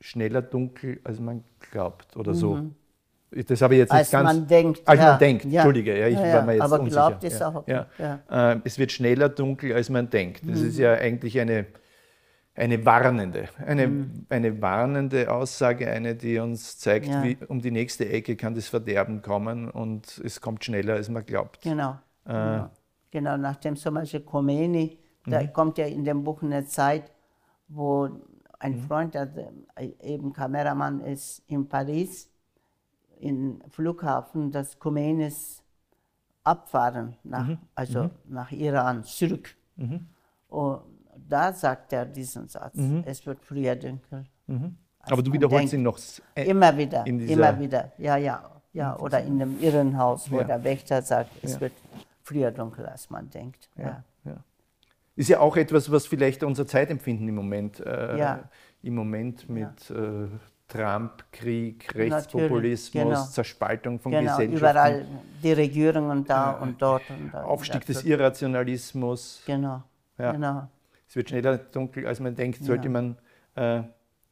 schneller 0.00 0.42
dunkel, 0.42 1.00
als 1.04 1.20
man 1.20 1.44
glaubt 1.70 2.16
oder 2.16 2.34
so. 2.34 2.60
Das 3.30 3.60
habe 3.60 3.74
ich 3.74 3.80
jetzt 3.80 3.92
Als 3.92 4.06
nicht 4.10 4.12
ganz. 4.12 4.24
man 4.38 4.46
denkt, 4.46 4.82
Als 4.86 5.00
ja. 5.00 5.10
man 5.10 5.18
denkt, 5.18 5.44
Ja. 5.44 5.60
Entschuldige, 5.60 5.98
ja, 5.98 6.06
ich 6.08 6.14
Ja, 6.18 6.34
war 6.34 6.42
mir 6.46 6.52
jetzt 6.54 6.62
Aber 6.62 6.80
unsicher. 6.80 7.08
glaubt 7.08 7.24
ist 7.24 7.42
auch 7.42 7.54
okay, 7.56 7.82
Ja. 7.98 8.52
Äh, 8.54 8.60
es 8.64 8.78
wird 8.78 8.90
schneller 8.90 9.28
dunkel, 9.28 9.74
als 9.74 9.90
man 9.90 10.08
denkt. 10.08 10.48
Das 10.48 10.60
ist 10.60 10.78
ja 10.78 10.94
eigentlich 10.94 11.38
eine, 11.38 11.66
eine 12.58 12.84
warnende, 12.84 13.48
eine, 13.64 14.10
eine 14.28 14.60
warnende 14.60 15.30
Aussage, 15.32 15.88
eine, 15.90 16.14
die 16.16 16.38
uns 16.38 16.78
zeigt, 16.78 17.06
Ja. 17.06 17.22
wie 17.22 17.38
um 17.48 17.60
die 17.60 17.70
nächste 17.70 18.08
Ecke 18.08 18.36
kann 18.36 18.54
das 18.54 18.68
Verderben 18.68 19.22
kommen 19.22 19.70
und 19.70 20.20
es 20.24 20.40
kommt 20.40 20.64
schneller, 20.64 20.94
als 20.94 21.08
man 21.08 21.24
glaubt. 21.24 21.60
Genau. 21.62 21.92
Äh. 22.24 22.32
genau. 22.32 22.70
Genau, 23.10 23.36
nachdem 23.38 23.74
zum 23.76 23.94
Beispiel 23.94 24.20
Khomeini, 24.20 24.98
da 25.24 25.40
Mhm. 25.42 25.52
kommt 25.52 25.78
ja 25.78 25.86
in 25.86 26.04
dem 26.04 26.24
Buch 26.24 26.42
eine 26.42 26.66
Zeit, 26.66 27.10
wo 27.68 28.08
ein 28.58 28.72
Mhm. 28.72 28.80
Freund, 28.82 29.14
der 29.14 29.30
äh, 29.76 29.92
eben 30.02 30.32
Kameramann 30.32 31.00
ist 31.00 31.42
in 31.46 31.66
Paris, 31.68 32.28
im 33.20 33.60
Flughafen, 33.70 34.50
dass 34.50 34.78
Khomeinis 34.78 35.62
abfahren, 36.44 37.16
nach, 37.24 37.46
Mhm. 37.48 37.58
also 37.74 38.10
nach 38.26 38.52
Iran, 38.52 39.04
zurück. 39.04 39.56
Und 40.48 40.80
da 41.28 41.52
sagt 41.52 41.92
er 41.92 42.04
diesen 42.06 42.48
Satz, 42.48 42.74
Mhm. 42.76 43.02
es 43.06 43.24
wird 43.26 43.40
früher 43.44 43.74
dunkel. 43.76 44.24
als 45.00 45.12
Aber 45.12 45.22
du 45.22 45.32
wiederholst 45.32 45.72
denkt. 45.72 45.74
ihn 45.74 45.82
noch. 45.82 45.98
äh, 46.34 46.44
Immer 46.50 46.76
wieder, 46.76 47.06
immer 47.06 47.58
wieder, 47.58 47.92
ja, 47.98 48.16
ja. 48.16 48.42
ja 48.72 48.96
oder 48.98 49.20
in 49.22 49.40
einem 49.40 49.58
Irrenhaus, 49.60 50.30
wo 50.30 50.38
Ja. 50.38 50.44
der 50.44 50.64
Wächter 50.64 51.00
sagt, 51.02 51.30
es 51.42 51.54
Ja. 51.54 51.60
wird 51.62 51.72
früher 52.22 52.50
dunkel, 52.50 52.84
als 52.86 53.08
man 53.10 53.28
denkt. 53.30 53.68
Ja. 53.76 54.02
Ist 55.16 55.28
ja 55.30 55.40
auch 55.40 55.56
etwas, 55.56 55.90
was 55.90 56.06
vielleicht 56.06 56.44
unser 56.44 56.64
Zeitempfinden 56.66 57.26
im 57.28 57.34
Moment, 57.34 57.80
äh, 57.80 58.36
im 58.82 58.94
Moment 58.94 59.48
mit 59.48 59.90
äh, 59.90 60.28
Trump, 60.68 61.24
Krieg, 61.32 61.92
Rechtspopulismus, 61.94 62.92
genau. 63.04 63.24
Zerspaltung 63.24 63.98
von 63.98 64.12
Genau, 64.12 64.30
Gesellschaften, 64.36 64.56
überall 64.56 65.06
die 65.42 65.52
Regierungen 65.52 66.24
da 66.24 66.52
und 66.52 66.80
dort. 66.80 67.02
Und 67.10 67.32
da. 67.32 67.42
Aufstieg 67.42 67.84
des 67.86 68.04
Irrationalismus. 68.04 69.42
Genau, 69.46 69.82
genau. 70.16 70.68
Es 71.08 71.16
wird 71.16 71.30
schneller 71.30 71.56
dunkel, 71.58 72.06
als 72.06 72.20
man 72.20 72.34
denkt, 72.34 72.62
sollte 72.62 72.84
Ja. 72.84 72.90
man 72.90 73.16
äh, 73.56 73.82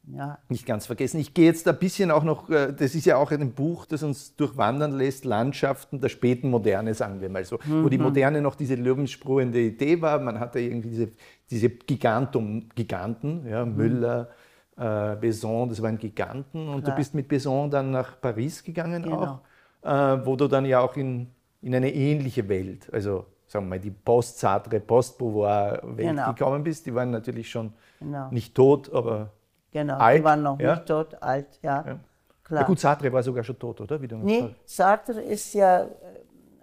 Ja, 0.08 0.38
nicht 0.48 0.66
ganz 0.66 0.86
vergessen. 0.86 1.18
Ich 1.18 1.34
gehe 1.34 1.46
jetzt 1.46 1.66
ein 1.66 1.76
bisschen 1.80 2.12
auch 2.12 2.22
noch, 2.22 2.48
äh, 2.48 2.72
das 2.72 2.94
ist 2.94 3.06
ja 3.06 3.16
auch 3.16 3.32
ein 3.32 3.52
Buch, 3.54 3.86
das 3.86 4.04
uns 4.04 4.36
durchwandern 4.36 4.92
lässt, 4.96 5.24
Landschaften 5.24 6.00
der 6.00 6.10
späten 6.10 6.48
Moderne, 6.48 6.94
sagen 6.94 7.20
wir 7.20 7.28
mal 7.28 7.44
so, 7.44 7.58
wo 7.64 7.72
Mhm. 7.86 7.90
die 7.90 7.98
Moderne 7.98 8.40
noch 8.40 8.54
diese 8.54 8.76
löwenspruhende 8.76 9.58
Idee 9.60 10.00
war. 10.00 10.20
Man 10.20 10.38
hatte 10.38 10.60
irgendwie 10.60 10.90
diese, 10.90 11.08
diese 11.50 11.70
Gigantum, 11.70 12.68
Giganten, 12.76 13.48
ja, 13.48 13.64
Mhm. 13.64 13.76
Müller, 13.76 14.28
äh, 14.76 15.16
Besson, 15.16 15.68
das 15.70 15.82
waren 15.82 15.98
Giganten. 15.98 16.68
Und 16.68 16.84
Klar. 16.84 16.94
du 16.94 17.00
bist 17.00 17.12
mit 17.14 17.26
Besson 17.26 17.68
dann 17.70 17.90
nach 17.90 18.20
Paris 18.20 18.62
gegangen 18.62 19.02
Genau. 19.02 19.40
auch, 19.82 20.20
äh, 20.20 20.24
wo 20.24 20.36
du 20.36 20.46
dann 20.46 20.66
ja 20.66 20.78
auch 20.78 20.96
in, 20.96 21.28
in 21.62 21.74
eine 21.74 21.92
ähnliche 21.92 22.48
Welt, 22.48 22.88
also 22.92 23.24
sagen 23.46 23.66
wir 23.66 23.70
mal 23.70 23.78
die 23.80 23.90
Post-Sartre, 23.90 24.80
Post-Beauvoir-Welt 24.80 25.96
Genau. 26.08 26.32
gekommen 26.32 26.62
bist. 26.62 26.86
Die 26.86 26.94
waren 26.94 27.10
natürlich 27.10 27.48
schon 27.50 27.72
genau. 28.00 28.28
nicht 28.30 28.54
tot, 28.54 28.92
aber 28.92 29.30
genau. 29.72 29.96
alt, 29.98 30.18
Die 30.20 30.24
waren 30.24 30.42
noch 30.42 30.58
ja? 30.60 30.74
nicht 30.74 30.86
tot, 30.86 31.16
alt, 31.22 31.46
ja. 31.62 31.84
Ja. 31.86 31.98
Klar. 32.44 32.60
Ja 32.60 32.66
gut, 32.66 32.78
Sartre 32.78 33.12
war 33.12 33.22
sogar 33.22 33.42
schon 33.42 33.58
tot, 33.58 33.80
oder? 33.80 34.00
Wie 34.00 34.06
Nee, 34.14 34.54
Sartre 34.64 35.20
ist 35.20 35.52
ja, 35.54 35.80
äh, 35.82 35.86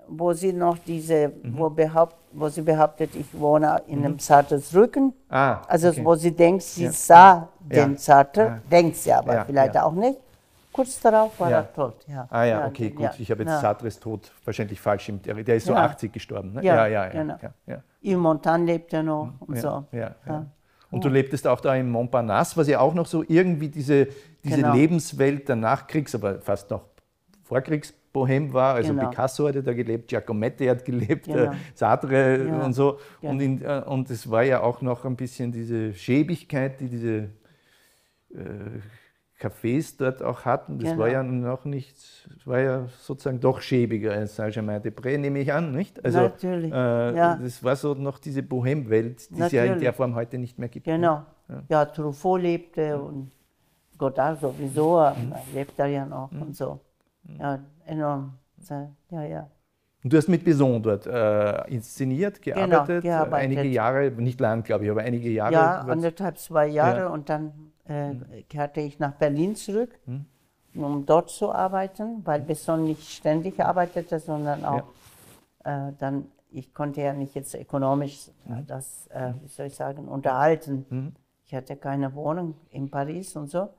wo 0.07 0.31
sie 0.33 0.53
noch 0.53 0.77
diese, 0.77 1.27
Mhm. 1.41 1.57
wo, 1.57 1.69
behaupt, 1.69 2.15
wo 2.31 2.47
sie 2.47 2.61
behauptet, 2.61 3.13
ich 3.15 3.25
wohne 3.37 3.81
in 3.87 3.99
einem 4.05 4.17
Sartres 4.19 4.73
Rücken. 4.73 5.13
Ah, 5.29 5.61
Also 5.67 5.89
okay. 5.89 6.05
wo 6.05 6.15
sie 6.15 6.31
denkt, 6.33 6.63
sie 6.63 6.85
Ja. 6.85 6.91
sah 6.91 7.49
den 7.59 7.97
Sartre, 7.97 8.61
denkt 8.71 8.95
sie 8.97 9.11
aber 9.11 9.43
vielleicht 9.45 9.77
auch 9.77 9.91
nicht. 9.93 10.19
Kurz 10.73 10.99
darauf 10.99 11.39
war 11.39 11.49
Ja. 11.51 11.57
er 11.59 11.73
tot. 11.73 12.05
Ja. 12.07 12.27
Ah 12.29 12.43
ja, 12.43 12.67
okay, 12.67 12.89
gut. 12.89 13.11
Ich 13.19 13.29
habe 13.31 13.43
jetzt. 13.43 13.61
Sartres 13.61 13.99
Tod 13.99 14.31
wahrscheinlich 14.43 14.81
falsch 14.81 15.07
im 15.09 15.21
Der 15.21 15.35
der 15.35 15.55
ist 15.55 15.65
so 15.67 15.73
Ja. 15.73 15.85
80 15.85 16.11
gestorben, 16.11 16.53
ne? 16.53 16.63
Ja, 16.63 16.87
ja, 16.87 17.05
ja. 17.05 17.09
genau. 17.09 17.37
Yves 18.01 18.17
Montand 18.17 18.65
lebt 18.65 18.91
ja 18.91 19.01
noch 19.03 19.33
und 19.39 19.55
Ja, 19.55 19.61
so. 19.61 19.67
ja, 19.91 19.99
ja. 19.99 20.15
Ja. 20.27 20.45
Und 20.91 21.03
du 21.05 21.09
lebtest 21.09 21.47
auch 21.47 21.59
da 21.61 21.73
in 21.75 21.89
Montparnasse, 21.89 22.57
was 22.57 22.67
ja 22.67 22.79
auch 22.79 22.93
noch 22.93 23.05
so 23.07 23.23
irgendwie 23.27 23.69
diese, 23.69 24.07
diese 24.43 24.57
Genau. 24.57 24.73
Lebenswelt 24.73 25.47
der 25.47 25.55
Nachkriegs-, 25.55 26.13
aber 26.15 26.39
fast 26.41 26.69
noch 26.69 26.83
Vorkriegsbohem 27.43 28.53
war. 28.53 28.75
Also 28.75 28.93
Genau. 28.93 29.09
Picasso 29.09 29.47
hatte 29.47 29.63
da 29.63 29.73
gelebt, 29.73 30.07
Giacometti 30.09 30.65
hat 30.67 30.83
gelebt, 30.85 31.25
Genau. 31.25 31.51
äh, 31.51 31.55
Sartre 31.73 32.45
Ja. 32.47 32.63
und 32.65 32.73
so. 32.73 32.99
Ja. 33.21 33.29
Und, 33.29 33.39
in, 33.41 33.61
äh, 33.63 33.81
und 33.85 34.09
es 34.09 34.29
war 34.29 34.43
ja 34.43 34.61
auch 34.61 34.81
noch 34.81 35.05
ein 35.05 35.15
bisschen 35.15 35.51
diese 35.51 35.93
Schäbigkeit, 35.93 36.79
die 36.79 36.89
diese 36.89 37.29
äh, 38.35 38.79
Cafés 39.43 39.95
dort 39.97 40.21
auch 40.23 40.45
hatten. 40.45 40.79
Das 40.79 40.89
Genau. 40.91 41.01
war 41.03 41.09
ja 41.09 41.21
noch 41.23 41.65
nicht, 41.65 41.95
war 42.45 42.59
ja 42.59 42.85
sozusagen 42.99 43.39
doch 43.39 43.59
schäbiger 43.61 44.11
als 44.13 44.35
Saint-Germain-des-Prés, 44.35 45.17
nehme 45.17 45.39
ich 45.39 45.51
an, 45.51 45.71
nicht? 45.73 46.03
Also, 46.05 46.19
Natürlich, 46.21 46.71
Äh, 46.71 47.15
ja. 47.15 47.35
Das 47.41 47.63
war 47.63 47.75
so 47.75 47.93
noch 47.93 48.19
diese 48.19 48.41
Bohem-Welt, 48.43 49.29
die 49.31 49.41
es 49.41 49.51
ja 49.51 49.61
in 49.63 49.67
Natürlich. 49.69 49.83
der 49.83 49.93
Form 49.93 50.15
heute 50.15 50.37
nicht 50.37 50.57
mehr 50.59 50.69
gibt. 50.69 50.87
ne? 50.87 50.93
Genau. 50.93 51.23
Ja, 51.69 51.85
Truffaut 51.85 52.41
lebte 52.41 53.01
und 53.01 53.31
Godard 53.97 54.39
sowieso, 54.39 54.97
aber 54.99 55.15
lebt 55.53 55.77
er 55.77 55.87
ja 55.87 56.05
noch 56.05 56.31
und 56.31 56.55
so. 56.55 56.79
Ja, 57.39 57.59
enorm. 57.85 58.33
Ja, 59.09 59.23
ja. 59.23 59.49
Und 60.03 60.11
du 60.11 60.17
hast 60.17 60.27
mit 60.29 60.43
Besson 60.43 60.81
dort 60.81 61.05
äh, 61.05 61.67
inszeniert, 61.69 62.41
gearbeitet, 62.41 63.03
Genau, 63.03 63.17
gearbeitet. 63.19 63.33
einige 63.57 63.63
Jahre, 63.73 64.11
nicht 64.11 64.39
lang, 64.39 64.63
glaube 64.63 64.85
ich, 64.85 64.91
aber 64.91 65.01
einige 65.01 65.29
Jahre. 65.29 65.53
Ja, 65.53 65.79
anderthalb, 65.81 66.37
zwei 66.37 66.67
Jahre 66.67 66.99
Ja. 67.01 67.07
und 67.07 67.29
dann 67.29 67.51
äh, 67.87 68.43
kehrte 68.49 68.81
ich 68.81 68.99
nach 68.99 69.13
Berlin 69.13 69.55
zurück, 69.55 69.97
Hm. 70.05 70.25
um 70.75 71.05
dort 71.05 71.29
zu 71.29 71.51
arbeiten, 71.51 72.25
weil 72.25 72.41
Besson 72.41 72.85
nicht 72.85 73.09
ständig 73.09 73.59
arbeitete, 73.63 74.19
sondern 74.19 74.65
auch 74.65 74.87
äh, 75.63 75.91
dann, 75.99 76.27
ich 76.51 76.73
konnte 76.73 77.01
ja 77.01 77.13
nicht 77.13 77.35
jetzt 77.35 77.55
ökonomisch 77.55 78.29
Hm. 78.45 78.65
das, 78.67 79.07
äh, 79.07 79.33
wie 79.41 79.47
soll 79.47 79.67
ich 79.67 79.75
sagen, 79.75 80.07
unterhalten. 80.07 81.13
Ich 81.45 81.53
hatte 81.53 81.75
keine 81.75 82.13
Wohnung 82.15 82.55
in 82.71 82.89
Paris 82.89 83.35
und 83.35 83.47
so. 83.49 83.69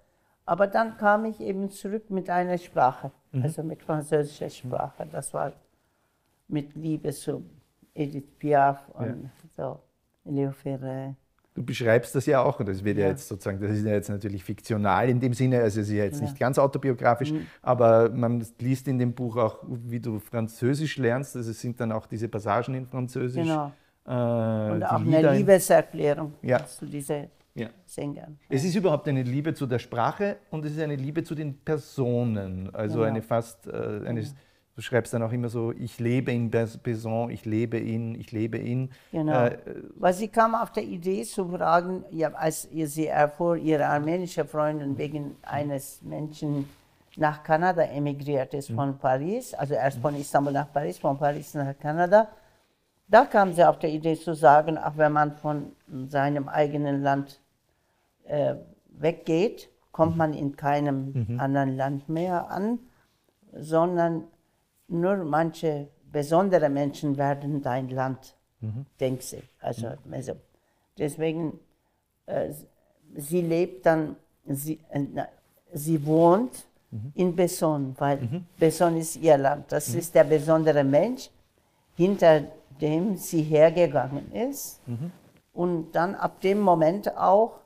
Aber 0.46 0.66
dann 0.66 0.96
kam 0.98 1.24
ich 1.24 1.40
eben 1.40 1.70
zurück 1.70 2.10
mit 2.10 2.28
einer 2.28 2.58
Sprache, 2.58 3.10
Mhm. 3.32 3.42
also 3.42 3.62
mit 3.62 3.82
französischer 3.82 4.50
Sprache. 4.50 5.06
Das 5.10 5.32
war 5.32 5.52
mit 6.48 6.74
Liebe 6.76 7.10
zu 7.12 7.42
Edith 7.94 8.28
Piaf 8.38 8.88
und 8.90 9.30
so, 9.56 9.80
Leo 10.24 10.50
Ferré. 10.50 11.14
Du 11.54 11.64
beschreibst 11.64 12.14
das 12.16 12.26
ja 12.26 12.42
auch, 12.42 12.58
und 12.58 12.68
das 12.68 12.82
wird 12.82 12.98
ja. 12.98 13.04
Ja. 13.04 13.10
jetzt 13.10 13.28
sozusagen, 13.28 13.60
das 13.60 13.70
ist 13.70 13.84
ja 13.86 13.92
jetzt 13.92 14.08
natürlich 14.08 14.42
fiktional 14.42 15.08
in 15.08 15.20
dem 15.20 15.32
Sinne, 15.34 15.60
also 15.60 15.80
es 15.80 15.88
ist 15.88 15.94
ja 15.94 16.02
jetzt 16.04 16.14
Ja. 16.16 16.22
Mhm. 16.22 16.24
nicht 16.30 16.38
ganz 16.40 16.58
autobiografisch, 16.58 17.32
aber 17.62 18.10
man 18.10 18.44
liest 18.58 18.88
in 18.88 18.98
dem 18.98 19.12
Buch 19.12 19.36
auch, 19.36 19.58
wie 19.68 20.00
du 20.00 20.18
Französisch 20.18 20.96
lernst, 20.98 21.36
also 21.36 21.50
es 21.52 21.60
sind 21.60 21.78
dann 21.80 21.92
auch 21.92 22.06
diese 22.06 22.28
Passagen 22.28 22.74
in 22.74 22.86
Französisch. 22.86 23.42
Genau. 23.46 23.72
Äh, 24.06 24.10
Und 24.72 24.82
auch 24.82 25.00
Lieder 25.00 25.18
eine 25.18 25.28
in- 25.30 25.36
Liebeserklärung 25.38 26.34
Ja. 26.42 26.66
zu 26.66 26.86
diesen 26.86 27.28
Ja. 27.54 27.68
Sängern. 27.86 28.36
Es 28.48 28.64
ist 28.64 28.74
überhaupt 28.74 29.06
eine 29.06 29.22
Liebe 29.22 29.54
zu 29.54 29.66
der 29.66 29.78
Sprache 29.78 30.38
und 30.50 30.64
es 30.64 30.72
ist 30.72 30.80
eine 30.80 30.96
Liebe 30.96 31.22
zu 31.22 31.36
den 31.36 31.56
Personen. 31.56 32.68
Also 32.74 32.96
Genau. 32.98 33.06
eine 33.10 33.22
fast, 33.22 33.68
äh, 33.68 34.00
eine, 34.04 34.24
du 34.76 34.82
schreibst 34.82 35.12
dann 35.14 35.22
auch 35.22 35.32
immer 35.32 35.48
so, 35.48 35.72
ich 35.72 35.98
lebe 36.00 36.32
in 36.32 36.50
Bes- 36.50 36.78
Beson, 36.78 37.30
ich 37.30 37.44
lebe 37.44 37.78
in, 37.78 38.14
ich 38.14 38.32
lebe 38.32 38.58
in. 38.58 38.90
Genau. 39.12 39.46
Äh, 39.46 39.58
Weil 39.96 40.12
sie 40.14 40.28
kam 40.28 40.54
auf 40.54 40.72
der 40.72 40.82
Idee 40.84 41.22
zu 41.22 41.48
fragen, 41.48 42.04
ja, 42.10 42.32
als 42.32 42.68
ihr 42.72 42.88
sie 42.88 43.06
erfuhr, 43.06 43.56
ihre 43.56 43.86
armenische 43.86 44.44
Freundin 44.44 44.98
wegen 44.98 45.36
eines 45.42 46.02
Menschen 46.02 46.68
nach 47.16 47.44
Kanada 47.44 47.82
emigriert 47.82 48.54
ist 48.54 48.70
Mhm. 48.70 48.74
von 48.74 48.98
Paris, 48.98 49.54
also 49.54 49.74
erst 49.74 49.98
von 50.00 50.16
Istanbul 50.16 50.52
nach 50.52 50.72
Paris, 50.72 50.98
von 50.98 51.16
Paris 51.16 51.54
nach 51.54 51.78
Kanada. 51.78 52.28
Da 53.06 53.24
kam 53.26 53.52
sie 53.52 53.62
auf 53.68 53.78
der 53.78 53.90
Idee 53.90 54.16
zu 54.16 54.34
sagen, 54.34 54.76
auch 54.78 54.96
wenn 54.96 55.12
man 55.12 55.32
von 55.36 55.72
seinem 56.08 56.48
eigenen 56.48 57.02
Land 57.02 57.38
äh, 58.24 58.54
weggeht, 58.98 59.68
kommt 59.92 60.16
man 60.16 60.32
in 60.34 60.56
keinem 60.56 61.36
anderen 61.38 61.76
Land 61.76 62.08
mehr 62.08 62.50
an, 62.50 62.80
sondern 63.52 64.24
nur 64.88 65.16
manche 65.24 65.88
besondere 66.12 66.68
Menschen 66.68 67.16
werden 67.16 67.62
dein 67.62 67.88
Land, 67.88 68.34
denkt 69.00 69.22
sie. 69.22 69.42
Also, 69.60 69.88
also 70.10 70.32
deswegen, 70.98 71.58
äh, 72.26 72.52
sie 73.16 73.40
lebt 73.42 73.84
dann, 73.86 74.16
sie, 74.46 74.78
äh, 74.90 75.00
sie 75.72 76.04
wohnt 76.06 76.66
in 77.14 77.34
Besson, 77.34 77.94
weil 77.98 78.18
Besson 78.58 78.96
ist 78.96 79.16
ihr 79.16 79.36
Land. 79.36 79.72
Das 79.72 79.88
ist 79.98 80.14
der 80.14 80.24
besondere 80.24 80.84
Mensch, 80.84 81.28
hinter 81.96 82.42
dem 82.80 83.16
sie 83.16 83.42
hergegangen 83.42 84.30
ist. 84.32 84.80
Und 85.52 85.92
dann 85.92 86.14
ab 86.14 86.40
dem 86.40 86.60
Moment 86.60 87.16
auch, 87.16 87.60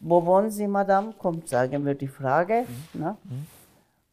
wo 0.00 0.24
wohnen 0.24 0.50
Sie, 0.50 0.68
Madame? 0.68 1.12
Kommt, 1.18 1.48
sagen 1.48 1.84
wir 1.84 1.94
die 1.94 2.06
Frage. 2.08 2.64
Ne? 2.94 3.16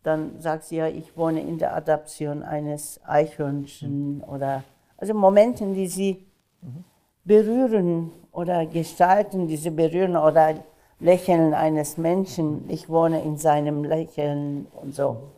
Dann 0.06 0.40
sagt 0.40 0.66
sie 0.66 0.76
ja, 0.76 0.88
ich 0.88 1.18
wohne 1.18 1.42
in 1.42 1.58
der 1.58 1.76
Adaption 1.76 2.44
eines 2.44 3.00
Eichhörnchen 3.06 4.22
oder 4.22 4.64
also 4.98 5.16
Momenten, 5.16 5.74
die 5.74 5.88
sie 5.88 6.26
berühren 7.24 8.12
oder 8.32 8.68
gestalten, 8.68 9.48
die 9.48 9.58
sie 9.58 9.72
berühren 9.72 10.16
oder 10.16 10.64
Lächeln 11.00 11.56
eines 11.56 11.98
Menschen. 11.98 12.70
Ich 12.70 12.88
wohne 12.88 13.24
in 13.24 13.38
seinem 13.38 13.84
Lächeln 13.84 14.68
und 14.80 14.94
so. 14.94 15.32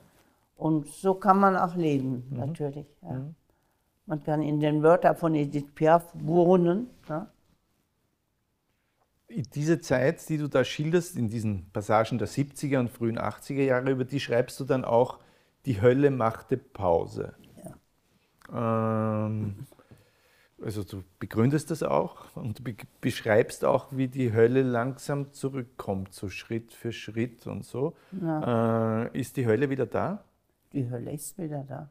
Und 0.58 0.88
so 0.88 1.14
kann 1.14 1.40
man 1.40 1.56
auch 1.56 1.76
leben, 1.76 2.28
natürlich. 2.32 2.88
Ja. 3.04 3.22
Man 4.06 4.22
kann 4.22 4.42
in 4.42 4.60
den 4.60 4.84
Wörtern 4.84 5.16
von 5.16 5.34
Edith 5.34 5.74
Piaf 5.76 6.04
wohnen. 6.14 6.90
Ja. 7.08 7.28
Diese 9.30 9.82
Zeit, 9.82 10.28
die 10.30 10.38
du 10.38 10.48
da 10.48 10.64
schilderst, 10.64 11.18
in 11.18 11.30
diesen 11.30 11.70
Passagen 11.72 12.18
der 12.18 12.28
70er 12.28 12.80
und 12.80 12.90
frühen 12.90 13.20
80er 13.20 13.64
Jahre, 13.64 13.92
über 13.92 14.06
die 14.06 14.20
schreibst 14.20 14.60
du 14.60 14.64
dann 14.64 14.86
auch, 14.86 15.20
die 15.66 15.82
Hölle 15.82 16.12
machte 16.12 16.56
Pause. 16.58 17.34
Ähm, 18.54 19.68
also 20.62 20.84
du 20.84 21.04
begründest 21.20 21.70
das 21.72 21.84
auch 21.84 22.36
und 22.36 22.60
du 22.60 22.74
beschreibst 23.02 23.66
auch, 23.66 23.88
wie 23.92 24.08
die 24.08 24.34
Hölle 24.34 24.64
langsam 24.64 25.34
zurückkommt, 25.34 26.14
so 26.14 26.30
Schritt 26.30 26.74
für 26.74 26.92
Schritt 26.92 27.46
und 27.48 27.66
so. 27.66 27.96
Ja. 28.22 29.04
Äh, 29.06 29.20
ist 29.20 29.38
die 29.38 29.46
Hölle 29.46 29.70
wieder 29.70 29.86
da? 29.86 30.24
Die 30.74 30.90
Hölle 30.90 31.12
ist 31.12 31.38
wieder 31.38 31.64
da. 31.64 31.90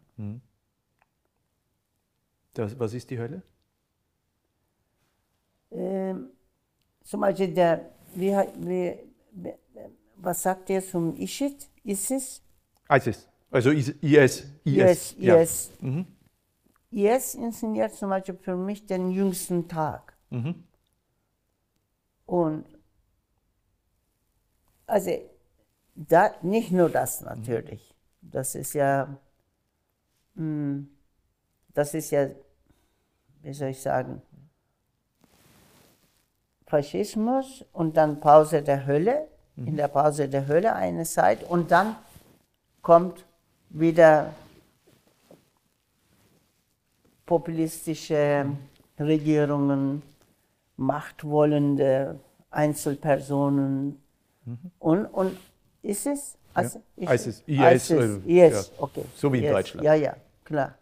Das, 2.55 2.79
was 2.79 2.95
ist 2.95 3.11
die 3.11 3.19
Hölle? 3.19 3.43
Ähm, 5.71 6.31
zum 7.07 7.21
Beispiel 7.21 7.55
der, 7.55 7.93
wie, 8.15 8.35
wie, 8.59 8.99
was 10.17 10.43
sagt 10.43 10.69
er 10.71 10.83
zum 10.83 11.17
Ischit? 11.17 11.69
ISIS? 11.85 12.43
ISIS. 12.91 13.29
Also 13.51 13.71
IS. 13.71 13.95
IS. 14.03 14.45
IS. 14.65 15.15
IS. 15.19 15.71
IS 16.91 17.35
inszeniert 17.35 17.95
zum 17.95 18.11
Beispiel 18.11 18.35
für 18.35 18.57
mich 18.57 18.87
den 18.87 19.11
jüngsten 19.11 19.69
Tag. 19.69 20.17
Mhm. 20.31 20.65
Und 22.27 22.65
also 24.87 25.11
da, 25.95 26.35
nicht 26.43 26.73
nur 26.73 26.89
das 26.89 27.21
natürlich. 27.21 27.95
Das 28.21 28.57
ist 28.57 28.73
ja, 28.73 29.17
mm, 30.35 30.83
das 31.73 31.95
ist 31.95 32.11
ja, 32.11 32.31
wie 33.43 33.53
soll 33.53 33.69
ich 33.69 33.81
sagen, 33.81 34.23
Faschismus 36.67 37.65
und 37.73 37.97
dann 37.97 38.21
Pause 38.21 38.63
der 38.63 38.87
Hölle, 38.87 39.29
in 39.57 39.77
der 39.77 39.89
Pause 39.89 40.29
der 40.29 40.47
Hölle 40.49 40.75
eine 40.75 41.05
Zeit 41.05 41.43
und 41.45 41.71
dann 41.71 41.97
kommt 42.83 43.25
wieder 43.71 44.33
populistische 47.25 48.47
Regierungen, 48.99 50.03
machtwollende 50.77 52.21
Einzelpersonen 52.51 54.01
und, 54.79 55.07
und 55.07 55.37
ist 55.83 56.07
es? 56.07 56.37
Also, 56.55 56.81
Ja. 56.97 57.13
ISIS, 57.13 57.43
IS, 57.47 57.91
ISIS, 57.91 58.21
IS, 58.25 58.53
ja. 58.53 58.83
okay. 58.83 59.05
So 59.15 59.33
wie 59.33 59.39
in 59.39 59.45
IS. 59.45 59.51
Deutschland. 59.53 59.85
Ja, 59.85 59.95
ja, 59.95 60.17
klar. 60.45 60.75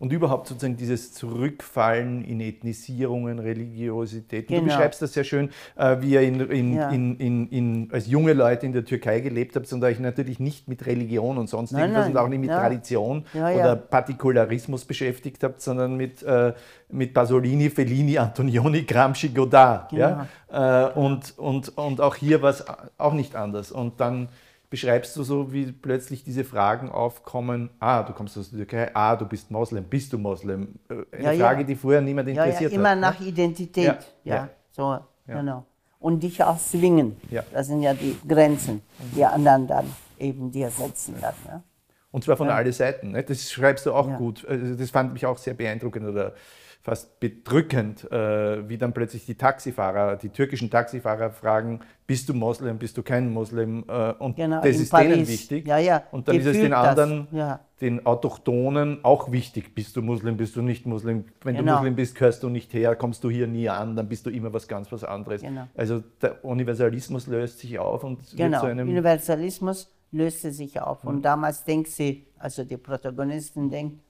Und 0.00 0.12
überhaupt 0.12 0.46
sozusagen 0.46 0.76
dieses 0.76 1.12
Zurückfallen 1.12 2.24
in 2.24 2.40
Ethnisierungen, 2.40 3.40
Religiosität. 3.40 4.48
Du 4.48 4.54
Genau. 4.54 4.66
beschreibst 4.66 5.02
das 5.02 5.12
sehr 5.12 5.24
schön, 5.24 5.50
äh, 5.76 5.96
wie 6.00 6.10
ihr 6.10 6.20
in, 6.20 6.40
in, 6.40 6.74
Ja. 6.74 6.88
in, 6.90 7.88
als 7.92 8.06
junge 8.06 8.32
Leute 8.32 8.64
in 8.66 8.72
der 8.72 8.84
Türkei 8.84 9.18
gelebt 9.20 9.56
habt 9.56 9.72
und 9.72 9.82
euch 9.82 9.98
natürlich 9.98 10.38
nicht 10.38 10.68
mit 10.68 10.86
Religion 10.86 11.36
und 11.36 11.48
sonst 11.48 11.72
Nein, 11.72 11.82
irgendwas 11.82 12.04
nein, 12.06 12.12
und 12.12 12.18
auch 12.18 12.28
nicht 12.28 12.38
mit 12.40 12.50
ja. 12.50 12.60
Tradition 12.60 13.24
Ja, 13.34 13.50
oder 13.50 13.74
Partikularismus 13.76 14.84
beschäftigt 14.84 15.42
habt, 15.42 15.60
sondern 15.60 15.96
mit, 15.96 16.22
äh, 16.22 16.52
mit 16.90 17.12
Pasolini, 17.12 17.68
Fellini, 17.68 18.18
Antonioni, 18.18 18.82
Gramsci, 18.84 19.30
Godard. 19.30 19.90
Ja? 19.92 20.28
Äh, 20.50 20.92
und, 20.98 21.36
und, 21.38 21.76
und 21.76 22.00
auch 22.00 22.14
hier 22.14 22.40
war 22.40 22.50
es 22.50 22.64
auch 22.98 23.14
nicht 23.14 23.34
anders. 23.34 23.72
Und 23.72 24.00
dann 24.00 24.28
beschreibst 24.70 25.16
du 25.16 25.22
so, 25.22 25.52
wie 25.52 25.72
plötzlich 25.72 26.24
diese 26.24 26.44
Fragen 26.44 26.90
aufkommen, 26.90 27.70
ah, 27.80 28.02
du 28.02 28.12
kommst 28.12 28.36
aus 28.36 28.50
der 28.50 28.58
Türkei, 28.58 28.90
ah, 28.94 29.16
du 29.16 29.24
bist 29.26 29.50
Moslem, 29.50 29.84
bist 29.84 30.12
du 30.12 30.18
Moslem? 30.18 30.74
Äh, 30.88 30.94
Eine 31.16 31.24
Ja, 31.24 31.32
ja. 31.32 31.44
Frage, 31.46 31.64
die 31.64 31.74
vorher 31.74 32.00
niemand 32.00 32.28
Ja, 32.28 32.34
ja, 32.34 32.44
interessiert 32.44 32.72
immer 32.72 32.90
hat. 32.90 32.98
nach 33.00 33.20
ne? 33.20 33.26
Identität. 33.26 33.84
Ja, 33.86 33.98
Ja, 34.24 34.34
ja. 34.34 34.48
so, 34.70 34.98
genau. 35.26 35.64
Und 36.00 36.22
dich 36.22 36.42
auch 36.42 36.58
zwingen. 36.58 37.16
Ja. 37.30 37.42
Das 37.52 37.66
sind 37.66 37.82
ja 37.82 37.92
die 37.94 38.16
Grenzen, 38.26 38.82
die 39.16 39.24
anderen 39.24 39.66
dann 39.66 39.86
eben 40.18 40.50
dir 40.52 40.70
setzen. 40.70 41.16
Dann, 41.20 41.34
ja. 41.46 41.62
Und 42.10 42.24
zwar 42.24 42.36
von 42.36 42.48
allen 42.48 42.72
Seiten. 42.72 43.12
Ne? 43.12 43.22
Das 43.22 43.50
schreibst 43.50 43.84
du 43.86 43.92
auch 43.92 44.08
Ja. 44.08 44.16
gut. 44.16 44.46
Also 44.48 44.74
das 44.74 44.90
fand 44.90 45.12
mich 45.12 45.26
auch 45.26 45.36
sehr 45.38 45.54
beeindruckend 45.54 46.06
oder 46.06 46.34
fast 46.80 47.20
bedrückend, 47.20 48.10
äh, 48.10 48.66
wie 48.66 48.78
dann 48.78 48.94
plötzlich 48.94 49.26
die 49.26 49.34
Taxifahrer, 49.34 50.16
die 50.16 50.30
türkischen 50.30 50.70
Taxifahrer 50.70 51.30
fragen, 51.32 51.80
bist 52.06 52.28
du 52.30 52.34
Moslem, 52.34 52.78
bist 52.78 52.96
du 52.96 53.02
kein 53.02 53.30
Moslem? 53.30 53.84
Äh, 53.88 54.12
und 54.12 54.36
Genau, 54.36 54.62
das 54.62 54.76
ist 54.76 54.92
denen 54.94 55.10
Paris. 55.10 55.28
wichtig. 55.28 55.66
Ja, 55.66 55.76
ja, 55.78 56.04
Und 56.12 56.28
dann 56.28 56.36
ist 56.36 56.46
es 56.46 56.56
den 56.56 56.72
anderen, 56.72 57.26
ja. 57.32 57.60
den 57.82 58.06
Autochtonen 58.06 59.04
auch 59.04 59.30
wichtig. 59.30 59.74
Bist 59.74 59.96
du 59.96 60.02
Muslim, 60.02 60.36
bist 60.38 60.56
du 60.56 60.62
nicht 60.62 60.86
Muslim? 60.86 61.24
Wenn 61.42 61.56
du 61.56 61.60
Genau. 61.62 61.74
Muslim 61.76 61.96
bist, 61.96 62.14
gehörst 62.14 62.42
du 62.42 62.48
nicht 62.48 62.72
her, 62.72 62.96
kommst 62.96 63.22
du 63.24 63.28
hier 63.28 63.48
nie 63.48 63.68
an, 63.68 63.94
dann 63.96 64.08
bist 64.08 64.24
du 64.24 64.30
immer 64.30 64.52
was 64.54 64.66
ganz 64.68 64.90
was 64.90 65.04
anderes. 65.04 65.42
Genau. 65.42 65.66
Also 65.76 66.02
der 66.22 66.42
Universalismus 66.44 67.26
löst 67.26 67.58
sich 67.58 67.78
auf 67.78 68.02
und 68.04 68.20
wird 68.20 68.36
Genau, 68.36 68.60
zu 68.60 68.66
einem... 68.66 68.88
Universalismus 68.88 69.92
löste 70.12 70.52
sich 70.52 70.80
auf. 70.80 71.04
Und 71.04 71.22
damals 71.22 71.64
denkt 71.64 71.88
sie, 71.88 72.26
also 72.38 72.64
die 72.64 72.76
Protagonistin 72.76 73.68
denkt, 73.70 74.00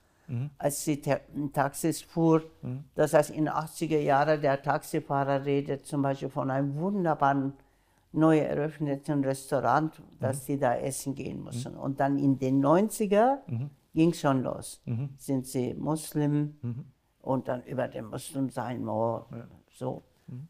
als 0.58 0.84
sie 0.84 1.00
ta- 1.00 1.20
Taxis 1.54 2.02
fuhr, 2.02 2.42
das 2.94 3.14
heißt 3.14 3.30
in 3.30 3.48
80er 3.48 3.98
Jahren 3.98 4.40
der 4.42 4.60
Taxifahrer 4.62 5.44
redet 5.46 5.86
zum 5.86 6.02
Beispiel 6.02 6.28
von 6.28 6.50
einem 6.50 6.74
wunderbaren 6.76 7.54
neu 8.12 8.38
eröffneten 8.38 9.24
Restaurant, 9.24 10.00
dass 10.20 10.44
sie 10.46 10.58
da 10.58 10.74
essen 10.76 11.14
gehen 11.14 11.42
müssen. 11.44 11.74
Und 11.76 11.98
dann 12.00 12.18
in 12.18 12.38
den 12.38 12.62
90er 12.64 13.38
ging 13.94 14.12
schon 14.12 14.42
los. 14.42 14.82
Sind 15.16 15.46
sie 15.46 15.72
Muslim 15.74 16.84
und 17.22 17.48
dann 17.48 17.62
über 17.64 17.88
den 17.88 18.06
Muslim 18.06 18.50
sein, 18.50 18.86
oh, 18.86 19.24
so, 19.70 20.02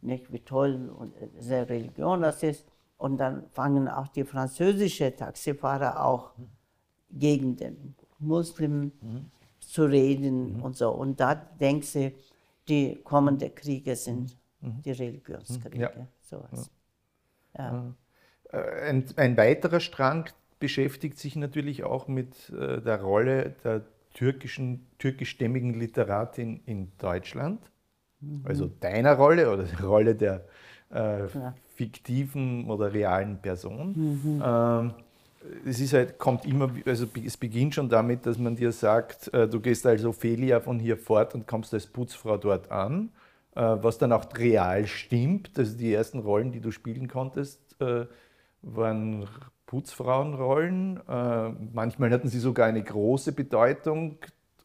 nicht 0.02 0.32
wie 0.32 0.40
toll 0.40 0.90
und 0.98 1.14
sehr 1.38 1.68
Religion 1.68 2.20
das 2.22 2.42
ist. 2.42 2.66
Und 2.98 3.18
dann 3.18 3.48
fangen 3.50 3.88
auch 3.88 4.08
die 4.08 4.24
französischen 4.24 5.16
Taxifahrer 5.16 6.04
auch 6.04 6.32
gegen 7.11 7.56
den 7.56 7.94
Muslim 8.18 8.92
zu 9.61 9.84
reden 9.84 10.61
und 10.61 10.76
so. 10.76 10.90
Und 10.90 11.20
da 11.20 11.34
denkt 11.34 11.87
sie, 11.87 12.14
die 12.68 12.96
kommenden 13.02 13.54
Kriege 13.54 13.96
sind 13.96 14.37
die 14.61 14.90
Religionskriege. 14.90 15.78
Ja. 15.78 15.90
Sowas. 16.20 16.70
Ja. 17.56 17.94
Äh, 18.50 18.88
Ein, 18.88 19.04
ein 19.16 19.37
weiterer 19.37 19.80
Strang 19.80 20.28
beschäftigt 20.58 21.18
sich 21.18 21.37
natürlich 21.37 21.84
auch 21.84 22.08
mit 22.08 22.50
äh, 22.50 22.82
der 22.82 23.00
Rolle 23.00 23.54
der 23.62 23.84
türkischen, 24.14 24.87
türkischstämmigen 24.98 25.74
Literatin 25.74 26.61
in 26.66 26.90
Deutschland. 26.98 27.61
Also 28.42 28.66
deiner 28.66 29.14
Rolle 29.14 29.52
oder 29.52 29.62
der 29.62 29.84
Rolle 29.84 30.16
der 30.16 30.44
äh, 30.90 31.26
Ja. 31.28 31.54
Fiktiven 31.78 32.68
oder 32.68 32.92
realen 32.92 33.38
Person. 33.40 33.94
Ähm, 34.44 34.94
es 35.64 35.78
ist 35.78 35.92
halt, 35.92 36.18
kommt 36.18 36.44
immer, 36.44 36.68
also 36.84 37.06
es 37.24 37.36
beginnt 37.36 37.76
schon 37.76 37.88
damit, 37.88 38.26
dass 38.26 38.36
man 38.36 38.56
dir 38.56 38.72
sagt, 38.72 39.32
äh, 39.32 39.48
du 39.48 39.60
gehst 39.60 39.86
als 39.86 40.04
Ophelia 40.04 40.58
von 40.60 40.80
hier 40.80 40.96
fort 40.96 41.34
und 41.36 41.46
kommst 41.46 41.72
als 41.72 41.86
Putzfrau 41.86 42.36
dort 42.36 42.72
an, 42.72 43.10
äh, 43.54 43.60
was 43.60 43.96
dann 43.96 44.10
auch 44.12 44.26
real 44.36 44.86
stimmt. 44.88 45.56
Also 45.56 45.78
die 45.78 45.94
ersten 45.94 46.18
Rollen, 46.18 46.50
die 46.50 46.60
du 46.60 46.72
spielen 46.72 47.06
konntest, 47.06 47.60
äh, 47.80 48.06
waren 48.62 49.28
Putzfrauenrollen. 49.66 51.00
Äh, 51.08 51.50
manchmal 51.72 52.10
hatten 52.10 52.28
sie 52.28 52.40
sogar 52.40 52.66
eine 52.66 52.82
große 52.82 53.30
Bedeutung. 53.30 54.18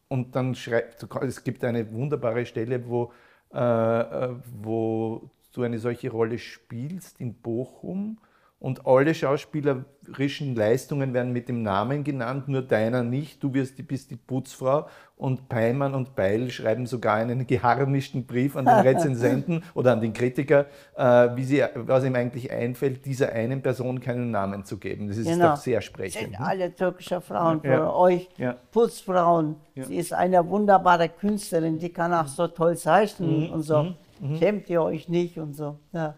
Und 0.08 0.36
dann 0.36 0.56
schreibt, 0.56 1.06
es 1.22 1.44
gibt 1.44 1.64
eine 1.64 1.92
wunderbare 1.94 2.46
Stelle, 2.48 2.88
wo, 2.88 3.12
äh, 3.54 3.60
äh, 3.60 4.30
wo 4.62 5.30
du 5.54 5.64
eine 5.64 5.80
solche 5.80 6.12
Rolle 6.12 6.38
spielst 6.40 7.20
in 7.20 7.34
Bochum 7.36 8.18
und 8.60 8.88
alle 8.88 9.14
schauspielerischen 9.14 10.56
Leistungen 10.56 11.14
werden 11.14 11.34
mit 11.34 11.50
dem 11.50 11.64
Namen 11.64 12.06
genannt, 12.06 12.48
nur 12.48 12.62
deiner 12.62 13.04
nicht. 13.04 13.44
Du 13.44 13.54
wirst, 13.54 13.86
bist 13.88 14.10
die 14.10 14.16
Putzfrau 14.16 14.88
und 15.18 15.50
Peimann 15.50 15.94
und 15.94 16.16
Beil 16.16 16.50
schreiben 16.50 16.86
sogar 16.86 17.16
einen 17.16 17.46
geharnischten 17.48 18.26
Brief 18.26 18.56
an 18.56 18.64
den 18.64 18.74
Rezensenten 18.80 19.64
oder 19.74 19.92
an 19.92 20.00
den 20.00 20.14
Kritiker, 20.14 20.68
äh, 20.96 21.36
wie 21.36 21.44
sie, 21.44 21.62
was 21.76 22.06
ihm 22.06 22.16
eigentlich 22.16 22.52
einfällt, 22.52 23.06
dieser 23.06 23.34
einen 23.34 23.62
Person 23.62 24.00
keinen 24.00 24.32
Namen 24.32 24.64
zu 24.64 24.78
geben. 24.78 25.10
Das 25.10 25.18
ist 25.18 25.28
Genau. 25.28 25.50
doch 25.50 25.58
sehr 25.58 25.82
sprechend. 25.82 26.22
Sind 26.22 26.32
ne? 26.40 26.46
alle 26.46 26.74
türkische 26.74 27.20
Frauen 27.20 27.60
für 27.60 27.68
Ja. 27.68 27.94
euch 27.94 28.30
Ja. 28.38 28.56
Putzfrauen. 28.72 29.58
Sie 29.76 29.98
ist 29.98 30.14
eine 30.14 30.48
wunderbare 30.48 31.10
Künstlerin, 31.10 31.80
die 31.80 31.90
kann 31.90 32.14
auch 32.14 32.28
so 32.28 32.48
toll 32.48 32.78
zeichnen 32.78 33.48
Mhm. 33.48 33.54
und 33.54 33.62
so. 33.64 33.94
Schämt 34.40 34.70
ihr 34.70 34.82
euch 34.82 35.10
nicht 35.10 35.38
und 35.40 35.54
so. 35.54 35.80
Ja, 35.92 36.16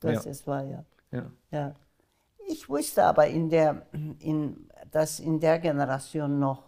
das 0.00 0.24
Ja. 0.24 0.30
ist 0.30 0.46
wahr, 0.46 0.64
ja. 0.64 0.84
Ja. 1.10 1.30
ja. 1.50 1.74
Ich 2.46 2.68
wusste 2.68 3.04
aber, 3.04 3.26
in 3.26 3.48
der, 3.50 3.86
in, 4.20 4.68
dass 4.90 5.18
in 5.20 5.40
der 5.40 5.58
Generation 5.58 6.38
noch 6.38 6.62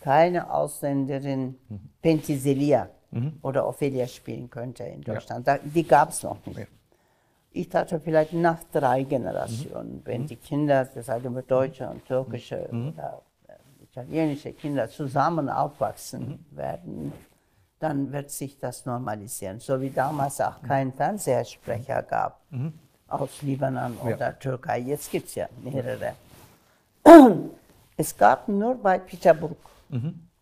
keine 0.00 0.52
Ausländerin 0.52 1.56
Penthesilea 2.02 2.88
oder 3.42 3.66
Ophelia 3.68 4.06
spielen 4.08 4.50
könnte 4.50 4.82
in 4.84 5.00
Deutschland. 5.02 5.46
Da, 5.46 5.58
die 5.58 5.86
gab 5.86 6.10
es 6.10 6.22
noch 6.24 6.44
nicht. 6.46 6.66
Ich 7.52 7.68
dachte 7.68 8.00
vielleicht 8.00 8.32
nach 8.32 8.58
drei 8.72 9.04
Generationen, 9.04 10.02
wenn 10.04 10.26
die 10.26 10.34
Kinder, 10.36 10.84
das 10.92 11.06
sagen 11.06 11.32
wir 11.34 11.42
deutsche 11.42 11.88
und 11.88 12.04
türkische 12.04 12.68
oder 12.68 13.22
äh, 13.46 13.84
italienische 13.84 14.52
Kinder 14.52 14.88
zusammen 14.88 15.48
aufwachsen 15.48 16.44
werden, 16.50 17.12
dann 17.78 18.12
wird 18.12 18.30
sich 18.30 18.58
das 18.58 18.86
normalisieren. 18.86 19.60
So 19.60 19.80
wie 19.80 19.90
damals 19.90 20.40
auch 20.40 20.62
kein 20.62 20.92
Fernsehsprecher 20.92 22.02
gab 22.02 22.40
aus 23.08 23.42
Libanon 23.42 23.96
oder 23.98 24.38
Türkei. 24.38 24.78
Jetzt 24.80 25.10
gibt 25.10 25.28
es 25.28 25.34
ja 25.34 25.48
mehrere. 25.62 26.14
Es 27.96 28.16
gab 28.16 28.48
nur 28.48 28.74
bei 28.76 28.98
Peter 28.98 29.34
Brook 29.34 29.70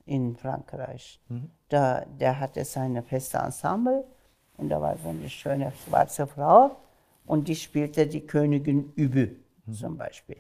in 0.07 0.37
Frankreich. 0.37 1.21
Da, 1.69 2.05
der 2.21 2.39
hatte 2.39 2.65
seine 2.65 3.03
feste 3.03 3.39
Ensemble 3.39 4.05
und 4.57 4.69
da 4.69 4.81
war 4.81 4.97
so 4.99 5.09
eine 5.09 5.29
schöne 5.29 5.73
schwarze 5.85 6.27
Frau 6.27 6.77
und 7.27 7.49
die 7.49 7.57
spielte 7.57 8.07
die 8.07 8.27
Königin 8.27 8.93
Übel 8.95 9.37
zum 9.73 9.97
Beispiel. 9.97 10.37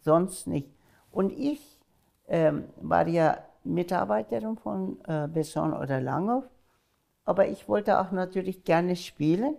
Sonst 0.00 0.46
nicht. 0.46 0.68
Und 1.10 1.30
ich 1.30 1.60
ähm, 2.28 2.64
war 2.80 3.06
ja 3.06 3.38
Mitarbeiterin 3.64 4.56
von 4.56 4.98
äh, 5.06 5.28
Besson 5.28 5.72
oder 5.72 6.00
Langhoff, 6.00 6.44
aber 7.24 7.48
ich 7.48 7.68
wollte 7.68 8.00
auch 8.00 8.12
natürlich 8.12 8.64
gerne 8.64 8.96
spielen. 8.96 9.56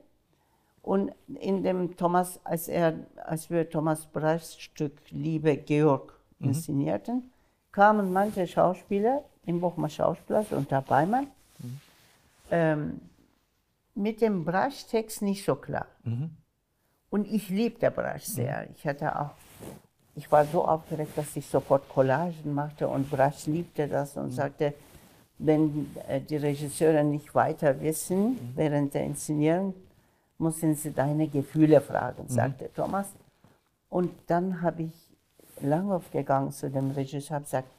Und 0.82 1.12
in 1.28 1.64
dem 1.64 1.98
Thomas, 1.98 2.40
als, 2.44 2.68
er, 2.68 2.94
als 3.26 3.50
wir 3.50 3.68
Thomas 3.68 4.06
Brechts 4.06 4.60
Stück 4.60 4.94
Liebe 5.10 5.58
Georg 5.58 6.14
inszenierten, 6.40 7.32
kamen 7.72 8.14
manche 8.14 8.46
Schauspieler 8.46 9.24
im 9.46 9.62
Bochumer 9.62 9.90
Schauspielhaus 9.90 10.52
unter 10.52 10.82
Beimann 10.82 11.28
ähm, 12.52 13.02
mit 13.96 14.22
dem 14.22 14.46
Brecht-Text 14.46 15.22
nicht 15.22 15.44
so 15.44 15.56
klar. 15.56 15.88
Und 17.10 17.28
ich 17.28 17.50
liebte 17.50 17.90
Brecht 17.92 18.28
sehr. 18.28 18.70
Ich 18.76 18.86
hatte 18.86 19.20
auch, 19.20 19.32
ich 20.16 20.32
war 20.32 20.46
so 20.46 20.66
aufgeregt, 20.66 21.18
dass 21.18 21.36
ich 21.36 21.46
sofort 21.46 21.88
Collagen 21.90 22.54
machte 22.54 22.88
und 22.88 23.10
Brecht 23.10 23.48
liebte 23.48 23.88
das 23.88 24.16
und 24.16 24.32
sagte, 24.32 24.74
wenn 25.38 25.92
äh, 26.08 26.22
die 26.22 26.38
Regisseure 26.38 27.04
nicht 27.04 27.36
weiter 27.36 27.80
wissen 27.82 28.54
während 28.56 28.94
der 28.94 29.04
Inszenierung, 29.04 29.74
müssen 30.38 30.76
sie 30.76 30.92
deine 30.92 31.28
Gefühle 31.28 31.82
fragen, 31.82 32.28
sagte 32.28 32.70
Thomas. 32.74 33.08
Und 33.90 34.12
dann 34.28 34.62
habe 34.62 34.84
ich 34.84 34.94
lange 35.62 35.96
aufgegangen 35.96 36.52
zu 36.52 36.70
dem 36.70 36.92
Regisseur 36.92 37.38
und 37.38 37.44
gesagt, 37.44 37.70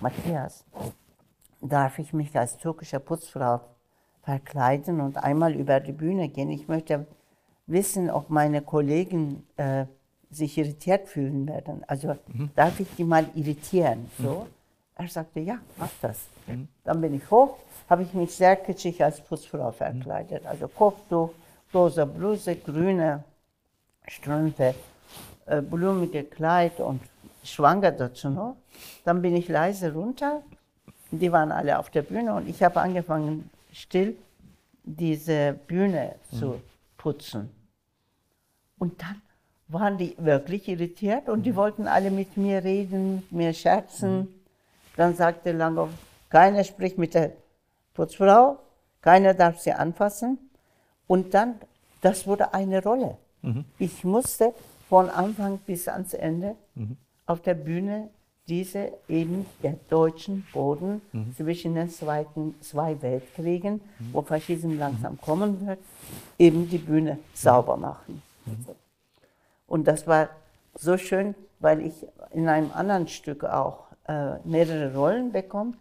Matthias, 0.00 0.64
darf 1.60 1.98
ich 1.98 2.12
mich 2.12 2.36
als 2.36 2.56
türkische 2.58 3.00
Putzfrau 3.00 3.60
verkleiden 4.22 5.00
und 5.00 5.16
einmal 5.16 5.54
über 5.54 5.80
die 5.80 5.92
Bühne 5.92 6.28
gehen? 6.28 6.50
Ich 6.50 6.68
möchte 6.68 7.06
wissen, 7.66 8.10
ob 8.10 8.30
meine 8.30 8.62
Kollegen 8.62 9.46
äh, 9.56 9.86
sich 10.30 10.58
irritiert 10.58 11.08
fühlen 11.08 11.46
werden. 11.48 11.82
Also 11.86 12.16
darf 12.54 12.80
ich 12.80 12.88
die 12.96 13.04
mal 13.04 13.26
irritieren? 13.34 14.10
So. 14.18 14.46
Er 14.94 15.08
sagte, 15.08 15.40
ja, 15.40 15.58
mach 15.76 15.90
das. 16.00 16.20
Dann 16.84 17.00
bin 17.00 17.14
ich 17.14 17.30
hoch, 17.30 17.58
habe 17.88 18.02
ich 18.02 18.14
mich 18.14 18.34
sehr 18.34 18.56
kitschig 18.56 19.02
als 19.04 19.20
Putzfrau 19.20 19.70
verkleidet. 19.70 20.46
Also 20.46 20.68
Kopftuch, 20.68 21.30
rosa 21.74 22.04
Bluse, 22.04 22.56
grüne 22.56 23.22
Strümpfe, 24.06 24.74
äh, 25.46 25.60
blumige 25.60 26.24
Kleid 26.24 26.80
und 26.80 27.00
schwanger 27.44 27.92
dazu 27.92 28.30
noch. 28.30 28.56
Dann 29.04 29.20
bin 29.20 29.36
ich 29.36 29.48
leise 29.48 29.92
runter. 29.92 30.42
Die 31.10 31.30
waren 31.30 31.52
alle 31.52 31.78
auf 31.78 31.90
der 31.90 32.02
Bühne 32.02 32.34
und 32.34 32.48
ich 32.48 32.62
habe 32.62 32.80
angefangen, 32.80 33.50
still 33.72 34.16
diese 34.82 35.58
Bühne 35.66 36.14
zu 36.30 36.60
putzen. 36.96 37.50
Und 38.78 39.00
dann 39.02 39.20
waren 39.68 39.98
die 39.98 40.14
wirklich 40.18 40.68
irritiert 40.68 41.28
und 41.28 41.42
die 41.42 41.56
wollten 41.56 41.88
alle 41.88 42.10
mit 42.10 42.36
mir 42.36 42.62
reden, 42.62 43.16
mit 43.16 43.32
mir 43.32 43.52
scherzen. 43.52 44.28
Dann 44.96 45.14
sagte 45.14 45.52
Langhoff, 45.52 45.90
keiner 46.30 46.64
spricht 46.64 46.98
mit 46.98 47.14
der 47.14 47.32
Putzfrau, 47.94 48.58
keiner 49.00 49.34
darf 49.34 49.58
sie 49.58 49.72
anfassen. 49.72 50.38
Und 51.06 51.34
dann, 51.34 51.54
das 52.00 52.26
wurde 52.26 52.54
eine 52.54 52.82
Rolle. 52.82 53.16
Ich 53.78 54.04
musste 54.04 54.54
von 54.88 55.08
Anfang 55.10 55.58
bis 55.58 55.88
ans 55.88 56.14
Ende 56.14 56.56
auf 57.26 57.40
der 57.42 57.54
Bühne 57.54 58.08
diese 58.48 58.92
eben 59.08 59.44
der 59.62 59.74
deutschen 59.90 60.46
Boden 60.52 61.00
zwischen 61.36 61.74
den 61.74 61.90
zweiten, 61.90 62.54
zwei 62.60 63.00
Weltkriegen, 63.02 63.80
wo 64.12 64.22
Faschismus 64.22 64.76
langsam 64.78 65.20
kommen 65.20 65.66
wird, 65.66 65.80
eben 66.38 66.68
die 66.68 66.78
Bühne 66.78 67.18
sauber 67.34 67.76
machen. 67.76 68.22
Und 69.66 69.86
das 69.86 70.06
war 70.06 70.28
so 70.74 70.96
schön, 70.98 71.34
weil 71.58 71.80
ich 71.80 72.06
in 72.30 72.48
einem 72.48 72.70
anderen 72.72 73.08
Stück 73.08 73.44
auch 73.44 73.86
äh, 74.08 74.38
mehrere 74.44 74.94
Rollen 74.94 75.32
bekomme, 75.32 75.74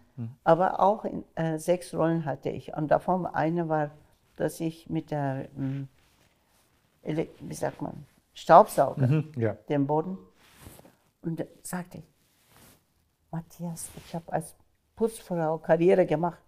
aber 0.43 0.79
auch 0.79 1.03
in, 1.05 1.23
äh, 1.35 1.59
sechs 1.59 1.93
Rollen 1.93 2.25
hatte 2.25 2.49
ich. 2.49 2.73
Und 2.75 2.89
davon 2.89 3.25
eine 3.25 3.67
war, 3.69 3.91
dass 4.37 4.59
ich 4.59 4.89
mit 4.89 5.11
der, 5.11 5.47
Ele- 7.03 7.27
wie 7.39 7.53
sagt 7.53 7.81
man, 7.81 8.05
Staubsauger 8.33 9.23
Ja. 9.35 9.53
den 9.69 9.85
Boden 9.87 10.17
und 11.21 11.39
da 11.39 11.43
sagte 11.63 11.99
ich, 11.99 12.03
Matthias, 13.31 13.89
ich 14.05 14.15
habe 14.15 14.31
als 14.31 14.55
Putzfrau 14.95 15.57
Karriere 15.57 16.05
gemacht. 16.05 16.39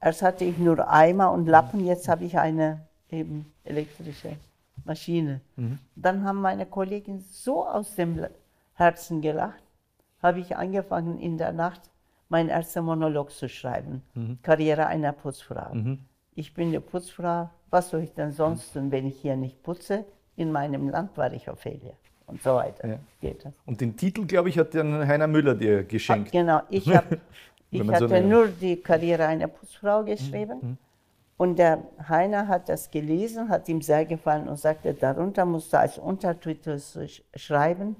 Erst 0.00 0.22
hatte 0.22 0.44
ich 0.44 0.58
nur 0.58 0.88
Eimer 0.90 1.32
und 1.32 1.46
Lappen, 1.46 1.84
jetzt 1.86 2.08
habe 2.08 2.24
ich 2.24 2.38
eine 2.38 2.86
eben 3.10 3.52
elektrische 3.64 4.36
Maschine. 4.84 5.40
Dann 5.96 6.24
haben 6.24 6.40
meine 6.40 6.66
Kollegen 6.66 7.20
so 7.20 7.66
aus 7.66 7.94
dem 7.94 8.26
Herzen 8.74 9.20
gelacht, 9.20 9.62
habe 10.22 10.40
ich 10.40 10.56
angefangen 10.56 11.18
in 11.18 11.38
der 11.38 11.52
Nacht 11.52 11.82
meinen 12.28 12.48
ersten 12.48 12.84
Monolog 12.84 13.30
zu 13.30 13.48
schreiben. 13.48 14.02
Karriere 14.42 14.86
einer 14.86 15.12
Putzfrau. 15.12 15.76
Ich 16.34 16.54
bin 16.54 16.68
eine 16.68 16.80
Putzfrau, 16.80 17.50
was 17.70 17.90
soll 17.90 18.00
ich 18.02 18.14
denn 18.14 18.32
sonst 18.32 18.72
tun, 18.72 18.90
wenn 18.90 19.06
ich 19.06 19.20
hier 19.20 19.36
nicht 19.36 19.62
putze? 19.62 20.04
In 20.36 20.50
meinem 20.50 20.88
Land 20.88 21.16
war 21.18 21.32
ich 21.32 21.48
Ophelia. 21.50 21.92
Und 22.26 22.40
so 22.42 22.54
weiter 22.54 22.88
Ja. 22.88 22.98
geht 23.20 23.44
das. 23.44 23.52
Und 23.66 23.80
den 23.82 23.94
Titel, 23.96 24.24
glaube 24.24 24.48
ich, 24.48 24.58
hat 24.58 24.74
dann 24.74 25.06
Heiner 25.06 25.26
Müller 25.26 25.54
dir 25.54 25.84
geschenkt. 25.84 26.32
Genau, 26.32 26.62
ich, 26.70 26.88
hab, 26.96 27.04
ich 27.70 27.82
so 27.82 27.92
hatte 27.92 28.22
Mhm. 28.22 28.28
nur 28.30 28.48
die 28.48 28.76
Karriere 28.76 29.26
einer 29.26 29.48
Putzfrau 29.48 30.04
geschrieben. 30.04 30.78
Und 31.36 31.58
der 31.58 31.78
Heiner 32.08 32.46
hat 32.46 32.68
das 32.68 32.90
gelesen, 32.90 33.48
hat 33.48 33.68
ihm 33.68 33.80
sehr 33.82 34.04
gefallen 34.04 34.48
und 34.48 34.58
sagte, 34.58 34.94
darunter 34.94 35.44
musst 35.44 35.72
du 35.72 35.78
als 35.78 35.98
Untertitel 35.98 36.72
sch- 36.76 37.22
schreiben, 37.34 37.96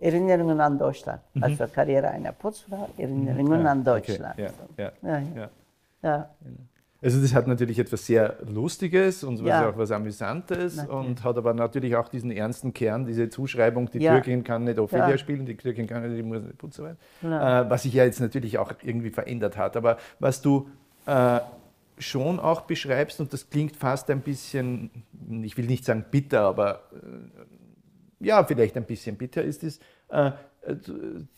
Erinnerungen 0.00 0.60
an 0.60 0.78
Deutschland. 0.78 1.20
Also 1.40 1.66
Karriere 1.66 2.08
einer 2.08 2.32
Putzfrau, 2.32 2.88
Erinnerungen 2.96 3.66
an 3.66 3.78
Mhm. 3.80 3.88
Okay, 3.88 4.00
Deutschland. 4.12 4.38
ja, 4.38 4.48
So. 4.48 4.82
ja, 4.82 4.92
Ja, 5.02 5.18
ja. 5.18 5.22
ja. 5.36 5.48
Ja. 6.02 6.28
Also 7.00 7.20
das 7.20 7.32
hat 7.32 7.46
natürlich 7.46 7.78
etwas 7.78 8.04
sehr 8.06 8.36
Lustiges 8.44 9.22
und 9.22 9.40
auch 9.48 9.76
was 9.76 9.92
Amüsantes 9.92 10.76
Natürlich. 10.76 10.96
und 11.08 11.22
hat 11.24 11.36
aber 11.36 11.54
natürlich 11.54 11.94
auch 11.94 12.08
diesen 12.08 12.30
ernsten 12.32 12.72
Kern, 12.74 13.04
diese 13.06 13.28
Zuschreibung, 13.28 13.88
die 13.90 13.98
Ja. 14.00 14.14
Türkin 14.14 14.42
kann 14.42 14.64
nicht 14.64 14.78
Ophelia 14.80 15.10
Ja. 15.10 15.18
spielen, 15.18 15.46
die 15.46 15.56
Türkin 15.56 15.86
kann 15.86 16.02
nicht, 16.08 16.18
die 16.18 16.22
muss 16.24 16.42
nicht 16.42 16.58
putzen. 16.58 16.96
Ja. 17.22 17.62
Äh, 17.62 17.70
was 17.70 17.82
sich 17.84 17.94
ja 17.94 18.04
jetzt 18.04 18.20
natürlich 18.20 18.58
auch 18.58 18.72
irgendwie 18.82 19.10
verändert 19.10 19.56
hat. 19.56 19.76
Aber 19.76 19.96
was 20.18 20.42
du 20.42 20.68
äh, 21.06 21.38
schon 22.00 22.40
auch 22.40 22.62
beschreibst, 22.62 23.20
und 23.20 23.32
das 23.32 23.50
klingt 23.50 23.76
fast 23.76 24.10
ein 24.10 24.20
bisschen, 24.20 24.90
ich 25.42 25.56
will 25.56 25.66
nicht 25.66 25.84
sagen 25.84 26.04
bitter, 26.10 26.42
aber 26.42 26.82
äh, 26.92 28.26
ja, 28.26 28.44
vielleicht 28.44 28.76
ein 28.76 28.84
bisschen 28.84 29.16
bitter 29.16 29.42
ist 29.42 29.64
es, 29.64 29.80
äh, 30.08 30.32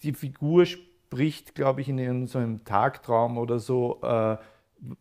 die 0.02 0.12
Figur 0.12 0.66
spricht, 0.66 1.54
glaube 1.54 1.80
ich, 1.80 1.88
in 1.88 2.26
so 2.26 2.38
einem 2.38 2.64
Tagtraum 2.64 3.38
oder 3.38 3.58
so, 3.58 4.00
äh, 4.02 4.36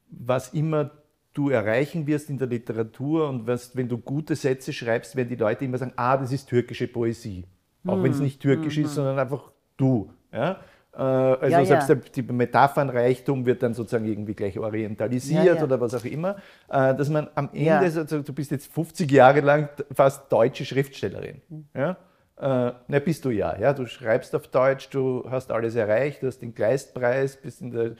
was 0.10 0.54
immer 0.54 0.92
du 1.34 1.50
erreichen 1.50 2.08
wirst 2.08 2.30
in 2.30 2.38
der 2.38 2.48
Literatur 2.48 3.30
und 3.30 3.48
was, 3.48 3.76
wenn 3.76 3.88
du 3.88 3.98
gute 3.98 4.36
Sätze 4.36 4.74
schreibst, 4.74 5.16
werden 5.16 5.30
die 5.30 5.36
Leute 5.36 5.66
immer 5.66 5.78
sagen, 5.78 5.94
ah, 5.96 6.18
das 6.18 6.32
ist 6.32 6.50
türkische 6.50 6.88
Poesie. 6.88 7.46
Auch 7.86 8.04
wenn 8.04 8.12
es 8.12 8.20
nicht 8.20 8.42
türkisch 8.42 8.78
ist, 8.78 8.94
sondern 8.94 9.18
einfach 9.18 9.52
du. 9.78 10.12
Ja? 10.34 10.60
Äh, 10.94 10.98
Also 11.02 11.46
Ja, 11.48 11.60
ja. 11.60 11.66
selbst 11.66 11.90
der 11.90 11.96
die 11.98 12.22
Metaphernreichtum 12.24 13.46
wird 13.46 13.62
dann 13.64 13.74
sozusagen 13.74 14.06
irgendwie 14.06 14.34
gleich 14.34 14.58
orientalisiert 14.58 15.46
Ja, 15.46 15.54
ja. 15.56 15.64
oder 15.64 15.80
was 15.80 15.94
auch 15.94 16.06
immer. 16.06 16.38
Äh, 16.70 16.96
Dass 16.96 17.10
man 17.10 17.28
am 17.36 17.50
Ende, 17.54 17.66
Ja. 17.66 17.90
so, 17.90 18.22
du 18.22 18.34
bist 18.34 18.52
jetzt 18.52 18.72
50 18.72 19.10
Jahre 19.12 19.42
lang 19.42 19.70
fast 19.94 20.32
deutsche 20.32 20.66
Schriftstellerin. 20.66 21.42
Ja? 21.76 21.92
Äh, 22.38 22.74
na, 22.88 23.00
bist 23.00 23.24
du 23.26 23.30
ja, 23.32 23.58
ja. 23.60 23.74
Du 23.74 23.86
schreibst 23.86 24.34
auf 24.36 24.48
Deutsch, 24.48 24.90
du 24.90 25.26
hast 25.30 25.52
alles 25.52 25.76
erreicht, 25.76 26.24
du 26.24 26.28
hast 26.28 26.40
den 26.42 26.56
Kleistpreis, 26.56 27.36
bist 27.38 27.62
in 27.62 27.72
der 27.72 27.92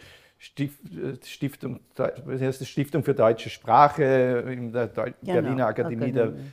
Stif 0.42 0.80
Stiftung? 1.26 1.82
Stiftung 2.62 3.04
für 3.04 3.14
deutsche 3.14 3.50
Sprache, 3.50 4.46
in 4.50 4.72
der 4.72 4.88
Deu 4.88 5.12
Genau, 5.22 5.34
Berliner 5.42 5.68
Akademie, 5.68 6.06
Akademie. 6.06 6.40
äh, 6.40 6.44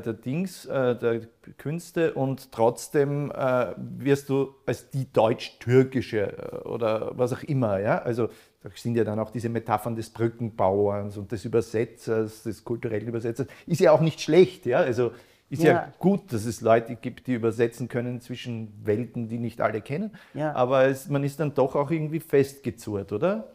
der 0.00 0.12
Dings, 0.14 0.64
äh, 0.66 0.96
der 0.96 1.20
Künste 1.58 2.14
und 2.14 2.52
trotzdem 2.52 3.30
äh, 3.30 3.74
wirst 3.76 4.28
du 4.28 4.54
als 4.66 4.90
die 4.90 5.12
deutsch-türkische 5.12 6.20
äh, 6.20 6.56
oder 6.68 7.12
was 7.16 7.32
auch 7.32 7.42
immer, 7.42 7.78
ja, 7.78 7.98
also 7.98 8.28
da 8.62 8.70
sind 8.74 8.96
ja 8.96 9.04
dann 9.04 9.18
auch 9.20 9.30
diese 9.30 9.50
Metaphern 9.50 9.94
des 9.94 10.10
Brückenbauers 10.10 11.18
und 11.18 11.30
des 11.32 11.44
Übersetzers, 11.44 12.44
des 12.44 12.64
kulturellen 12.64 13.06
Übersetzers, 13.06 13.46
ist 13.66 13.80
ja 13.80 13.92
auch 13.92 14.00
nicht 14.00 14.20
schlecht, 14.20 14.66
ja, 14.66 14.78
also 14.78 15.12
ist 15.50 15.62
ja. 15.62 15.72
ja. 15.72 15.92
gut, 15.98 16.32
dass 16.32 16.46
es 16.46 16.62
Leute 16.62 16.96
gibt, 16.96 17.26
die 17.26 17.34
übersetzen 17.34 17.88
können 17.88 18.20
zwischen 18.20 18.72
Welten, 18.84 19.28
die 19.28 19.38
nicht 19.38 19.60
alle 19.60 19.82
kennen. 19.82 20.12
Ja. 20.32 20.54
Aber 20.54 20.86
es, 20.86 21.08
man 21.08 21.22
ist 21.22 21.38
dann 21.38 21.54
doch 21.54 21.76
auch 21.76 21.90
irgendwie 21.90 22.20
festgezurrt, 22.20 23.12
oder? 23.12 23.52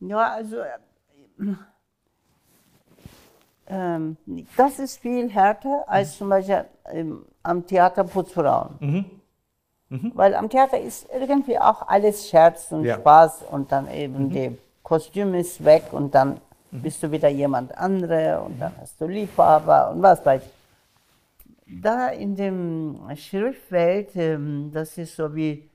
Ja, 0.00 0.32
also 0.32 0.56
ähm, 3.70 4.16
das 4.56 4.78
ist 4.78 4.98
viel 4.98 5.30
härter 5.30 5.84
als 5.86 6.18
zum 6.18 6.28
Beispiel 6.28 6.64
ähm, 6.92 7.24
am 7.42 7.66
Theater 7.66 8.04
Putzfrauen. 8.04 8.74
Mhm. 8.80 9.04
Mhm. 9.90 10.12
Weil 10.14 10.34
am 10.34 10.48
Theater 10.48 10.80
ist 10.80 11.08
irgendwie 11.12 11.58
auch 11.58 11.86
alles 11.88 12.28
Scherz 12.28 12.70
und 12.70 12.84
ja. 12.84 12.96
Spaß 12.96 13.42
und 13.50 13.72
dann 13.72 13.90
eben 13.92 14.24
mhm. 14.24 14.30
die 14.30 14.58
Kostüm 14.82 15.34
ist 15.34 15.64
weg 15.64 15.84
und 15.92 16.14
dann 16.14 16.40
mhm. 16.70 16.82
bist 16.82 17.02
du 17.02 17.10
wieder 17.10 17.28
jemand 17.28 17.76
andere 17.76 18.40
und 18.40 18.60
dann 18.60 18.72
hast 18.80 19.00
du 19.00 19.06
Liebhaber 19.06 19.90
und 19.90 20.02
was 20.02 20.24
weiß 20.24 20.42
ich. 20.42 21.82
Da 21.82 22.08
in 22.08 22.34
dem 22.34 23.00
Schriftwelt, 23.14 24.16
ähm, 24.16 24.70
das 24.72 24.98
ist 24.98 25.14
so 25.14 25.34
wie, 25.34 25.70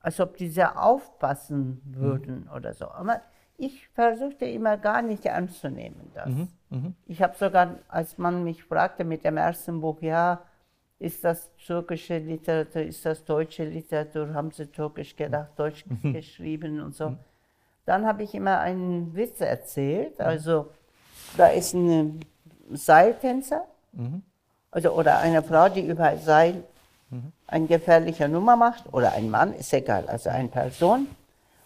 als 0.00 0.18
ob 0.18 0.36
die 0.36 0.48
sehr 0.48 0.82
aufpassen 0.82 1.80
würden 1.84 2.46
mhm. 2.48 2.56
oder 2.56 2.74
so. 2.74 2.90
Aber 2.90 3.20
ich 3.56 3.88
versuchte 3.88 4.44
immer 4.44 4.76
gar 4.76 5.02
nicht 5.02 5.24
ernst 5.24 5.60
zu 5.60 5.70
nehmen. 5.70 6.10
Das. 6.14 6.28
Mhm, 6.70 6.78
mh. 6.78 6.92
Ich 7.06 7.22
habe 7.22 7.36
sogar, 7.36 7.76
als 7.88 8.18
man 8.18 8.44
mich 8.44 8.64
fragte 8.64 9.04
mit 9.04 9.24
dem 9.24 9.36
ersten 9.36 9.80
Buch, 9.80 10.00
ja, 10.00 10.40
ist 10.98 11.24
das 11.24 11.50
türkische 11.66 12.18
Literatur, 12.18 12.82
ist 12.82 13.04
das 13.04 13.24
deutsche 13.24 13.64
Literatur, 13.64 14.32
haben 14.32 14.50
sie 14.50 14.66
türkisch 14.66 15.14
gedacht, 15.14 15.50
deutsch 15.56 15.84
mhm. 15.86 16.14
geschrieben 16.14 16.80
und 16.80 16.94
so. 16.94 17.10
Mhm. 17.10 17.18
Dann 17.84 18.06
habe 18.06 18.22
ich 18.22 18.34
immer 18.34 18.60
einen 18.60 19.14
Witz 19.14 19.40
erzählt. 19.40 20.18
Mhm. 20.18 20.24
Also 20.24 20.70
da 21.36 21.48
ist 21.48 21.74
ein 21.74 22.20
Seiltänzer, 22.72 23.64
mhm. 23.92 24.22
also, 24.70 24.92
oder 24.92 25.18
eine 25.18 25.42
Frau, 25.42 25.68
die 25.68 25.86
über 25.86 26.16
Seil 26.16 26.64
mhm. 27.10 27.32
eine 27.46 27.66
gefährliche 27.66 28.28
Nummer 28.28 28.56
macht, 28.56 28.92
oder 28.92 29.12
ein 29.12 29.30
Mann, 29.30 29.52
ist 29.52 29.72
egal, 29.72 30.08
also 30.08 30.30
eine 30.30 30.48
Person. 30.48 31.08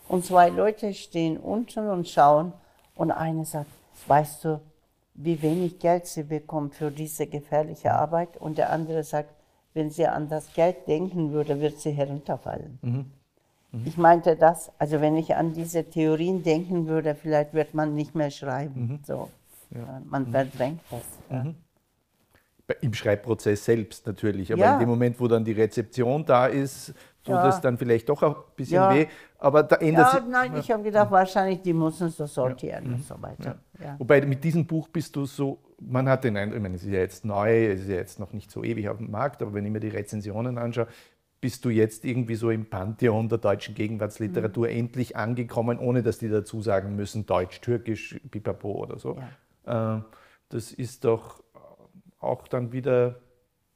Und 0.08 0.24
zwei 0.24 0.48
Leute 0.48 0.92
stehen 0.92 1.36
unten 1.36 1.88
und 1.88 2.08
schauen 2.08 2.52
und 2.96 3.12
eine 3.12 3.44
sagt, 3.44 3.70
weißt 4.08 4.44
du, 4.44 4.60
wie 5.22 5.40
wenig 5.42 5.78
Geld 5.78 6.06
sie 6.06 6.22
bekommt 6.22 6.74
für 6.74 6.90
diese 6.90 7.26
gefährliche 7.26 7.92
Arbeit. 7.92 8.36
Und 8.38 8.58
der 8.58 8.70
andere 8.70 9.04
sagt, 9.04 9.30
wenn 9.74 9.90
sie 9.90 10.06
an 10.06 10.28
das 10.28 10.52
Geld 10.52 10.88
denken 10.88 11.32
würde, 11.32 11.60
wird 11.60 11.78
sie 11.78 11.90
herunterfallen. 11.90 12.78
Mhm. 12.82 13.06
Mhm. 13.72 13.82
Ich 13.84 13.96
meinte 13.96 14.36
das, 14.36 14.72
also 14.78 15.00
wenn 15.00 15.16
ich 15.16 15.36
an 15.36 15.52
diese 15.52 15.84
Theorien 15.84 16.42
denken 16.42 16.88
würde, 16.88 17.14
vielleicht 17.14 17.54
wird 17.54 17.74
man 17.74 17.94
nicht 17.94 18.14
mehr 18.14 18.30
schreiben. 18.30 18.80
Mhm. 18.80 19.00
So. 19.04 19.28
Ja. 19.70 20.00
Man 20.04 20.26
mhm. 20.26 20.32
verdrängt 20.32 20.80
das. 20.90 21.04
Ja. 21.30 21.44
Mhm. 21.44 21.54
Im 22.82 22.94
Schreibprozess 22.94 23.64
selbst 23.64 24.06
natürlich, 24.06 24.52
aber 24.52 24.62
ja. 24.62 24.74
in 24.74 24.80
dem 24.80 24.88
Moment, 24.88 25.18
wo 25.18 25.26
dann 25.26 25.44
die 25.44 25.52
Rezeption 25.52 26.24
da 26.24 26.46
ist, 26.46 26.94
tut 27.24 27.34
es 27.34 27.60
dann 27.60 27.76
vielleicht 27.76 28.08
doch 28.08 28.22
ein 28.22 28.34
bisschen 28.54 28.82
weh. 28.94 29.06
Aber 29.40 29.62
da 29.62 29.76
ändert 29.76 30.12
ja, 30.12 30.20
sich. 30.20 30.28
Nein, 30.28 30.56
ich 30.58 30.70
habe 30.70 30.82
gedacht, 30.82 31.10
wahrscheinlich 31.10 31.62
die 31.62 31.72
müssen 31.72 32.10
so 32.10 32.26
sortieren 32.26 32.84
ja. 32.86 32.92
und 32.92 33.04
so 33.04 33.20
weiter. 33.20 33.58
Wobei 33.98 34.20
mit 34.20 34.44
diesem 34.44 34.66
Buch 34.66 34.88
bist 34.88 35.16
du 35.16 35.24
so, 35.24 35.58
man 35.80 36.08
hat 36.08 36.24
den 36.24 36.36
Eindruck, 36.36 36.56
ich 36.58 36.62
meine, 36.62 36.74
es 36.76 36.82
ist 36.82 36.90
ja 36.90 37.00
jetzt 37.00 37.24
neu, 37.24 37.66
es 37.68 37.80
ist 37.80 37.88
ja 37.88 37.96
jetzt 37.96 38.20
noch 38.20 38.34
nicht 38.34 38.50
so 38.50 38.62
ewig 38.62 38.88
auf 38.90 38.98
dem 38.98 39.10
Markt, 39.10 39.40
aber 39.40 39.54
wenn 39.54 39.64
ich 39.64 39.72
mir 39.72 39.80
die 39.80 39.88
Rezensionen 39.88 40.58
anschaue, 40.58 40.88
bist 41.40 41.64
du 41.64 41.70
jetzt 41.70 42.04
irgendwie 42.04 42.34
so 42.34 42.50
im 42.50 42.68
Pantheon 42.68 43.30
der 43.30 43.38
deutschen 43.38 43.74
Gegenwartsliteratur 43.74 44.68
mhm. 44.68 44.76
endlich 44.76 45.16
angekommen, 45.16 45.78
ohne 45.78 46.02
dass 46.02 46.18
die 46.18 46.28
dazu 46.28 46.60
sagen 46.60 46.94
müssen, 46.96 47.24
Deutsch, 47.24 47.62
Türkisch, 47.62 48.20
Pipapo 48.30 48.72
oder 48.72 48.98
so. 48.98 49.16
Äh, 49.64 50.00
das 50.50 50.72
ist 50.72 51.04
doch 51.04 51.42
auch 52.18 52.46
dann 52.46 52.72
wieder 52.72 53.20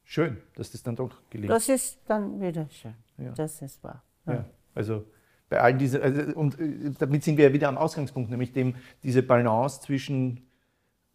schön, 0.03 0.37
dass 0.57 0.73
das 0.73 0.83
dann 0.83 0.97
doch 0.97 1.11
gelingt. 1.31 1.51
Das 1.51 1.71
ist 1.71 2.01
dann 2.07 2.39
wieder 2.39 2.69
schön. 2.69 2.95
Ja. 3.17 3.31
Das 3.33 3.62
ist 3.62 3.83
wahr. 3.83 4.03
Ja. 4.27 4.33
ja. 4.35 4.45
also 4.75 5.07
bei 5.55 5.61
all 5.61 5.74
diesen, 5.74 6.02
also, 6.02 6.34
und 6.34 6.59
äh, 6.59 6.90
damit 6.98 7.22
sind 7.22 7.36
wir 7.36 7.46
ja 7.46 7.52
wieder 7.52 7.68
am 7.68 7.78
Ausgangspunkt, 7.78 8.28
nämlich 8.28 8.52
dem, 8.52 8.74
diese 9.05 9.22
Balance 9.22 9.82
zwischen 9.82 10.48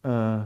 äh, 0.04 0.40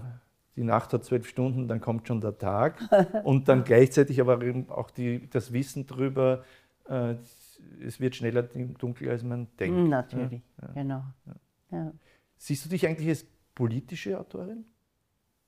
die 0.56 0.64
Nacht 0.64 0.94
hat 0.94 1.06
zwölf 1.06 1.28
Stunden, 1.28 1.68
dann 1.68 1.80
kommt 1.80 2.08
schon 2.08 2.20
der 2.20 2.36
Tag 2.40 2.82
und 3.24 3.48
dann 3.48 3.64
gleichzeitig 3.64 4.20
aber 4.20 4.40
auch 4.70 4.90
die, 4.90 5.30
das 5.30 5.54
Wissen 5.54 5.86
darüber, 5.86 6.44
äh, 6.90 7.16
es 7.86 8.00
wird 8.00 8.16
schneller 8.16 8.42
dunkel, 8.42 9.10
als 9.12 9.24
man 9.24 9.48
denkt. 9.60 9.78
Hm, 9.78 9.90
natürlich, 9.90 10.42
ja. 10.60 10.68
genau. 10.74 11.94
Siehst 12.38 12.66
du 12.66 12.70
dich 12.70 12.88
eigentlich 12.88 13.10
als 13.10 13.26
politische 13.54 14.20
Autorin? 14.20 14.66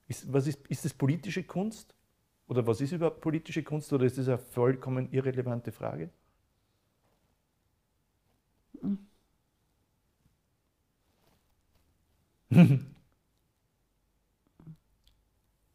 Ist, 0.08 0.32
was 0.32 0.46
ist, 0.46 0.66
ist 0.68 0.86
das 0.86 0.94
politische 0.94 1.44
Kunst? 1.44 1.96
Oder 2.48 2.66
was 2.68 2.80
ist 2.80 2.92
überhaupt 2.92 3.22
politische 3.22 3.64
Kunst? 3.64 3.92
Oder 3.92 4.06
ist 4.06 4.20
das 4.20 4.28
eine 4.28 4.38
vollkommen 4.38 5.12
irrelevante 5.12 5.72
Frage? 5.72 6.12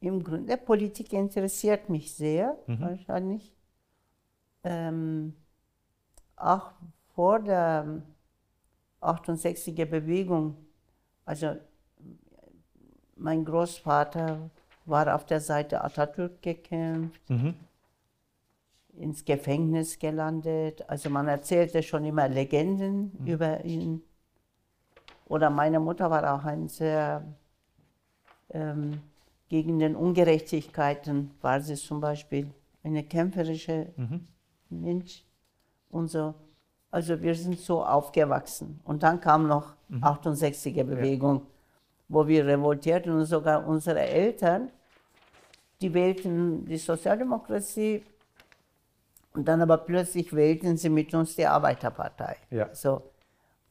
Im 0.01 0.24
Grunde, 0.24 0.57
Politik 0.57 1.12
interessiert 1.12 1.90
mich 1.90 2.14
sehr, 2.14 2.57
mhm. 2.66 2.80
wahrscheinlich. 2.80 3.53
Ähm, 4.64 5.34
auch 6.36 6.72
vor 7.14 7.40
der 7.40 8.03
68er 9.01 9.84
Bewegung, 9.86 10.57
also 11.24 11.57
mein 13.16 13.44
Großvater 13.44 14.51
war 14.86 15.14
auf 15.14 15.26
der 15.26 15.40
Seite 15.40 15.82
Atatürk 15.84 16.42
gekämpft, 16.42 17.28
mhm. 17.28 17.55
Ins 19.01 19.24
Gefängnis 19.24 19.98
gelandet. 19.98 20.88
Also 20.88 21.11
man 21.11 21.28
erzählte 21.28 21.82
schon 21.82 22.05
immer 22.05 22.28
Legenden 22.28 23.12
mhm. 23.18 23.26
über 23.26 23.64
ihn. 23.64 24.03
Oder 25.26 25.51
meine 25.51 25.80
Mutter 25.80 26.11
war 26.11 26.34
auch 26.34 26.44
ein 26.44 26.68
sehr 26.68 27.24
ähm, 28.51 29.01
gegen 29.48 29.78
den 29.78 29.96
Ungerechtigkeiten 29.96 31.32
war 31.40 31.61
sie 31.61 31.74
zum 31.74 32.01
Beispiel 32.01 32.51
eine 32.82 33.03
kämpferische 33.03 33.92
mhm. 33.96 34.26
Mensch 34.68 35.24
und 35.90 36.09
so. 36.09 36.34
Also 36.90 37.20
wir 37.20 37.34
sind 37.34 37.59
so 37.59 37.84
aufgewachsen. 37.84 38.80
Und 38.84 39.03
dann 39.03 39.20
kam 39.20 39.46
noch 39.46 39.74
mhm. 39.88 40.05
68er 40.05 40.84
Bewegung. 40.84 41.36
Ja 41.36 41.46
wo 42.11 42.26
wir 42.26 42.44
revoltierten 42.44 43.12
und 43.12 43.24
sogar 43.24 43.66
unsere 43.66 44.01
Eltern, 44.01 44.70
die 45.80 45.94
wählten 45.94 46.66
die 46.66 46.76
Sozialdemokratie 46.76 48.03
und 49.35 49.47
dann 49.47 49.61
aber 49.62 49.78
plötzlich 49.78 50.33
wählten 50.33 50.76
sie 50.76 50.89
mit 50.89 51.14
uns 51.14 51.37
die 51.37 51.47
Arbeiterpartei. 51.47 52.37
Ja. 52.51 52.68
So. 52.74 53.03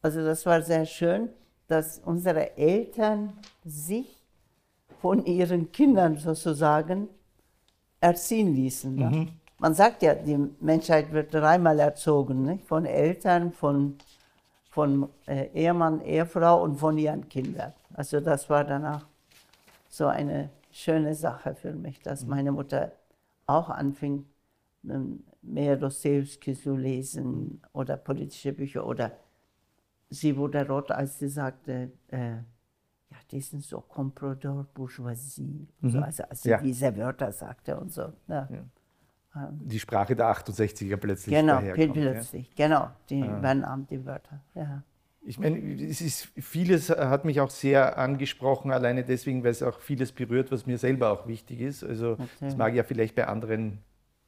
Also 0.01 0.23
das 0.23 0.45
war 0.45 0.61
sehr 0.61 0.85
schön, 0.85 1.29
dass 1.67 1.99
unsere 1.99 2.57
Eltern 2.57 3.33
sich 3.65 4.25
von 5.01 5.25
ihren 5.25 5.71
Kindern 5.71 6.17
sozusagen 6.17 7.09
erziehen 7.99 8.55
ließen. 8.55 8.95
Ne? 8.95 9.09
Mhm. 9.09 9.29
Man 9.59 9.73
sagt 9.73 10.01
ja, 10.01 10.15
die 10.15 10.37
Menschheit 10.61 11.11
wird 11.11 11.33
dreimal 11.33 11.79
erzogen, 11.79 12.43
nicht? 12.43 12.65
von 12.65 12.85
Eltern, 12.85 13.51
von, 13.51 13.97
von 14.69 15.09
äh, 15.27 15.47
Ehemann, 15.53 16.01
Ehefrau 16.01 16.63
und 16.63 16.77
von 16.77 16.97
ihren 16.97 17.27
Kindern. 17.27 17.73
Also 17.93 18.21
das 18.21 18.49
war 18.49 18.63
danach 18.63 19.05
so 19.89 20.07
eine 20.07 20.49
schöne 20.71 21.13
Sache 21.13 21.55
für 21.55 21.73
mich, 21.73 22.01
dass 22.01 22.23
mhm. 22.23 22.29
meine 22.29 22.51
Mutter 22.53 22.93
auch 23.47 23.69
anfing, 23.69 24.25
ähm, 24.85 25.23
mehr 25.41 25.77
Dostoevsky 25.77 26.53
zu 26.53 26.75
lesen 26.75 27.61
oder 27.73 27.97
politische 27.97 28.53
Bücher 28.53 28.85
oder 28.85 29.11
sie 30.09 30.35
wurde 30.35 30.67
rot, 30.67 30.91
als 30.91 31.19
sie 31.19 31.29
sagte, 31.29 31.91
äh, 32.09 32.31
ja, 33.11 33.17
die 33.31 33.41
sind 33.41 33.63
so 33.63 33.81
Comprador 33.81 34.67
Bourgeoisie, 34.73 35.67
mhm. 35.81 35.89
so, 35.89 35.99
also 35.99 36.23
als 36.23 36.41
sie 36.43 36.49
ja. 36.49 36.61
diese 36.61 36.95
Wörter 36.95 37.31
sagte 37.31 37.77
und 37.77 37.91
so. 37.91 38.13
Ja. 38.27 38.47
Ja. 38.51 38.65
Ähm. 39.35 39.59
Die 39.67 39.79
Sprache 39.79 40.15
der 40.15 40.27
68er 40.27 40.97
plötzlich 40.97 41.35
Genau, 41.35 41.59
plötzlich, 41.59 42.53
genau, 42.55 42.89
die 43.09 43.23
ah. 43.23 43.37
übernahm 43.37 43.87
die 43.87 44.05
Wörter. 44.05 44.41
Ja. 44.53 44.83
Ich 45.21 45.37
meine, 45.37 45.59
es 45.83 46.01
ist, 46.01 46.29
vieles 46.37 46.89
hat 46.89 47.25
mich 47.25 47.41
auch 47.41 47.49
sehr 47.49 47.97
angesprochen, 47.97 48.71
alleine 48.71 49.03
deswegen, 49.03 49.43
weil 49.43 49.51
es 49.51 49.61
auch 49.61 49.79
vieles 49.81 50.11
berührt, 50.13 50.51
was 50.51 50.65
mir 50.65 50.77
selber 50.77 51.11
auch 51.11 51.27
wichtig 51.27 51.59
ist. 51.59 51.83
Also 51.83 52.17
es 52.39 52.55
mag 52.55 52.73
ja 52.73 52.83
vielleicht 52.83 53.15
bei 53.15 53.27
anderen 53.27 53.79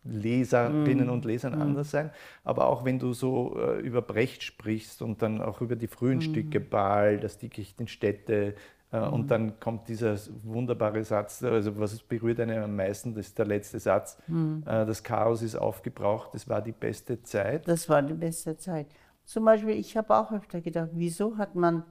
Leserinnen 0.03 1.07
mm. 1.07 1.11
und 1.11 1.25
Lesern 1.25 1.57
mm. 1.57 1.61
anders 1.61 1.91
sein, 1.91 2.11
aber 2.43 2.67
auch 2.67 2.85
wenn 2.85 2.99
du 2.99 3.13
so 3.13 3.57
äh, 3.57 3.79
über 3.81 4.01
Brecht 4.01 4.43
sprichst 4.43 5.01
und 5.01 5.21
dann 5.21 5.41
auch 5.41 5.61
über 5.61 5.75
die 5.75 5.87
frühen 5.87 6.19
mm. 6.19 6.21
Stücke 6.21 6.59
Baal, 6.59 7.19
das 7.19 7.37
Dickicht 7.37 7.79
in 7.79 7.87
Städte, 7.87 8.55
Äh, 8.93 8.99
und 9.07 9.31
dann 9.31 9.57
kommt 9.59 9.87
dieser 9.87 10.17
wunderbare 10.43 11.03
Satz, 11.03 11.41
also 11.43 11.79
was 11.79 11.97
berührt 12.03 12.41
einen 12.41 12.61
am 12.61 12.75
meisten, 12.75 13.13
das 13.13 13.27
ist 13.27 13.37
der 13.37 13.45
letzte 13.45 13.79
Satz. 13.79 14.17
Mhm. 14.27 14.63
Das 14.65 15.01
Chaos 15.01 15.41
ist 15.41 15.55
aufgebraucht, 15.55 16.33
das 16.33 16.45
war 16.49 16.61
die 16.61 16.73
beste 16.73 17.23
Zeit. 17.23 17.65
Das 17.67 17.87
war 17.87 18.01
die 18.01 18.13
beste 18.13 18.57
Zeit. 18.57 18.87
Zum 19.23 19.45
Beispiel, 19.45 19.77
ich 19.77 19.95
habe 19.95 20.13
auch 20.13 20.33
öfter 20.33 20.59
gedacht, 20.59 20.89
wieso 20.93 21.37
hat 21.37 21.55
man 21.55 21.83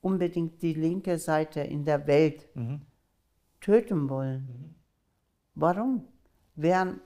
unbedingt 0.00 0.60
die 0.60 0.74
linke 0.74 1.18
Seite 1.18 1.60
in 1.60 1.84
der 1.84 2.04
Welt 2.06 2.48
Mhm. 2.54 2.80
töten 3.60 4.08
wollen? 4.08 4.74
Warum? 5.54 6.02
Während 6.56 7.00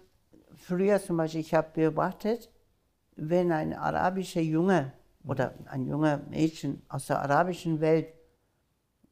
früher 0.59 1.01
zum 1.01 1.17
Beispiel, 1.17 1.41
ich 1.41 1.55
habe 1.55 1.69
beobachtet, 1.75 2.51
wenn 3.17 3.51
ein 3.53 3.73
arabischer 3.75 4.41
Junge 4.41 4.93
oder 5.25 5.55
ein 5.67 5.87
junger 5.87 6.19
Mädchen 6.31 6.83
aus 6.89 7.07
der 7.07 7.21
arabischen 7.21 7.81
Welt, 7.81 8.09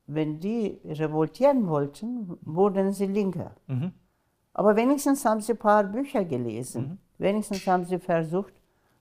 wenn 0.07 0.39
die 0.39 0.81
revoltieren 0.85 1.67
wollten, 1.67 2.39
wurden 2.43 2.93
sie 2.93 3.07
linker. 3.07 3.57
Aber 4.53 4.77
wenigstens 4.77 5.25
haben 5.25 5.41
sie 5.41 5.53
ein 5.53 5.59
paar 5.59 5.85
Bücher 5.85 6.25
gelesen. 6.25 6.99
Wenigstens 7.19 7.67
haben 7.67 7.85
sie 7.85 7.99
versucht, 7.99 8.55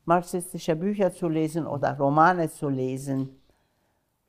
marxistische 0.05 0.75
Bücher 0.75 1.11
zu 1.13 1.27
lesen 1.29 1.67
oder 1.67 1.97
Romane 1.97 2.49
zu 2.49 2.69
lesen. 2.69 3.39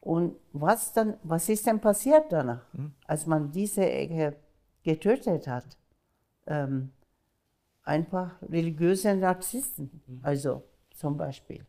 Und 0.01 0.37
was, 0.53 0.93
dann, 0.93 1.17
was 1.23 1.49
ist 1.49 1.67
denn 1.67 1.81
passiert 1.81 2.31
danach, 2.31 2.65
als 3.07 3.27
man 3.27 3.51
diese 3.51 3.85
Ecke 3.91 4.37
getötet 4.85 5.49
hat? 5.49 5.77
Ähm, 6.47 6.93
einfach 7.87 8.31
religiöse 8.43 9.15
Narzissten, 9.15 9.91
also 10.23 10.63
zum 10.95 11.17
Beispiel. 11.17 11.65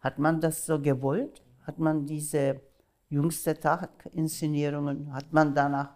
Hat 0.00 0.18
man 0.18 0.40
das 0.40 0.66
so 0.66 0.80
gewollt? 0.80 1.42
Hat 1.66 1.78
man 1.78 2.06
diese 2.06 2.60
jüngste 3.08 3.58
Tag-Inszenierungen, 3.58 5.12
hat 5.12 5.32
man 5.32 5.54
danach 5.54 5.90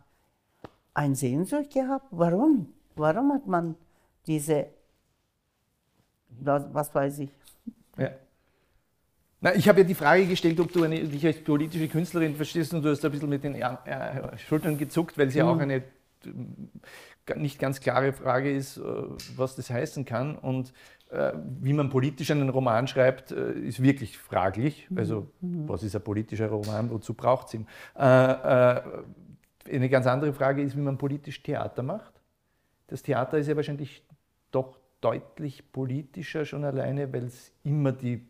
ein 0.95 1.15
Sehnsucht 1.15 1.73
gehabt? 1.73 2.07
Warum? 2.11 2.73
Warum 2.95 3.33
hat 3.33 3.47
man 3.47 3.75
diese, 4.27 4.67
was, 6.29 6.95
weiß 6.95 7.21
ich, 7.21 7.31
Ja. 7.97 8.11
Na, 9.41 9.55
ich 9.55 9.69
habe 9.69 9.81
ja 9.81 9.87
die 9.87 9.95
Frage 9.95 10.27
gestellt, 10.27 10.59
ob 10.61 10.73
du 10.73 10.85
eine, 10.85 11.05
dich 11.05 11.25
als 11.27 11.43
politische 11.43 11.89
Künstlerin 11.89 12.35
verstehst 12.35 12.73
und 12.73 12.83
du 12.83 12.91
hast 12.91 13.05
ein 13.05 13.11
bisschen 13.11 13.29
mit 13.29 13.45
den 13.45 13.63
Schultern 14.37 14.79
gezuckt, 14.79 15.19
weil 15.19 15.29
es 15.29 15.35
ja 15.35 15.45
auch 15.45 15.59
eine 15.59 15.83
nicht 17.35 17.59
ganz 17.59 17.81
klare 17.81 18.13
Frage 18.13 18.55
ist, 18.55 18.77
äh, 18.77 18.83
was 19.37 19.57
das 19.57 19.71
heißen 19.71 20.05
kann. 20.05 20.37
Und 20.37 20.73
äh, 21.11 21.33
wie 21.61 21.73
man 21.73 21.89
politisch 21.91 22.31
einen 22.31 22.49
Roman 22.49 22.87
schreibt, 22.87 23.33
äh, 23.33 23.53
ist 23.53 23.83
wirklich 23.83 24.17
fraglich. 24.19 24.89
Also, 24.95 25.31
was 25.41 25.83
ist 25.83 25.97
ein 25.97 26.03
politischer 26.03 26.49
Roman, 26.49 26.91
wozu 26.91 27.15
braucht 27.15 27.49
es 27.49 27.55
ihn? 27.55 27.67
Eine 27.95 29.89
ganz 29.89 30.07
andere 30.07 30.33
Frage 30.33 30.63
ist, 30.63 30.77
wie 30.77 30.81
man 30.81 30.97
politisch 30.97 31.43
Theater 31.43 31.83
macht. 31.83 32.13
Das 32.87 33.03
Theater 33.03 33.39
ist 33.39 33.49
ja 33.49 33.57
wahrscheinlich 33.57 34.05
doch 34.53 34.79
deutlich 35.01 35.73
politischer 35.73 36.45
schon 36.45 36.65
alleine, 36.65 37.13
weil 37.13 37.25
es 37.25 37.53
immer 37.65 37.91
die, 37.93 38.29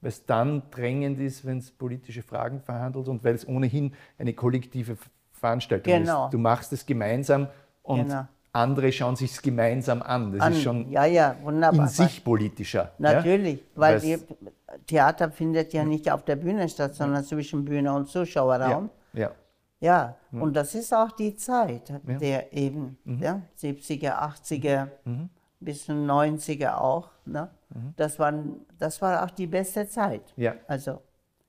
weil 0.00 0.08
es 0.08 0.24
dann 0.24 0.62
drängend 0.70 1.20
ist, 1.20 1.44
wenn 1.44 1.58
es 1.58 1.70
politische 1.70 2.22
Fragen 2.22 2.60
verhandelt 2.62 3.08
und 3.08 3.22
weil 3.22 3.34
es 3.34 3.46
ohnehin 3.46 3.92
eine 4.18 4.32
kollektive 4.32 4.96
Veranstaltung 5.32 5.92
Genau. 5.92 6.24
ist. 6.26 6.32
Du 6.34 6.38
machst 6.38 6.72
es 6.72 6.86
gemeinsam 6.86 7.48
und 7.82 8.08
Genau. 8.08 8.26
andere 8.52 8.92
schauen 8.92 9.16
sich 9.16 9.32
es 9.32 9.42
gemeinsam 9.42 10.02
an. 10.02 10.32
Das 10.32 10.40
an, 10.42 10.52
ist 10.52 10.62
schon 10.62 10.90
ja, 10.90 11.04
ja, 11.06 11.36
in 11.72 11.88
sich 11.88 12.22
politischer. 12.24 12.92
Natürlich, 12.98 13.62
weil 13.74 13.94
Weil's- 13.94 14.02
die, 14.02 14.18
Theater 14.86 15.30
findet 15.30 15.72
ja 15.74 15.84
nicht 15.84 16.10
auf 16.10 16.24
der 16.24 16.36
Bühne 16.36 16.68
statt, 16.68 16.94
sondern 16.94 17.24
zwischen 17.24 17.64
Bühne 17.64 17.92
und 17.92 18.06
Ja, 18.06 18.12
Zuschauerraum. 18.12 18.90
ja. 19.12 19.30
Ja, 19.80 20.14
und 20.30 20.54
das 20.54 20.76
ist 20.76 20.94
auch 20.94 21.10
die 21.10 21.34
Zeit, 21.34 21.88
Ja. 21.88 22.00
Mhm. 22.04 22.18
der 22.20 22.52
eben, 22.52 22.98
ja, 23.04 23.42
70er, 23.56 24.22
80er, 24.22 24.86
bis 25.58 25.86
zum 25.86 26.06
90er 26.06 26.76
auch. 26.80 27.10
Ne? 27.26 27.48
Mhm. 27.70 27.92
Das, 27.96 28.16
waren, 28.20 28.60
das 28.78 29.02
war 29.02 29.24
auch 29.24 29.30
die 29.30 29.48
beste 29.48 29.88
Zeit. 29.88 30.22
Ja. 30.36 30.54
Also 30.68 31.02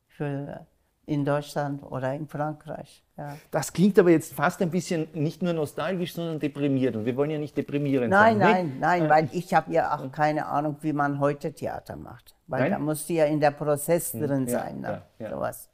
für 0.07 0.65
in 1.05 1.25
Deutschland 1.25 1.83
oder 1.83 2.13
in 2.13 2.27
Frankreich. 2.27 3.03
Ja. 3.17 3.35
Das 3.51 3.73
klingt 3.73 3.99
aber 3.99 4.09
jetzt 4.09 4.33
fast 4.33 4.61
ein 4.61 4.71
bisschen 4.71 5.07
nicht 5.13 5.41
nur 5.41 5.53
nostalgisch, 5.53 6.13
sondern 6.13 6.39
deprimierend. 6.39 6.97
Und 6.97 7.05
wir 7.05 7.15
wollen 7.15 7.29
ja 7.29 7.37
nicht 7.37 7.55
deprimierend 7.57 8.09
Nein, 8.09 8.39
sein. 8.39 8.67
ne? 8.67 8.75
nein, 8.79 8.99
nein, 9.01 9.09
weil 9.09 9.29
ich 9.33 9.53
habe 9.53 9.71
ja 9.73 9.95
auch 9.95 10.11
keine 10.11 10.45
Ahnung, 10.45 10.77
wie 10.81 10.93
man 10.93 11.19
heute 11.19 11.53
Theater 11.53 11.95
macht. 11.95 12.35
Weil 12.47 12.61
Nein? 12.61 12.71
da 12.71 12.79
musst 12.79 13.09
du 13.09 13.13
ja 13.13 13.25
in 13.25 13.39
der 13.39 13.51
Prozess 13.51 14.11
drin 14.13 14.47
ja, 14.47 14.59
sein. 14.59 14.81
Ne? 14.81 15.01
ja, 15.19 15.25
ja. 15.25 15.29
Sowas. 15.31 15.69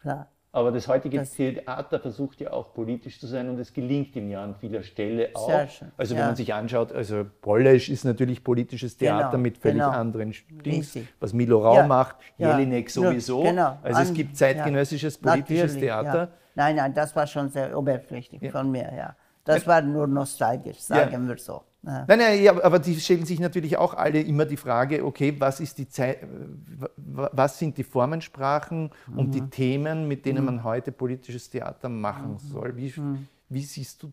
Klar. 0.00 0.28
Aber 0.52 0.72
das 0.72 0.88
heutige 0.88 1.18
Das- 1.18 1.30
Theater 1.34 2.00
versucht 2.00 2.40
ja 2.40 2.52
auch 2.52 2.74
politisch 2.74 3.20
zu 3.20 3.28
sein 3.28 3.48
und 3.48 3.58
es 3.60 3.72
gelingt 3.72 4.16
ihm 4.16 4.30
ja 4.30 4.42
an 4.42 4.56
vieler 4.56 4.82
Stelle 4.82 5.30
auch. 5.34 5.46
Sehr 5.48 5.68
schön, 5.68 5.92
Also 5.96 6.14
wenn 6.14 6.20
ja. 6.22 6.26
man 6.26 6.34
sich 6.36 6.52
anschaut, 6.52 6.92
also 6.92 7.24
Bolesch 7.40 7.88
ist 7.88 8.04
natürlich 8.04 8.42
politisches 8.42 8.96
Theater 8.96 9.30
Genau, 9.30 9.42
mit 9.42 9.58
völlig 9.58 9.78
genau. 9.78 9.90
anderen 9.90 10.34
Dings, 10.64 10.98
was 11.20 11.32
Milo 11.32 11.60
Rau 11.60 11.76
Ja, 11.76 11.86
macht, 11.86 12.16
ja, 12.36 12.58
Jelinek 12.58 12.90
sowieso. 12.90 13.42
genau. 13.44 13.78
Also 13.82 14.02
es 14.02 14.12
gibt 14.12 14.36
zeitgenössisches 14.36 15.18
politisches 15.18 15.74
Natürlich, 15.74 15.80
Theater. 15.82 16.28
Nein, 16.56 16.74
nein, 16.76 16.94
das 16.94 17.14
war 17.14 17.28
schon 17.28 17.48
sehr 17.48 17.78
oberflächlich 17.78 18.50
von 18.50 18.70
mir, 18.72 18.92
ja. 18.96 19.14
Das 19.44 19.66
war 19.66 19.80
nur 19.82 20.06
nostalgisch, 20.06 20.78
sagen 20.80 21.28
wir 21.28 21.38
so. 21.38 21.62
Ja. 21.82 22.04
Nein, 22.06 22.18
nein, 22.18 22.42
ja, 22.42 22.62
aber 22.62 22.78
die 22.78 22.94
stellen 23.00 23.24
sich 23.24 23.40
natürlich 23.40 23.78
auch 23.78 23.94
alle 23.94 24.20
immer 24.20 24.44
die 24.44 24.58
Frage, 24.58 25.02
okay, 25.04 25.34
was, 25.38 25.60
ist 25.60 25.78
die 25.78 25.88
Zeit, 25.88 26.18
was 26.96 27.58
sind 27.58 27.78
die 27.78 27.84
Formensprachen 27.84 28.90
und 29.16 29.34
die 29.34 29.40
Themen, 29.48 30.06
mit 30.06 30.26
denen 30.26 30.44
man 30.44 30.62
heute 30.62 30.92
politisches 30.92 31.48
Theater 31.48 31.88
machen 31.88 32.38
soll? 32.38 32.76
Wie, 32.76 32.92
wie 33.48 33.62
siehst 33.62 34.02
du 34.02 34.12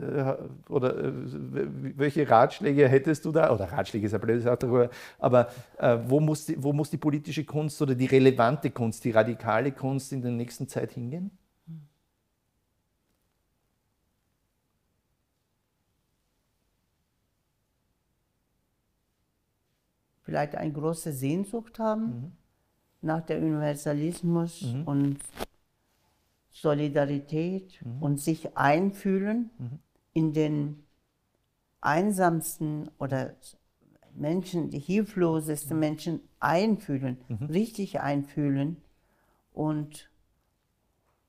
äh, 0.00 0.34
oder 0.68 0.96
äh, 1.06 1.12
welche 1.96 2.30
Ratschläge 2.30 2.86
hättest 2.88 3.24
du 3.24 3.32
da? 3.32 3.50
Oder 3.52 3.64
Ratschläge 3.72 4.06
ist 4.06 4.14
ein 4.14 4.20
blödes 4.20 4.44
Wort, 4.44 4.62
aber- 4.62 4.88
aber 5.18 5.48
äh, 5.78 5.98
wo, 6.06 6.20
muss 6.20 6.46
die, 6.46 6.62
wo 6.62 6.72
muss 6.72 6.90
die 6.90 6.96
politische 6.96 7.42
Kunst 7.44 7.82
oder 7.82 7.96
die 7.96 8.06
relevante 8.06 8.70
Kunst, 8.70 9.04
die 9.04 9.10
radikale 9.10 9.72
Kunst 9.72 10.12
in 10.12 10.22
der 10.22 10.30
nächsten 10.30 10.68
Zeit 10.68 10.92
hingehen? 10.92 11.32
Vielleicht 20.34 20.56
eine 20.56 20.72
große 20.72 21.12
Sehnsucht 21.12 21.78
haben 21.78 22.06
Mhm. 22.06 22.32
nach 23.02 23.20
der 23.24 23.38
Universalismus 23.38 24.64
und 24.84 25.18
Solidarität 26.50 27.80
Mhm. 27.84 28.02
und 28.02 28.20
sich 28.20 28.56
einfühlen 28.56 29.50
in 30.12 30.32
den 30.32 30.82
einsamsten 31.80 32.90
oder 32.98 33.36
Menschen, 34.16 34.70
die 34.70 34.78
Mhm. 34.78 34.82
hilflosesten 34.82 35.78
Menschen 35.78 36.20
einfühlen, 36.40 37.18
richtig 37.48 38.00
einfühlen 38.00 38.78
und, 39.52 40.10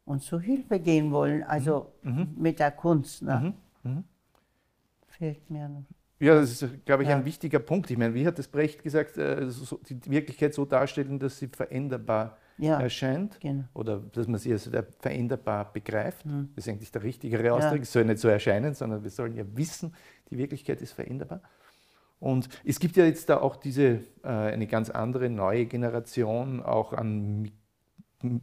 und 0.06 0.24
zu 0.24 0.40
Hilfe 0.40 0.80
gehen 0.80 1.12
wollen, 1.12 1.44
also 1.44 1.92
Mhm. 2.02 2.34
mit 2.38 2.58
der 2.58 2.72
Kunst. 2.72 3.22
Ne? 3.22 3.54
Fehlt 5.10 5.48
mir 5.52 5.70
noch. 5.70 5.84
Ja, 6.26 6.36
das 6.36 6.62
ist, 6.62 6.86
glaube 6.86 7.04
ich, 7.04 7.10
Ja. 7.10 7.18
ein 7.18 7.26
wichtiger 7.26 7.60
Punkt. 7.60 7.92
Ich 7.92 7.98
meine, 7.98 8.14
wie 8.14 8.26
hat 8.26 8.40
das 8.40 8.48
Brecht 8.48 8.84
gesagt, 8.84 9.18
äh, 9.18 9.48
die 9.90 10.10
Wirklichkeit 10.12 10.54
so 10.54 10.66
darstellen, 10.66 11.20
dass 11.20 11.38
sie 11.38 11.48
veränderbar 11.48 12.38
Ja, 12.58 12.80
erscheint 12.80 13.40
genau. 13.42 13.66
oder 13.74 14.00
dass 14.00 14.28
man 14.28 14.40
sie 14.40 14.52
als 14.54 14.70
veränderbar 15.00 15.72
begreift. 15.74 16.24
Hm. 16.24 16.50
Das 16.56 16.66
ist 16.66 16.72
eigentlich 16.72 16.92
der 16.92 17.04
richtigere 17.04 17.54
Ausdruck. 17.54 17.82
Es 17.82 17.92
soll 17.92 18.06
nicht 18.06 18.20
so 18.20 18.28
erscheinen, 18.28 18.74
sondern 18.74 19.04
wir 19.04 19.10
sollen 19.12 19.36
ja 19.36 19.44
wissen, 19.56 19.94
die 20.32 20.38
Wirklichkeit 20.38 20.82
ist 20.82 20.94
veränderbar. 20.94 21.42
Und 22.20 22.50
es 22.64 22.80
gibt 22.80 22.96
ja 22.96 23.06
jetzt 23.06 23.30
da 23.30 23.38
auch 23.38 23.56
diese, 23.58 24.00
äh, 24.24 24.28
eine 24.28 24.68
ganz 24.68 24.90
andere 24.90 25.30
neue 25.30 25.66
Generation 25.66 26.64
auch 26.64 26.94
an 26.94 27.52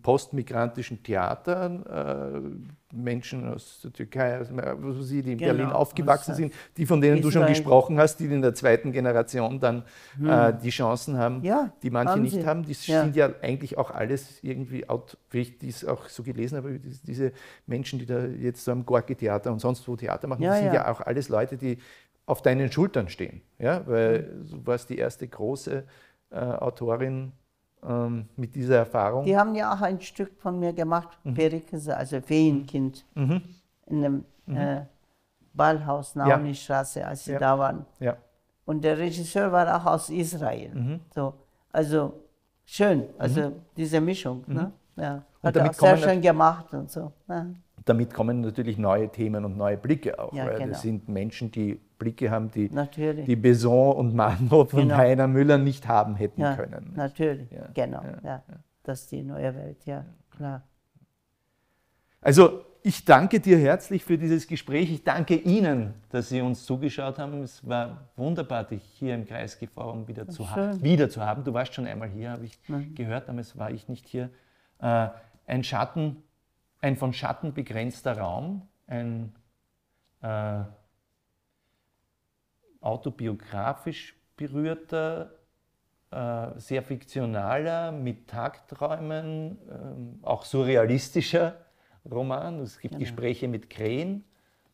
postmigrantischen 0.02 1.02
Theatern, 1.02 1.84
äh, 1.86 2.94
Menschen 2.94 3.48
aus 3.48 3.80
der 3.82 3.92
Türkei, 3.92 4.38
aus, 4.38 4.50
äh, 4.50 4.74
was 4.76 5.10
ich, 5.10 5.22
die 5.24 5.32
in 5.32 5.38
Genau, 5.38 5.52
Berlin 5.54 5.72
aufgewachsen 5.72 6.34
sind, 6.34 6.52
die 6.76 6.84
von 6.86 7.00
denen 7.00 7.22
du 7.22 7.30
schon 7.30 7.46
gesprochen 7.46 7.98
hast, 7.98 8.18
die 8.18 8.26
in 8.26 8.42
der 8.42 8.54
zweiten 8.54 8.92
Generation 8.92 9.58
dann 9.58 9.82
äh, 10.22 10.52
die 10.62 10.70
Chancen 10.70 11.16
haben, 11.16 11.36
Hm. 11.36 11.44
Ja, 11.44 11.72
die 11.82 11.90
manche 11.90 12.12
haben 12.12 12.22
nicht 12.22 12.46
haben. 12.46 12.62
Die 12.64 12.72
Ja. 12.90 13.02
sind 13.02 13.16
ja 13.16 13.30
eigentlich 13.40 13.78
auch 13.78 13.90
alles 13.90 14.38
irgendwie, 14.42 14.88
out, 14.88 15.16
wie 15.30 15.40
ich 15.40 15.58
dies 15.58 15.84
auch 15.84 16.08
so 16.08 16.22
gelesen 16.22 16.58
habe, 16.58 16.78
die- 16.78 16.98
diese 17.04 17.32
Menschen, 17.66 17.98
die 17.98 18.06
da 18.06 18.24
jetzt 18.26 18.64
so 18.64 18.72
am 18.72 18.84
Gorki-Theater 18.84 19.50
und 19.52 19.58
sonst 19.60 19.88
wo 19.88 19.96
Theater 19.96 20.28
machen, 20.28 20.42
Ja, 20.42 20.50
das 20.50 20.58
sind 20.58 20.66
ja. 20.68 20.74
ja. 20.74 20.92
auch 20.92 21.00
alles 21.00 21.28
Leute, 21.28 21.56
die 21.56 21.78
auf 22.26 22.42
deinen 22.42 22.70
Schultern 22.70 23.08
stehen. 23.08 23.40
Ja? 23.58 23.82
Weil 23.86 24.24
du 24.50 24.64
warst 24.66 24.90
die 24.90 24.98
erste 24.98 25.26
große 25.26 25.84
äh, 26.30 26.36
Autorin 26.36 27.32
ähm, 27.86 28.28
mit 28.36 28.54
dieser 28.54 28.76
Erfahrung. 28.78 29.24
Die 29.24 29.36
haben 29.36 29.54
ja 29.54 29.74
auch 29.74 29.80
ein 29.80 30.00
Stück 30.00 30.32
von 30.40 30.58
mir 30.58 30.72
gemacht, 30.72 31.18
Perikese, 31.34 31.96
also 31.96 32.20
Feenkind, 32.20 33.04
Mhm. 33.14 33.42
in 33.86 34.02
dem 34.02 34.24
äh, 34.48 34.82
Ballhaus 35.54 36.14
Nauni-Straße, 36.14 37.06
als 37.06 37.24
sie 37.24 37.32
Ja. 37.32 37.38
da 37.38 37.58
waren. 37.58 37.86
Ja. 38.00 38.16
Und 38.64 38.82
der 38.84 38.96
Regisseur 38.98 39.50
war 39.52 39.76
auch 39.76 39.86
aus 39.86 40.08
Israel. 40.10 40.70
Mhm. 40.74 41.00
So, 41.14 41.34
also 41.72 42.12
schön, 42.64 43.04
also 43.18 43.52
diese 43.76 44.00
Mischung. 44.00 44.44
Ne? 44.46 44.72
Ja. 44.96 45.22
Hat 45.42 45.56
er 45.56 45.68
auch 45.70 45.74
sehr 45.74 45.96
schön 45.96 46.20
gemacht 46.20 46.72
und 46.72 46.90
so. 46.90 47.12
Ja. 47.28 47.46
Damit 47.84 48.14
kommen 48.14 48.40
natürlich 48.42 48.78
neue 48.78 49.08
Themen 49.10 49.44
und 49.44 49.56
neue 49.56 49.76
Blicke 49.76 50.18
auch. 50.18 50.32
Ja, 50.32 50.48
genau. 50.48 50.68
das 50.68 50.82
sind 50.82 51.08
Menschen, 51.08 51.50
die 51.50 51.80
Blicke 51.98 52.30
haben, 52.30 52.50
die, 52.50 52.68
Natürlich. 52.70 53.26
die 53.26 53.36
Beson 53.36 53.96
und 53.96 54.14
Mannhof 54.14 54.72
und 54.74 54.82
Genau. 54.82 54.96
Heiner 54.96 55.26
Müller 55.28 55.58
nicht 55.58 55.88
haben 55.88 56.14
hätten 56.16 56.40
Ja, 56.40 56.54
können. 56.56 56.92
natürlich, 56.94 57.50
Ja, 57.50 57.68
genau. 57.74 58.02
ja, 58.24 58.42
Das 58.82 59.02
ist 59.02 59.12
die 59.12 59.22
neue 59.22 59.54
Welt, 59.54 59.84
ja, 59.86 60.04
klar. 60.30 60.62
Also 62.20 62.64
ich 62.84 63.04
danke 63.04 63.38
dir 63.40 63.58
herzlich 63.58 64.04
für 64.04 64.18
dieses 64.18 64.46
Gespräch. 64.46 64.90
Ich 64.92 65.04
danke 65.04 65.36
Ihnen, 65.36 65.94
dass 66.10 66.28
Sie 66.28 66.40
uns 66.40 66.64
zugeschaut 66.64 67.18
haben. 67.18 67.42
Es 67.42 67.66
war 67.68 68.08
wunderbar, 68.16 68.64
dich 68.64 68.82
hier 68.82 69.14
im 69.14 69.24
Kreisgeforum 69.26 70.08
wieder, 70.08 70.26
zu, 70.28 70.48
ha 70.50 70.72
wieder 70.82 71.08
zu 71.08 71.20
haben. 71.20 71.44
Du 71.44 71.52
warst 71.54 71.74
schon 71.74 71.86
einmal 71.86 72.08
hier, 72.08 72.30
habe 72.30 72.44
ich 72.44 72.58
Mhm. 72.68 72.94
gehört, 72.94 73.28
damals 73.28 73.56
war 73.56 73.70
ich 73.70 73.88
nicht 73.88 74.08
hier. 74.08 74.30
Äh, 74.80 75.08
ein 75.46 75.62
Schatten, 75.62 76.16
ein 76.82 76.96
von 76.96 77.12
Schatten 77.12 77.54
begrenzter 77.54 78.18
Raum, 78.18 78.68
ein 78.86 79.32
äh, 80.20 80.64
autobiografisch 82.80 84.16
berührter, 84.36 85.38
äh, 86.10 86.48
sehr 86.56 86.82
fiktionaler, 86.82 87.92
mit 87.92 88.28
Tagträumen, 88.28 89.58
ähm, 89.70 90.18
auch 90.22 90.44
surrealistischer 90.44 91.56
Roman. 92.10 92.60
Es 92.60 92.78
gibt 92.80 92.98
Gespräche 92.98 93.46
mit 93.46 93.70
Krähen 93.70 94.24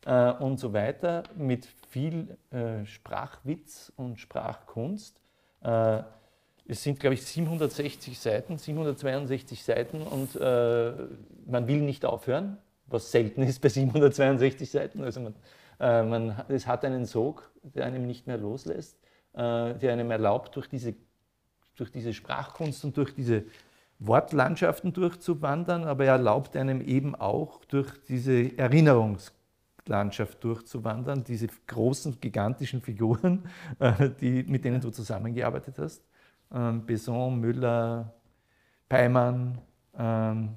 äh, 0.05 0.31
und 0.31 0.59
so 0.59 0.73
weiter, 0.73 1.23
mit 1.35 1.67
viel 1.89 2.37
äh, 2.49 2.85
Sprachwitz 2.85 3.93
und 3.95 4.19
Sprachkunst. 4.19 5.21
Es 6.69 6.83
sind, 6.83 6.99
glaube 6.99 7.15
ich, 7.15 7.23
760 7.23 8.19
Seiten, 8.19 8.59
762 8.59 9.63
Seiten 9.63 10.03
und 10.03 10.35
äh, 10.35 10.93
man 11.47 11.67
will 11.67 11.81
nicht 11.81 12.05
aufhören, 12.05 12.59
was 12.85 13.11
selten 13.11 13.41
ist 13.41 13.59
bei 13.59 13.69
762 13.69 14.69
Seiten. 14.69 15.01
Also 15.01 15.19
man, 15.19 15.33
äh, 15.79 16.03
man, 16.03 16.43
es 16.47 16.67
hat 16.67 16.85
einen 16.85 17.05
Sog, 17.05 17.49
der 17.63 17.85
einem 17.85 18.05
nicht 18.05 18.27
mehr 18.27 18.37
loslässt, 18.37 18.99
äh, 19.33 19.73
der 19.73 19.93
einem 19.93 20.11
erlaubt, 20.11 20.55
durch 20.55 20.69
diese, 20.69 20.93
durch 21.75 21.91
diese 21.91 22.13
Sprachkunst 22.13 22.85
und 22.85 22.95
durch 22.95 23.15
diese 23.15 23.45
Wortlandschaften 23.97 24.93
durchzuwandern, 24.93 25.85
aber 25.85 26.05
er 26.05 26.13
erlaubt 26.13 26.55
einem 26.55 26.81
eben 26.81 27.15
auch 27.15 27.65
durch 27.65 27.91
diese 28.07 28.55
Erinnerungslandschaft 28.59 30.43
durchzuwandern, 30.43 31.23
diese 31.23 31.47
großen, 31.65 32.21
gigantischen 32.21 32.83
Figuren, 32.83 33.49
äh, 33.79 34.11
die, 34.21 34.43
mit 34.43 34.65
denen 34.65 34.81
du 34.81 34.91
zusammengearbeitet 34.91 35.79
hast. 35.79 36.03
Ähm, 36.51 36.85
Besson, 36.85 37.39
Müller, 37.39 38.13
Peimann, 38.87 39.59
ähm, 39.97 40.55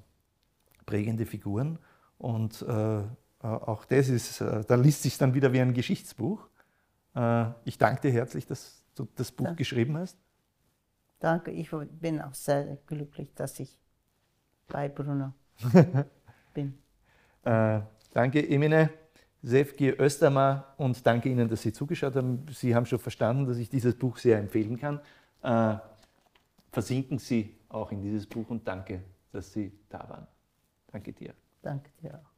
prägende 0.86 1.26
Figuren. 1.26 1.78
Und 2.18 2.62
äh, 2.62 2.98
äh, 3.00 3.02
auch 3.42 3.84
das 3.84 4.08
ist, 4.08 4.40
äh, 4.40 4.64
da 4.66 4.74
liest 4.76 5.02
sich 5.02 5.18
dann 5.18 5.34
wieder 5.34 5.52
wie 5.52 5.60
ein 5.60 5.74
Geschichtsbuch. 5.74 6.48
Äh, 7.14 7.46
ich 7.64 7.78
danke 7.78 8.02
dir 8.02 8.12
herzlich, 8.12 8.46
dass 8.46 8.84
du 8.94 9.06
das 9.16 9.32
Buch 9.32 9.46
Ja. 9.46 9.52
geschrieben 9.54 9.96
hast. 9.98 10.16
Danke, 11.18 11.50
ich 11.52 11.70
bin 12.00 12.20
auch 12.20 12.34
sehr 12.34 12.78
glücklich, 12.86 13.32
dass 13.34 13.60
ich 13.60 13.78
bei 14.68 14.88
Bruno 14.88 15.32
bin. 16.54 16.78
Äh, 17.44 17.80
danke, 18.12 18.48
Emine, 18.48 18.90
Sefki 19.42 19.90
Östermar 19.90 20.74
und 20.78 21.04
danke 21.06 21.28
Ihnen, 21.28 21.48
dass 21.48 21.62
Sie 21.62 21.72
zugeschaut 21.72 22.14
haben. 22.16 22.46
Sie 22.50 22.74
haben 22.74 22.86
schon 22.86 22.98
verstanden, 22.98 23.46
dass 23.46 23.58
ich 23.58 23.68
dieses 23.68 23.96
Buch 23.96 24.16
sehr 24.18 24.38
empfehlen 24.38 24.78
kann. 24.78 25.00
Äh, 25.42 25.76
versinken 26.70 27.18
Sie 27.18 27.58
auch 27.68 27.92
in 27.92 28.00
dieses 28.00 28.26
Buch 28.26 28.48
und 28.48 28.66
danke, 28.66 29.04
dass 29.32 29.52
Sie 29.52 29.72
da 29.88 30.08
waren. 30.08 30.26
Danke 30.88 31.12
dir. 31.12 31.34
Danke 31.62 31.90
dir 32.00 32.14
auch. 32.18 32.31